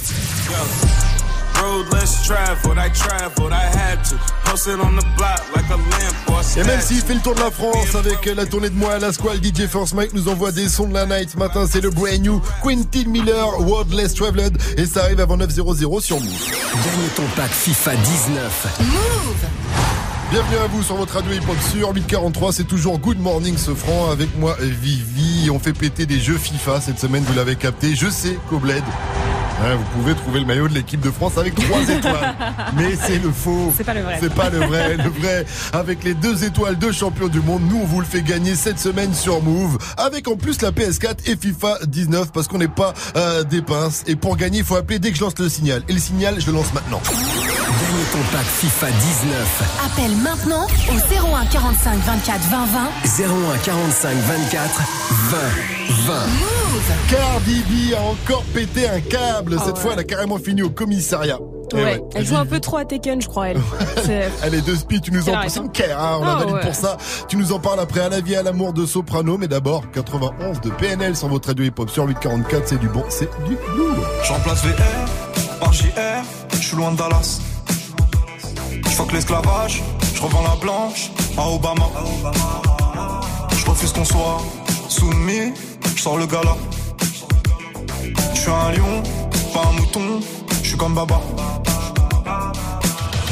[2.03, 4.17] Road less traveled, I traveled, I had to.
[4.45, 7.41] Posted on the block like a lamp or Et même s'il fait le tour de
[7.41, 10.51] la France avec la tournée de moi à la squale, DJ First Mike nous envoie
[10.51, 11.31] des sons de la night.
[11.31, 14.59] Ce matin, c'est le brand new Quentin Miller, World Less Traveled.
[14.77, 16.51] Et ça arrive avant 9.00 sur Move.
[16.73, 18.67] Gagne ton pack FIFA 19.
[18.81, 19.92] Move
[20.33, 22.53] Bienvenue à vous sur votre radio hip-hop sur 843.
[22.55, 25.51] C'est toujours Good Morning ce franc avec moi Vivi.
[25.51, 27.95] On fait péter des jeux FIFA cette semaine, vous l'avez capté.
[27.95, 28.83] Je sais qu'au bled,
[29.61, 32.35] hein, vous pouvez trouver le maillot de l'équipe de France avec trois étoiles.
[32.79, 33.75] Mais c'est le faux.
[33.77, 34.17] C'est pas le vrai.
[34.23, 34.97] C'est pas le vrai.
[34.97, 35.45] Le vrai,
[35.75, 38.79] avec les deux étoiles de champion du monde, nous on vous le fait gagner cette
[38.79, 39.77] semaine sur Move.
[39.99, 44.03] Avec en plus la PS4 et FIFA 19 parce qu'on n'est pas euh, des pinces.
[44.07, 45.83] Et pour gagner, il faut appeler dès que je lance le signal.
[45.89, 47.03] Et le signal, je le lance maintenant.
[47.73, 49.63] Gagne ton pack FIFA 19.
[49.87, 53.25] Appelle maintenant au 01 45 24 20 20.
[53.55, 54.81] 01 45 24
[55.31, 55.39] 20
[56.07, 56.15] 20.
[56.15, 59.57] Move Cardi B a encore pété un câble.
[59.59, 59.81] Ah Cette ouais.
[59.81, 61.39] fois, elle a carrément fini au commissariat.
[61.41, 62.03] Eh Ouais, ouais.
[62.15, 63.61] elle joue un peu trop à Tekken, je crois, elle.
[64.43, 66.39] Elle est de speed, tu nous en arrête, c'est une care, hein, on la Ah
[66.41, 66.61] valide ouais.
[66.61, 66.99] pour ça.
[67.29, 70.61] Tu nous en parles après à la vie, à l'amour de Soprano, mais d'abord 91
[70.61, 73.95] de PNL sur votre radio hip-hop sur 844, c'est du bon, c'est du lourd.
[74.23, 75.89] Je remplace VR par JR,
[76.53, 77.41] je suis loin de Dallas.
[78.85, 79.83] Je fuck l'esclavage,
[80.23, 81.89] je revends la blanche à Obama.
[83.57, 84.41] Je refuse qu'on soit
[84.89, 85.53] soumis,
[85.97, 86.57] je sors le gala.
[88.35, 89.03] Je suis un lion,
[89.53, 90.21] pas un mouton,
[90.63, 91.21] je suis comme Baba.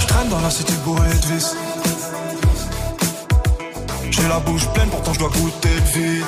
[0.01, 1.55] Je traîne dans la cité bourrée de vis.
[4.11, 6.25] J'ai la bouche pleine, pourtant je dois goûter le vide.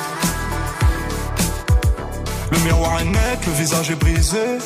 [2.52, 4.58] Le miroir est net, le visage est brisé.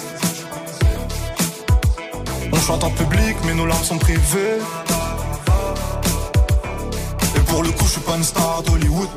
[2.53, 4.61] On chante en public, mais nos larmes sont privées.
[7.57, 9.09] Pour le coup, je suis pas une star d'Hollywood.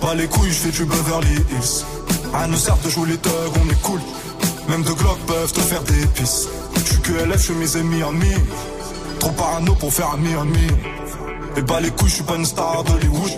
[0.00, 1.84] Pas les couilles, je fais du Beverly Hills.
[2.34, 4.00] À nous sert de jouer les thugs, on est cool.
[4.68, 6.48] Même deux Glock peuvent te faire des pisses.
[6.74, 8.34] Je suis que LF, chemise et Miami.
[9.20, 10.66] Trop parano pour faire un Miami.
[11.56, 13.30] Et pas les couilles, je suis pas une star d'Hollywood.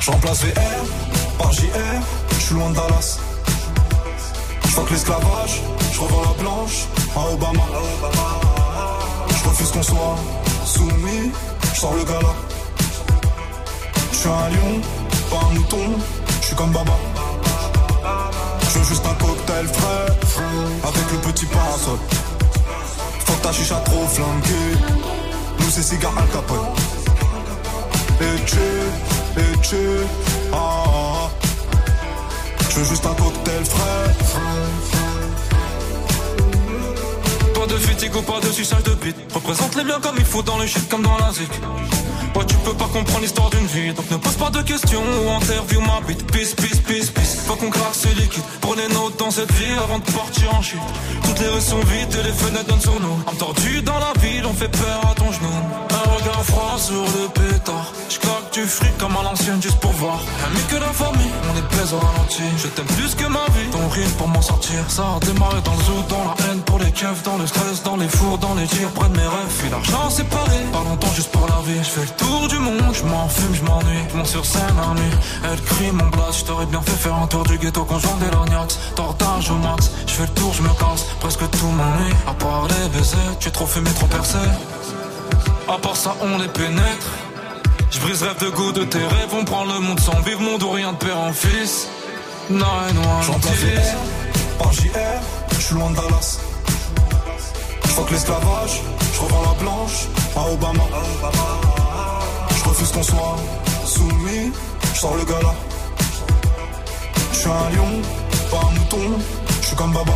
[0.00, 1.66] Je remplace VR par JR,
[2.30, 3.18] je suis loin de Dallas.
[4.64, 5.60] Je l'esclavage,
[5.92, 7.64] je revends la blanche à Obama.
[9.28, 10.16] Je refuse qu'on soit
[10.64, 12.34] soumis, je sors le gala.
[14.10, 14.80] Je suis un lion,
[15.30, 15.86] pas un mouton,
[16.40, 16.96] je suis comme Baba.
[18.62, 20.06] Je veux juste un cocktail frais,
[20.82, 21.98] avec le petit parasol.
[23.24, 24.70] Faut que ta chicha trop flanquée,
[25.60, 26.58] nous c'est cigare Al Capone.
[28.22, 28.68] Et tu,
[29.40, 29.76] et tu,
[30.52, 31.30] ah, ah, ah.
[32.70, 34.97] Je veux juste un cocktail frais.
[37.68, 39.16] De fatigue pas de suçage de bite.
[39.34, 41.50] Représente les biens comme il faut dans le shit comme dans la zik.
[42.34, 43.92] Ouais, tu peux pas comprendre l'histoire d'une vie.
[43.94, 46.24] Donc ne pose pas de questions ou interview ma bite.
[46.30, 47.36] Peace, peace, peace, peace.
[47.46, 48.42] Faut qu'on craque ce liquide.
[48.60, 50.78] Prenez note dans cette vie avant de partir en chute.
[51.24, 53.18] Toutes les rues sont vides et les fenêtres donnent sur nous.
[53.38, 55.48] Tordue dans la ville, on fait peur à ton genou.
[55.90, 57.92] Un regard froid sur le pétard.
[58.08, 60.20] Je claque du fric comme à l'ancienne juste pour voir.
[60.46, 62.42] Ami que la famille, on est pèse au ralenti.
[62.58, 63.68] Je t'aime plus que ma vie.
[63.72, 64.78] Ton rire pour m'en sortir.
[64.88, 67.82] Ça a démarré dans le zoo, dans la haine pour les keufs, dans le stress,
[67.82, 69.54] dans les fours, dans les tirs, près de mes rêves.
[69.58, 70.58] Puis l'argent séparé.
[70.72, 71.78] Pas longtemps juste pour la vie.
[71.82, 74.04] Je fais le tour du monde, je m'en fume, je m'ennuie.
[74.10, 75.16] Je monte sur scène nuit.
[75.44, 76.40] Elle crie mon blast.
[76.40, 78.78] Je t'aurais bien fait faire un tour du ghetto conjoint des lorgnax.
[78.94, 79.90] Tortage au max.
[80.06, 81.04] Je fais le tour, je me casse.
[81.20, 82.14] Presque tout m'ennuie.
[82.26, 84.38] À part les baisers, tu es trop fumé, trop percé.
[85.68, 87.08] À part ça, on les pénètre.
[87.90, 89.32] Je brise rêve de goût de tes rêves.
[89.32, 91.88] On prend le monde sans vivre, monde ou rien de père en fils.
[92.50, 92.64] Non,
[93.28, 94.18] remplace VR
[94.58, 94.88] par JR,
[95.50, 96.38] je suis loin de Dallas.
[97.84, 98.82] Je fuck l'esclavage,
[99.14, 100.84] je revends la blanche à Obama.
[102.78, 103.36] Refuse qu'on soit
[103.84, 104.52] soumis,
[104.94, 105.52] je sors le gala.
[107.32, 108.02] Je suis un lion,
[108.52, 109.18] pas un mouton,
[109.60, 110.12] je suis comme Baba.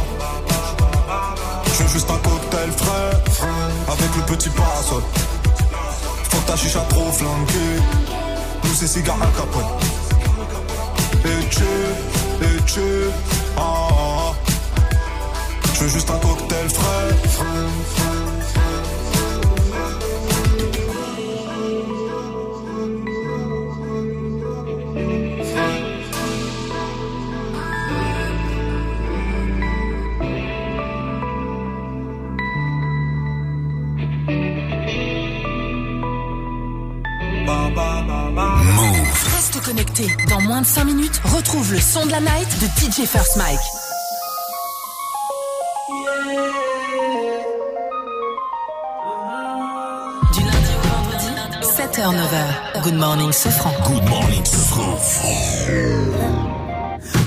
[1.67, 3.47] Je veux juste un cocktail frais,
[3.89, 5.03] avec le petit parasol.
[6.31, 7.83] Faut que ta chicha trop flanquée,
[8.63, 9.65] nous c'est cigare Al Capone.
[11.25, 11.65] Et tu,
[12.45, 12.81] et tu,
[13.57, 14.35] ah, ah, ah.
[15.75, 18.12] Je veux juste un cocktail frais.
[39.63, 40.07] Connecté.
[40.29, 43.59] Dans moins de 5 minutes, retrouve le son de la night de DJ First Mike.
[50.33, 51.31] Du lundi au vendredi,
[51.63, 52.83] 7h-9h.
[52.83, 53.73] Good morning, Sofran.
[53.87, 54.45] Good morning,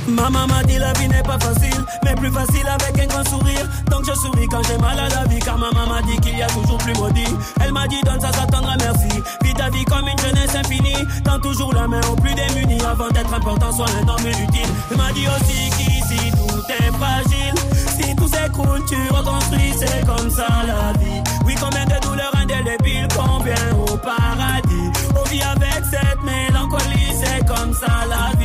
[0.08, 3.68] Maman m'a dit la vie n'est pas facile, mais plus facile avec un grand sourire.
[3.90, 6.44] Donc je souris quand j'ai mal à la vie, car maman m'a dit qu'il y
[6.44, 7.28] a toujours plus maudit.
[7.62, 9.22] Elle m'a dit donne ça, ça t'attendra merci.
[9.44, 11.06] Vis ta vie comme une jeunesse infinie.
[11.24, 14.70] Tends toujours la main aux plus démunis avant d'être important, sois un homme utile.
[14.92, 17.56] Elle m'a dit aussi qu'ici tout est fragile.
[17.98, 21.22] Si tout s'écroule, tu reconstruis, c'est comme ça la vie.
[21.46, 24.92] Oui, combien de douleurs indélébiles, combien au paradis.
[25.20, 28.45] On vit avec cette mélancolie, c'est comme ça la vie.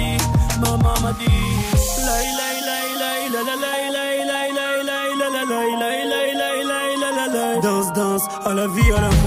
[7.62, 9.19] Danse, danse, à la vie, à la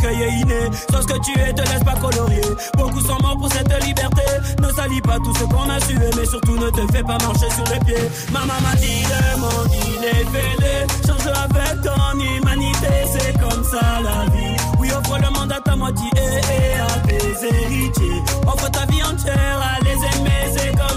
[0.00, 0.70] l'accueil inné.
[0.90, 2.42] Ce que tu es te laisse pas colorier
[2.76, 4.22] Beaucoup sont morts pour cette liberté.
[4.60, 7.50] Ne salis pas tout ce qu'on a sué Mais surtout ne te fais pas marcher
[7.50, 8.08] sur les pieds.
[8.32, 10.86] Maman m'a dit le monde il est fêlé.
[11.06, 14.56] Change avec ton humanité C'est comme ça la vie.
[14.78, 18.22] Oui offre le monde à ta moitié et à tes héritiers.
[18.46, 20.89] Offre ta vie entière à les aimer C'est comme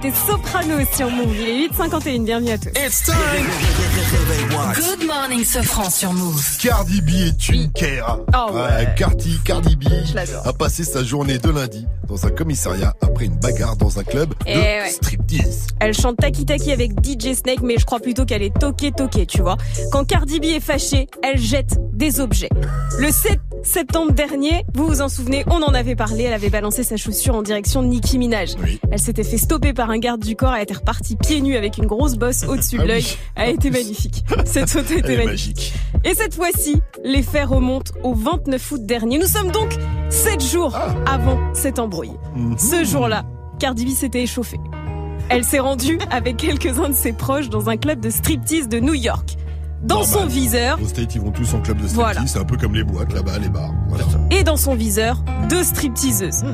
[0.00, 1.34] c'était Soprano sur Move.
[1.34, 2.70] Il est 8h51, bienvenue à tous.
[4.76, 6.40] Good morning, Sofran sur Move.
[6.60, 8.20] Cardi B est une kera.
[8.34, 8.88] Oh ouais.
[8.96, 9.84] Cardi, Cardi B
[10.14, 10.46] l'adore.
[10.46, 14.30] a passé sa journée de lundi dans un commissariat après une bagarre dans un club
[14.30, 14.90] de Eh ouais.
[14.90, 15.66] striptease.
[15.80, 19.26] Elle chante Taki Taki avec DJ Snake, mais je crois plutôt qu'elle est toquée toquée,
[19.26, 19.56] tu vois.
[19.92, 22.50] Quand Cardi B est fâchée, elle jette des objets.
[22.98, 23.38] Le 7
[23.68, 27.34] septembre dernier, vous vous en souvenez, on en avait parlé, elle avait balancé sa chaussure
[27.34, 28.54] en direction de Nicki Minaj.
[28.90, 31.76] Elle s'était fait stopper par un garde du corps, elle était repartie pieds nus avec
[31.76, 33.02] une grosse bosse au-dessus de Ah l'œil.
[33.04, 33.18] oui.
[33.36, 34.24] Elle a été magnifique.
[34.46, 35.74] Cette photo était magnifique.
[36.04, 39.18] Et cette fois-ci, les faits remontent au 29 août dernier.
[39.18, 39.76] Nous sommes donc
[40.08, 40.94] 7 jours Ah.
[41.14, 42.12] avant cette embrouille.
[42.34, 42.56] Mhm.
[42.58, 43.24] Ce jour-là,
[43.58, 44.60] Cardi B s'était échauffée.
[45.28, 48.94] Elle s'est rendue avec quelques-uns de ses proches dans un club de striptease de New
[48.94, 49.36] York.
[49.82, 51.94] Dans son viseur, Au State, ils vont tous en club de striptease.
[51.94, 52.20] Voilà.
[52.26, 53.70] C'est un peu comme les boîtes là-bas, les bars.
[53.88, 54.04] Voilà.
[54.30, 56.44] et dans son viseur, deux stripteaseuses.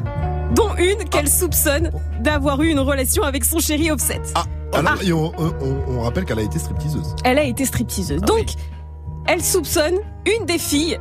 [0.54, 1.90] Dont une qu'elle soupçonne
[2.20, 4.20] d'avoir eu une relation avec son chéri Offset.
[4.74, 5.04] Alors, Ah.
[5.04, 5.54] et on, on-
[5.88, 7.14] on rappelle qu'elle a été stripteaseuse.
[7.24, 8.20] Elle a été stripteaseuse.
[8.22, 8.46] Ah Donc,
[9.26, 9.94] elle soupçonne
[10.38, 10.98] une des filles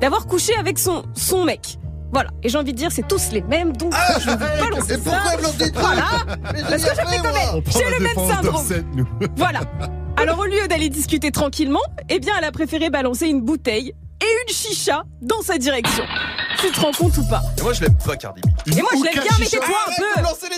[0.00, 1.78] d'avoir couché avec son, son mec.
[2.12, 2.30] Voilà.
[2.44, 4.94] Et j'ai envie de dire, c'est tous les mêmes, donc je ne vais pas lancer
[4.94, 5.36] Et pourquoi ça.
[5.42, 6.04] l'en dites pas Voilà.
[6.70, 7.26] Parce que je fais comme
[7.56, 7.62] elle.
[7.72, 8.64] J'ai le même syndrome.
[9.36, 9.60] Voilà.
[10.24, 13.88] Alors au lieu d'aller discuter tranquillement, eh bien elle a préféré balancer une bouteille
[14.22, 16.02] et une chicha dans sa direction.
[16.62, 17.42] Tu te rends compte ou pas?
[17.58, 18.68] Et moi, je l'aime pas, Cardi B.
[18.74, 20.04] Et moi je l'aime bien, mais tais-toi un peu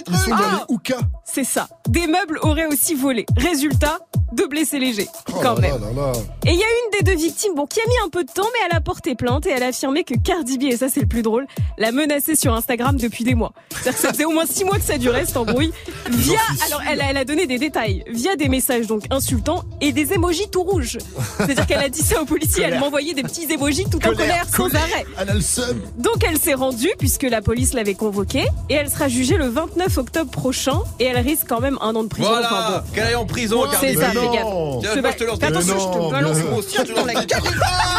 [0.09, 0.64] Ils sont dans Ah.
[0.68, 1.01] les hookas.
[1.37, 1.69] C'est ça.
[1.87, 3.27] Des meubles auraient aussi volé.
[3.37, 3.99] Résultat,
[4.33, 5.07] deux blessés légers.
[5.29, 5.81] Oh Quand là même.
[5.83, 6.13] là là là.
[6.47, 8.31] Et il y a une des deux victimes, bon, qui a mis un peu de
[8.33, 10.89] temps, mais elle a porté plainte et elle a affirmé que Cardi B, et ça
[10.89, 11.47] c'est le plus drôle,
[11.77, 13.53] l'a menacée sur Instagram depuis des mois.
[13.71, 15.73] C'est-à-dire que ça faisait au moins six mois que ça durait cette embrouille.
[16.09, 19.93] Via, alors elle a, elle a donné des détails, via des messages donc insultants et
[19.93, 20.97] des émojis tout rouges.
[21.37, 24.47] C'est-à-dire qu'elle a dit ça aux policiers, elle m'envoyait des petits émojis tout en Colère,
[24.49, 25.05] sans arrêt.
[25.21, 25.79] Elle a le seum.
[25.99, 29.99] Donc elle s'est rendue puisque la police l'avait convoquée et elle sera jugée le 29
[29.99, 32.28] octobre prochain et elle risque quand même un an de prison.
[32.28, 32.93] Voilà, Enfin, bon.
[32.94, 34.47] qu'elle aille en prison, Cardi C'est ça, fais gaffe.
[34.81, 37.15] Tiens, Je moi, te je te lance fais attention, je te balance mon la.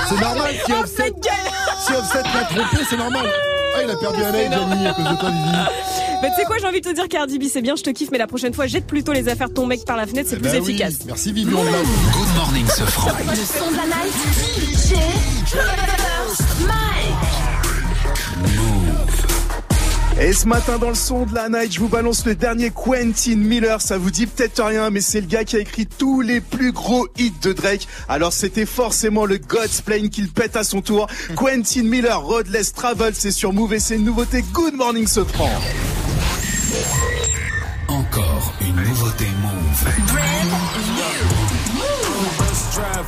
[0.10, 1.14] C'est normal si Offset,
[1.86, 3.30] si Offset l'a trompé, c'est normal.
[3.76, 5.58] Ah, il a perdu un œil, Johnny, à cause de toi, Vivi.
[6.24, 7.91] Mais tu sais quoi, j'ai envie de te dire, Cardi B, c'est bien, je te
[7.91, 10.28] kiffe, mais la prochaine fois, jette plutôt les affaires de ton mec par la fenêtre,
[10.30, 10.72] c'est plus Bah oui.
[10.72, 10.95] efficace.
[11.06, 11.72] Merci, Vivi, on l'a.
[11.72, 13.12] Good morning, ce franc.
[13.20, 14.14] Le son de la night.
[14.82, 14.95] DJ
[20.19, 23.35] Et ce matin dans le son de la night, je vous balance le dernier Quentin
[23.35, 23.80] Miller.
[23.81, 26.72] Ça vous dit peut-être rien, mais c'est le gars qui a écrit tous les plus
[26.72, 27.88] gros hits de Drake.
[28.10, 31.07] Alors c'était forcément le God's Plane qu'il pète à son tour.
[31.35, 34.44] Quentin Miller, Roadless Travel, c'est sur Move et c'est une nouveauté.
[34.53, 35.52] Good morning, ce franc.
[37.88, 40.37] Encore une nouveauté Move.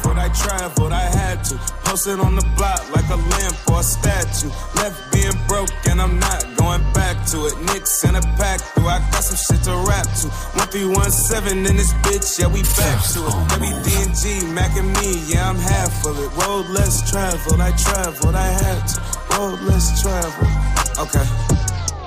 [0.02, 1.58] Traveled, I traveled, I had to.
[1.84, 4.48] Posted on the block like a lamp or a statue.
[4.76, 7.60] Left being broke and I'm not going back to it.
[7.68, 10.28] Knicks in a pack, through I got some shit to rap to.
[10.56, 13.36] 1317 in this bitch, yeah, we back to it.
[13.60, 16.32] WD&G, Mac and me, yeah, I'm half of it.
[16.46, 19.02] Road less traveled, I traveled, I had to.
[19.36, 20.48] Road less traveled.
[20.96, 21.59] Okay.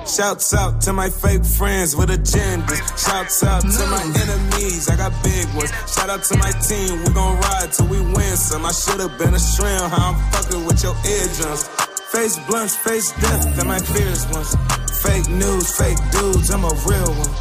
[0.06, 2.80] Shouts out to my fake friends with agendas.
[2.98, 5.70] Shouts out to my enemies, I got big ones.
[5.88, 8.66] Shout out to my team, we gon' ride till we win some.
[8.66, 11.68] I should've been a shrimp, how I'm fucking with your eardrums.
[12.12, 14.54] Face blunts, face death than my fears ones.
[15.02, 17.34] Fake news, fake dudes, I'm a real one.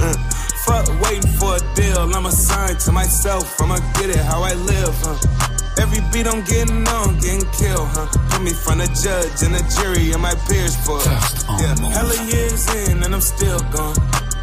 [0.00, 0.30] Uh,
[0.64, 4.52] Fuck waiting for a deal, I'm to sign to myself, I'ma get it how I
[4.54, 5.59] live, huh?
[5.78, 8.06] Every beat I'm getting on, getting killed, huh?
[8.30, 11.06] Put me front of judge and a jury and my peers for it.
[11.60, 13.96] Yeah, hella years in and I'm still gone.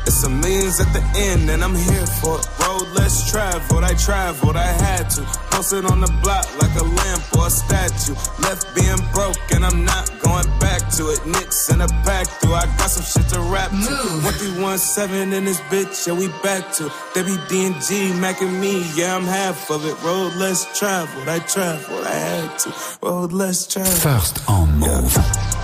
[0.07, 2.47] It's some millions at the end and I'm here for it.
[2.63, 5.21] Road less traveled, I traveled, I had to.
[5.51, 8.15] Posted on the block like a lamp or a statue.
[8.39, 11.25] Left being broke and I'm not going back to it.
[11.25, 13.95] Knicks in a pack through, I got some shit to rap to.
[14.23, 16.84] 1317 in this bitch, yeah, we back to.
[17.11, 20.01] WD&G, Mac and me, yeah, I'm half of it.
[20.03, 22.73] Road less traveled, I traveled, I had to.
[23.01, 23.97] Road less traveled.
[23.97, 25.13] First on Move.
[25.13, 25.56] Nick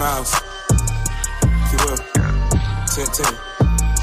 [0.00, 0.32] Miles.
[1.42, 1.98] If you will.
[2.86, 3.50] 10 10.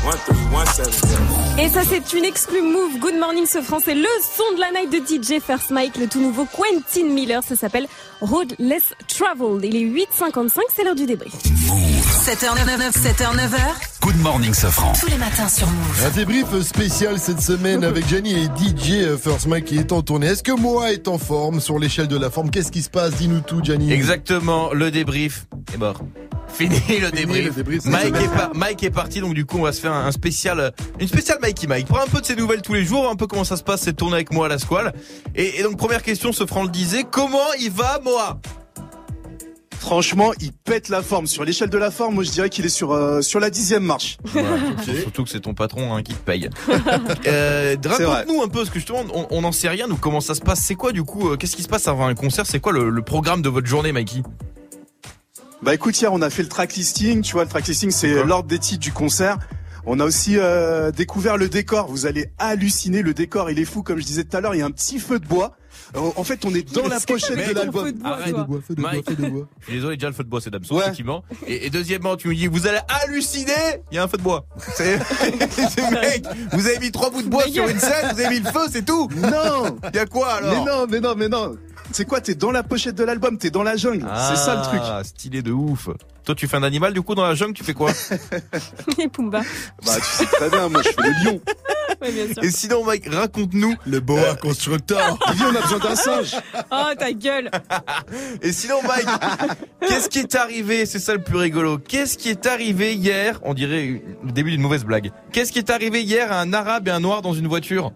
[0.03, 1.59] 1317.
[1.59, 2.99] Et ça, c'est une exclue move.
[2.99, 3.95] Good morning, ce français.
[3.95, 7.41] Le son de la night de DJ First Mike, le tout nouveau Quentin Miller.
[7.43, 7.87] Ça s'appelle
[8.21, 9.63] Road Less Traveled.
[9.63, 11.33] Il est 8h55, c'est l'heure du débrief.
[11.33, 13.59] 7h99, 7h9h.
[14.01, 14.93] Good morning, ce franc.
[14.99, 16.05] Tous les matins sur Move.
[16.05, 20.27] Un débrief spécial cette semaine avec Gianni et DJ First Mike qui est en tournée.
[20.27, 22.49] Est-ce que moi est en forme sur l'échelle de la forme?
[22.49, 23.13] Qu'est-ce qui se passe?
[23.15, 23.91] Dis-nous tout, Gianni.
[23.91, 25.99] Exactement, le débrief est mort.
[26.47, 27.45] Fini le débrief.
[27.47, 29.81] le débrief, c'est Mike, est par- Mike est parti, donc du coup on va se
[29.81, 31.87] faire un spécial, une spéciale Mikey Mike.
[31.87, 33.81] Prends un peu de ses nouvelles tous les jours, un peu comment ça se passe,
[33.81, 34.93] cette tournée avec moi à la squale.
[35.35, 37.99] Et, et donc première question, ce franc le disait, comment il va
[39.79, 41.27] Franchement, il pète la forme.
[41.27, 43.83] Sur l'échelle de la forme, moi je dirais qu'il est sur, euh, sur la dixième
[43.83, 44.17] marche.
[45.01, 46.49] Surtout que c'est ton patron hein, qui te paye.
[47.27, 50.35] euh, Raconte-nous un peu, ce que justement on on n'en sait rien, nous comment ça
[50.35, 50.59] se passe.
[50.59, 52.45] C'est quoi du coup, euh, qu'est-ce qui se passe avant un concert?
[52.45, 54.23] C'est quoi le, le programme de votre journée, Mikey?
[55.61, 57.21] Bah écoute, hier on a fait le track listing.
[57.21, 59.37] Tu vois, le track listing c'est l'ordre des titres du concert.
[59.89, 61.87] On a aussi euh, découvert le décor.
[61.87, 63.01] Vous allez halluciner.
[63.01, 63.83] Le décor, il est fou.
[63.83, 65.55] Comme je disais tout à l'heure, il y a un petit feu de bois.
[65.95, 67.91] En fait, on est dans la pochette de l'album.
[68.03, 68.35] Arrête.
[68.77, 69.15] Mike, Je
[69.65, 71.23] suis désolé, déjà le feu de bois c'est Damso, effectivement.
[71.47, 73.53] Et, et deuxièmement, tu me dis, vous allez halluciner,
[73.91, 74.45] il y a un feu de bois.
[74.75, 74.97] C'est,
[75.91, 78.51] mec, vous avez mis trois bouts de bois sur une scène, vous avez mis le
[78.51, 79.09] feu, c'est tout.
[79.15, 81.55] Non Il y a quoi alors Mais non, mais non, mais non.
[81.91, 83.37] C'est quoi T'es dans la pochette de l'album.
[83.37, 84.05] T'es dans la jungle.
[84.29, 84.81] c'est ça le truc.
[84.83, 85.87] Ah, stylé de ouf.
[86.25, 87.91] Toi, tu fais un animal du coup dans la jungle, tu fais quoi
[88.99, 89.39] Et Pumba.
[89.85, 90.67] Bah tu sais très bien.
[90.67, 91.41] Moi je fais le lion.
[92.01, 92.43] Ouais, bien sûr.
[92.43, 93.75] Et sinon, Mike, raconte-nous.
[93.87, 95.17] Le boa constructeur.
[95.33, 96.35] Lui, on a besoin d'un singe.
[96.71, 97.49] Oh, ta gueule.
[98.41, 99.07] Et sinon, Mike,
[99.81, 100.85] qu'est-ce qui est arrivé?
[100.85, 101.77] C'est ça le plus rigolo.
[101.77, 103.39] Qu'est-ce qui est arrivé hier?
[103.43, 105.11] On dirait le début d'une mauvaise blague.
[105.31, 107.91] Qu'est-ce qui est arrivé hier à un arabe et un noir dans une voiture?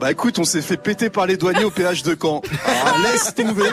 [0.00, 2.40] Bah écoute, on s'est fait péter par les douaniers au péage de Caen.
[2.66, 3.68] Alors, laisse tomber.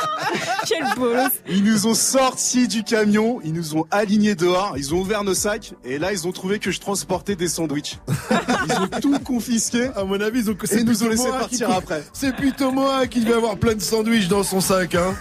[0.66, 1.28] Quel bolos.
[1.48, 5.34] Ils nous ont sortis du camion, ils nous ont alignés dehors, ils ont ouvert nos
[5.34, 7.98] sacs et là ils ont trouvé que je transportais des sandwichs.
[8.68, 9.90] Ils ont tout confisqué.
[9.94, 12.02] À mon avis, ils ont et nous ont laissé partir qui- après.
[12.12, 15.14] C'est plutôt moi qui devais avoir plein de sandwichs dans son sac, hein.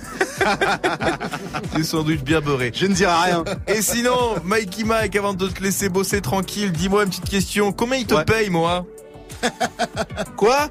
[1.76, 2.72] Des sandwichs bien beurrés.
[2.74, 3.44] Je ne dirai rien.
[3.68, 7.72] Et sinon, Mikey Mike, avant de te laisser bosser tranquille, dis-moi une petite question.
[7.72, 8.86] Combien il te paye, moi
[10.38, 10.68] Quoi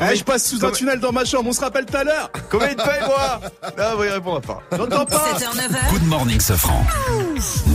[0.00, 2.30] Eh, Je passe sous un tunnel dans ma chambre, on se rappelle tout à l'heure.
[2.50, 3.40] Combien il te paye, moi
[3.78, 4.62] Ah, vous y répondra pas.
[4.76, 5.16] J'entends pas.
[5.38, 5.90] 7h9h.
[5.92, 6.82] Good morning, ce franc.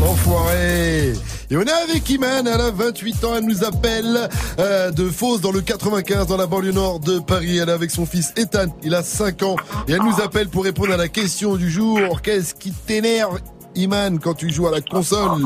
[0.02, 1.14] L'enfoiré.
[1.52, 4.30] Et on est avec Iman, elle a 28 ans, elle nous appelle
[4.60, 7.58] euh, de Fos dans le 95 dans la banlieue nord de Paris.
[7.60, 9.56] Elle est avec son fils Ethan, il a 5 ans
[9.88, 12.22] et elle nous appelle pour répondre à la question du jour.
[12.24, 13.40] Qu'est-ce qui t'énerve
[13.76, 15.44] Iman quand tu joues à la console?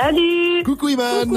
[0.00, 1.32] Salut Coucou Iman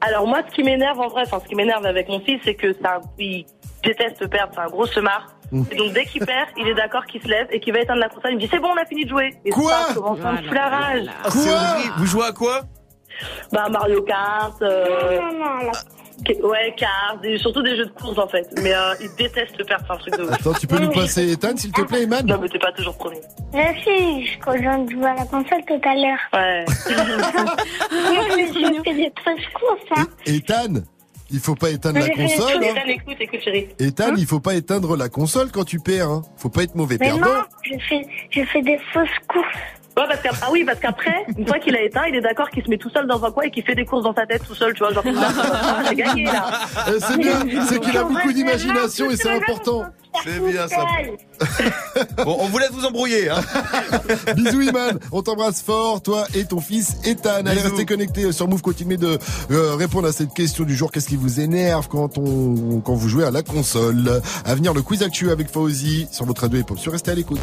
[0.00, 2.54] Alors moi, ce qui m'énerve en vrai, enfin ce qui m'énerve avec mon fils, c'est
[2.54, 3.44] que un, il
[3.84, 5.34] déteste perdre, c'est un gros semard.
[5.52, 5.62] Mm.
[5.70, 8.00] Et donc dès qu'il perd, il est d'accord qu'il se lève et qu'il va éteindre
[8.00, 8.32] la console.
[8.32, 9.34] Il me dit c'est bon, on a fini de jouer.
[9.44, 11.06] Et Quoi ça, commence à me foutre la rage.
[11.24, 12.60] Quoi Vous jouez à quoi
[13.52, 14.60] Bah Mario Kart.
[14.62, 15.20] Euh...
[16.42, 16.74] Ouais,
[17.24, 18.46] et surtout des jeux de course en fait.
[18.62, 20.32] Mais euh, il déteste perdre, c'est un truc de ouf.
[20.32, 22.24] Attends, tu peux nous passer Ethan s'il te plaît Iman?
[22.26, 23.20] Non mais t'es pas toujours premier.
[23.52, 26.18] Merci, je rejoins de jouer à la console tout à l'heure.
[26.32, 26.64] Ouais.
[27.90, 30.06] je fais des fausses courses, hein.
[30.26, 30.82] Ethan,
[31.30, 32.64] il faut pas éteindre la console.
[32.64, 32.74] hein.
[32.74, 33.68] Ethan, écoute, écoute chérie.
[33.78, 36.08] Ethan, il faut pas éteindre la console quand tu perds.
[36.10, 36.22] Hein.
[36.36, 37.26] Faut pas être mauvais Mais perdant.
[37.26, 39.46] non, je fais, je fais des fausses courses.
[39.96, 42.48] Ouais, parce qu'après, ah oui, parce qu'après, une fois qu'il a éteint, il est d'accord
[42.50, 44.24] qu'il se met tout seul dans un coin et qu'il fait des courses dans sa
[44.24, 46.50] tête tout seul, tu vois, genre, ah, j'ai gagné, là.
[46.88, 47.34] Euh, c'est bien,
[47.66, 49.84] c'est qu'il a beaucoup d'imagination et c'est important.
[50.24, 50.86] C'est bien ça.
[52.24, 53.30] Bon, on vous laisse vous embrouiller.
[53.30, 53.40] Hein.
[54.36, 57.46] Bisous Iman, on t'embrasse fort, toi et ton fils Ethan.
[57.46, 59.18] Allez, restez connectés sur Move, continuez de
[59.50, 60.92] euh, répondre à cette question du jour.
[60.92, 64.20] Qu'est-ce qui vous énerve quand on quand vous jouez à la console?
[64.44, 66.78] À venir le quiz actuel avec Fauzi sur votre radio hip-hop.
[66.78, 67.40] Sur restez à l'écoute.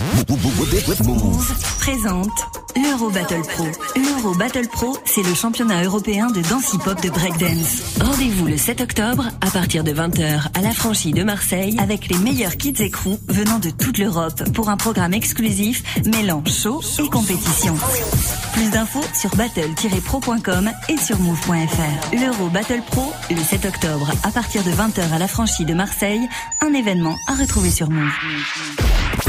[1.03, 2.29] Move présente
[2.75, 3.65] l'Euro Battle Pro.
[3.95, 7.97] L'Euro Battle Pro, c'est le championnat européen de danse hip-hop de breakdance.
[8.01, 12.17] Rendez-vous le 7 octobre à partir de 20h à la franchise de Marseille avec les
[12.17, 17.09] meilleurs kids et crews venant de toute l'Europe pour un programme exclusif mêlant show et
[17.09, 17.75] compétition.
[18.53, 22.15] Plus d'infos sur battle-pro.com et sur move.fr.
[22.15, 26.27] L'Euro Battle Pro le 7 octobre à partir de 20h à la franchise de Marseille,
[26.61, 28.11] un événement à retrouver sur Move.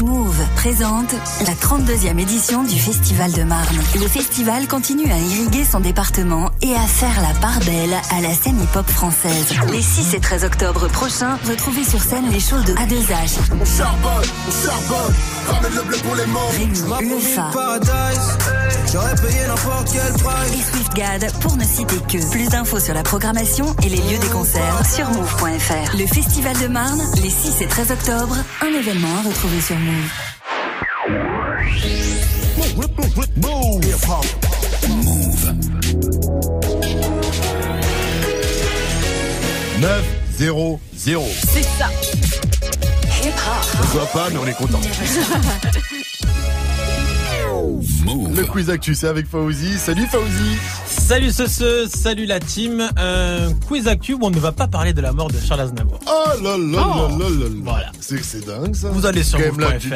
[0.03, 1.13] Move présente
[1.45, 3.77] la 32e édition du Festival de Marne.
[3.95, 8.33] Le festival continue à irriguer son département et à faire la part belle à la
[8.33, 9.53] scène hip-hop française.
[9.71, 12.73] Les 6 et 13 octobre prochains, retrouvez sur scène les shows de
[13.19, 15.13] A2H, On charbonne, on charbonne,
[15.47, 16.51] ramène le bleu pour les morts.
[16.51, 16.79] Rémi,
[17.11, 17.51] Le Fa
[18.91, 20.53] J'aurais payé n'importe quel price.
[20.53, 22.29] et Swiftgad pour ne citer que.
[22.31, 25.95] Plus d'infos sur la programmation et les lieux des concerts sur move.fr.
[25.97, 30.09] Le Festival de Marne, les 6 et 13 octobre, un événement à retrouver sur Move.
[34.87, 35.53] Move.
[39.81, 40.03] 9
[40.37, 41.25] 0 0.
[41.53, 41.89] C'est ça.
[43.21, 44.79] On se voit pas, mais on est content.
[48.39, 49.77] Le quiz actu, c'est avec Fauzi.
[49.77, 50.57] Salut Fauzi.
[50.87, 52.87] Salut ce, ce salut la team.
[52.95, 55.99] Un quiz actu où on ne va pas parler de la mort de Charles Aznavour.
[56.07, 57.17] Oh là là là Oh.
[57.19, 57.45] là là là.
[57.63, 57.91] Voilà.
[57.99, 58.89] C'est dingue ça.
[58.91, 59.93] Vous allez sur move.fr.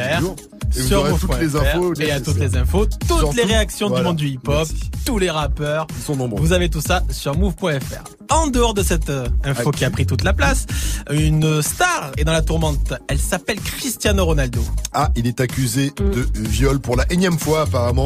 [0.75, 1.93] Et vous sur aurez toutes les infos.
[2.01, 4.01] et à toutes les infos, toutes Surtout, les réactions voilà.
[4.01, 4.67] du monde du hip-hop,
[5.05, 5.85] tous les rappeurs.
[5.95, 6.41] Ils sont nombreux.
[6.41, 8.03] Vous avez tout ça sur move.fr.
[8.31, 10.65] En dehors de cette euh, info qui a pris toute la place,
[11.11, 12.93] une star est dans la tourmente.
[13.07, 14.61] Elle s'appelle Cristiano Ronaldo.
[14.93, 18.05] Ah, il est accusé de viol pour la énième fois apparemment.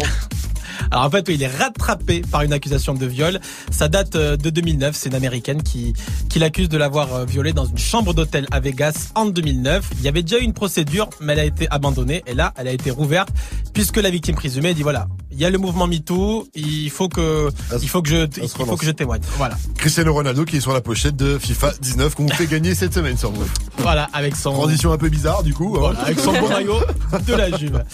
[0.91, 3.39] Alors en fait, il est rattrapé par une accusation de viol.
[3.71, 4.95] Ça date euh, de 2009.
[4.95, 5.93] C'est une américaine qui,
[6.29, 9.89] qui l'accuse de l'avoir euh, violé dans une chambre d'hôtel à Vegas en 2009.
[9.99, 12.23] Il y avait déjà eu une procédure, mais elle a été abandonnée.
[12.27, 13.29] Et là, elle a été rouverte
[13.73, 16.47] puisque la victime présumée dit voilà, il y a le mouvement MeToo.
[16.55, 17.49] Il faut que,
[17.81, 19.21] il faut que je, il faut que je témoigne.
[19.37, 19.57] Voilà.
[19.77, 22.93] Cristiano Ronaldo qui est sur la pochette de FIFA 19 qu'on vous fait gagner cette
[22.93, 23.49] semaine sur Move.
[23.77, 25.77] Voilà, avec son Transition un peu bizarre du coup.
[25.83, 25.93] hein.
[26.03, 26.79] Avec son beau maillot
[27.25, 27.83] de la Juve.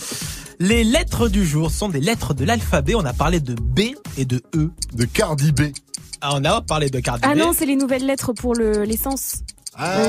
[0.65, 2.95] Les lettres du jour sont des lettres de l'alphabet.
[2.95, 3.81] On a parlé de B
[4.17, 4.71] et de E.
[4.93, 5.63] De Cardi B.
[6.21, 7.37] Ah, on a parlé de Cardi Ah B.
[7.37, 9.41] non, c'est les nouvelles lettres pour le- l'essence.
[9.75, 10.05] Ah, Oui,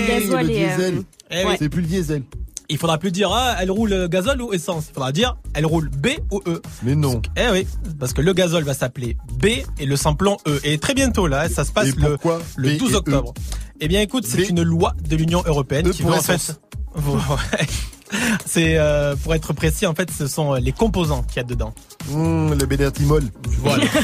[0.00, 1.02] le gasoil le et, euh, diesel.
[1.30, 1.54] Eh oui.
[1.60, 2.22] C'est plus le diesel.
[2.68, 4.86] Il faudra plus dire ah, elle roule gazole ou essence.
[4.90, 6.60] Il faudra dire elle roule B ou E.
[6.82, 7.22] Mais non.
[7.36, 7.64] Eh oui,
[8.00, 9.46] parce que le gazole va s'appeler B
[9.78, 10.58] et le samplon E.
[10.64, 12.96] Et très bientôt là, ça se passe Et le, pourquoi le B et 12 E?
[12.96, 13.32] octobre.
[13.80, 14.50] Eh bien écoute, c'est B.
[14.50, 16.46] une loi de l'Union européenne E qui pour veut en essence.
[16.46, 16.60] fait.
[18.46, 21.44] C'est euh, pour être précis, en fait, ce sont euh, les composants qu'il y a
[21.44, 21.72] dedans.
[22.10, 23.22] Mmh, le bédatimol.
[23.58, 23.84] Voilà.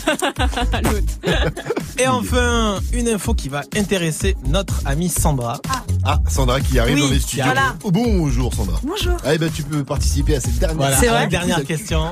[1.98, 5.60] Et enfin, une info qui va intéresser notre amie Sandra.
[6.04, 7.44] Ah, Sandra qui arrive Oui, dans les studios.
[7.46, 7.78] arrive.
[7.84, 8.80] Oh, bonjour Sandra.
[8.82, 9.16] Bonjour.
[9.24, 12.10] Ah, eh ben, tu peux participer à cette dernière, Voilà, C'est vrai la dernière question.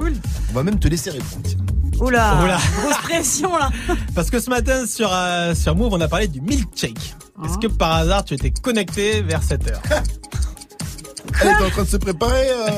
[0.50, 1.48] On va même te laisser répondre.
[2.00, 2.58] Oula, Oula.
[2.80, 3.70] grosse pression là.
[4.14, 7.14] Parce que ce matin sur, euh, sur Move, on a parlé du milkshake.
[7.44, 9.82] Est-ce que par hasard tu étais connecté vers cette heure?
[11.40, 12.48] Elle est en train de se préparer.
[12.50, 12.68] euh.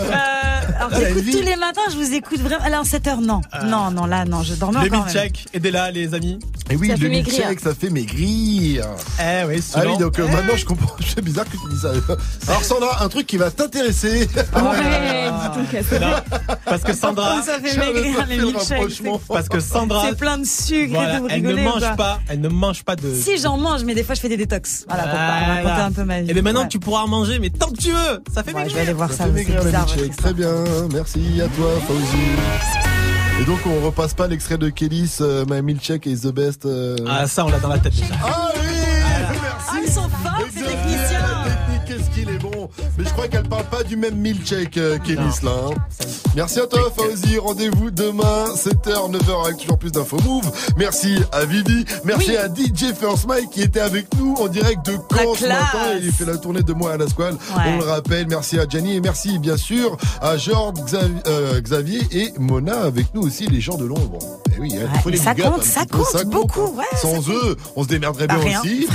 [0.76, 2.64] Alors Elle a une j'écoute tous les matins, je vous écoute vraiment.
[2.64, 3.40] Alors 7 heures, non.
[3.66, 4.90] Non, non, là, non, je dormais encore.
[4.90, 5.02] même.
[5.04, 6.38] milkshakes, aidez-la les amis.
[6.70, 8.86] Et oui, le milkshake, ça fait maigrir.
[9.20, 9.92] Eh oui, Ah souvent.
[9.92, 10.96] oui, donc euh, maintenant je comprends.
[11.06, 11.90] C'est bizarre que tu dis ça.
[12.48, 14.20] Alors Sandra, un truc qui va t'intéresser.
[14.20, 16.16] Ouais, dis donc, elle- Non,
[16.64, 19.02] parce que Sandra, ça fait maigrir les le milkshakes.
[19.28, 22.40] parce que Sandra, C'est plein de sucre voilà, et tout, elle ne mange pas, elle
[22.40, 23.14] ne mange pas de.
[23.14, 24.86] Si j'en mange, mais des fois je fais des détox.
[24.88, 26.30] Voilà, pour raconter un peu ma vie.
[26.30, 26.68] Et bien maintenant Ouais.
[26.68, 28.70] tu pourras en manger, mais tant que tu veux, ça fait Ouais, maigrir.
[28.70, 29.28] je vais aller voir Ça ça.
[29.28, 29.86] bizarre.
[30.16, 30.52] Très bien.
[30.92, 33.40] Merci à toi, Fauzi.
[33.40, 36.66] Et donc on repasse pas l'extrait de Kelly's euh, My Milkshake is the best.
[36.66, 36.94] euh.
[37.08, 38.14] Ah ça on l'a dans la tête déjà.
[38.22, 38.73] Ah oui,
[42.98, 45.50] Mais je crois qu'elle parle pas du même milkshake euh, Kelly's là.
[45.70, 45.74] hein.
[46.36, 47.38] Merci à toi Fauzi.
[47.38, 50.50] Rendez-vous demain 7h 9h avec toujours plus d'infos move.
[50.76, 51.84] Merci à Vivi.
[52.04, 52.36] Merci Oui.
[52.36, 55.98] à DJ First Mike qui était avec nous en direct de Caen ce matin.
[56.02, 57.34] Il fait la tournée de moi à la squale.
[57.34, 57.62] Ouais.
[57.66, 58.26] On le rappelle.
[58.28, 60.74] Merci à Gianni et merci bien sûr à Georges,
[61.26, 64.18] euh, Xavier et Mona avec nous aussi les gens de l'ombre.
[64.56, 67.82] Eh oui, hein, faut les ça up compte, ça compte beaucoup, ouais, Sans eux, on
[67.82, 68.60] se démerderait Bah, bien rien.
[68.60, 68.86] aussi.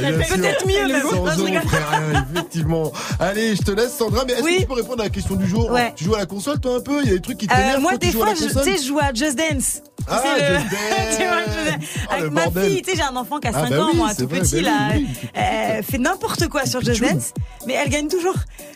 [0.00, 1.93] mais- Peut-être mieux, mais sans eux, on ferait
[2.32, 2.92] effectivement.
[3.20, 4.24] Allez, je te laisse, Sandra.
[4.26, 4.54] Mais est-ce Oui.
[4.56, 5.92] que tu peux répondre à la question du jour Ouais.
[5.96, 7.00] Tu joues à la console, toi, un peu?
[7.02, 9.36] Il y a des trucs qui Euh, t'énervent moi, des fois, je, joue à Just
[9.38, 9.82] Dance.
[10.06, 11.16] Ah, Just Dance.
[11.18, 12.70] tu vois, je- Ah, le Avec ma bordel.
[12.70, 14.26] fille, tu sais, j'ai un enfant qui a Ah, 5 bah ans, oui, moi, tout
[14.28, 14.88] vrai, petit, bah là.
[14.94, 17.32] oui, Elle fait n'importe quoi sur Just Dance,
[17.66, 18.34] mais elle gagne toujours.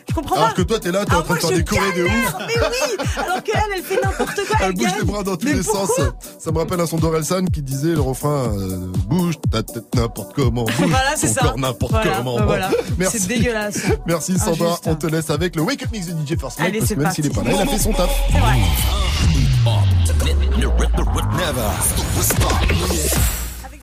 [0.09, 0.53] Je comprends Alors pas.
[0.55, 2.35] que toi, t'es là, t'es en Ah, train de faire des je chorés de ouf.
[2.47, 5.45] Mais oui Alors qu'elle, elle fait n'importe quoi, elle, Elle bouge les bras dans tous
[5.45, 5.91] les sens.
[6.39, 10.33] Ça me rappelle un son d'Orelsan qui disait le refrain euh, Bouge ta tête n'importe
[10.33, 10.63] comment.
[10.63, 11.41] Bouge Voilà, c'est ton ça.
[11.41, 12.37] corps n'importe Voilà, comment.
[12.37, 12.69] bah voilà.
[12.99, 13.19] Merci.
[13.19, 13.81] C'est dégueulasse.
[14.05, 14.67] Merci Sandra.
[14.67, 14.87] Injuste.
[14.87, 16.95] On te laisse avec le Wake Up Mix de DJ First Mike Allez, parce c'est
[16.95, 18.09] que même s'il est pas là, il a fait son taf.
[18.31, 18.57] C'est vrai.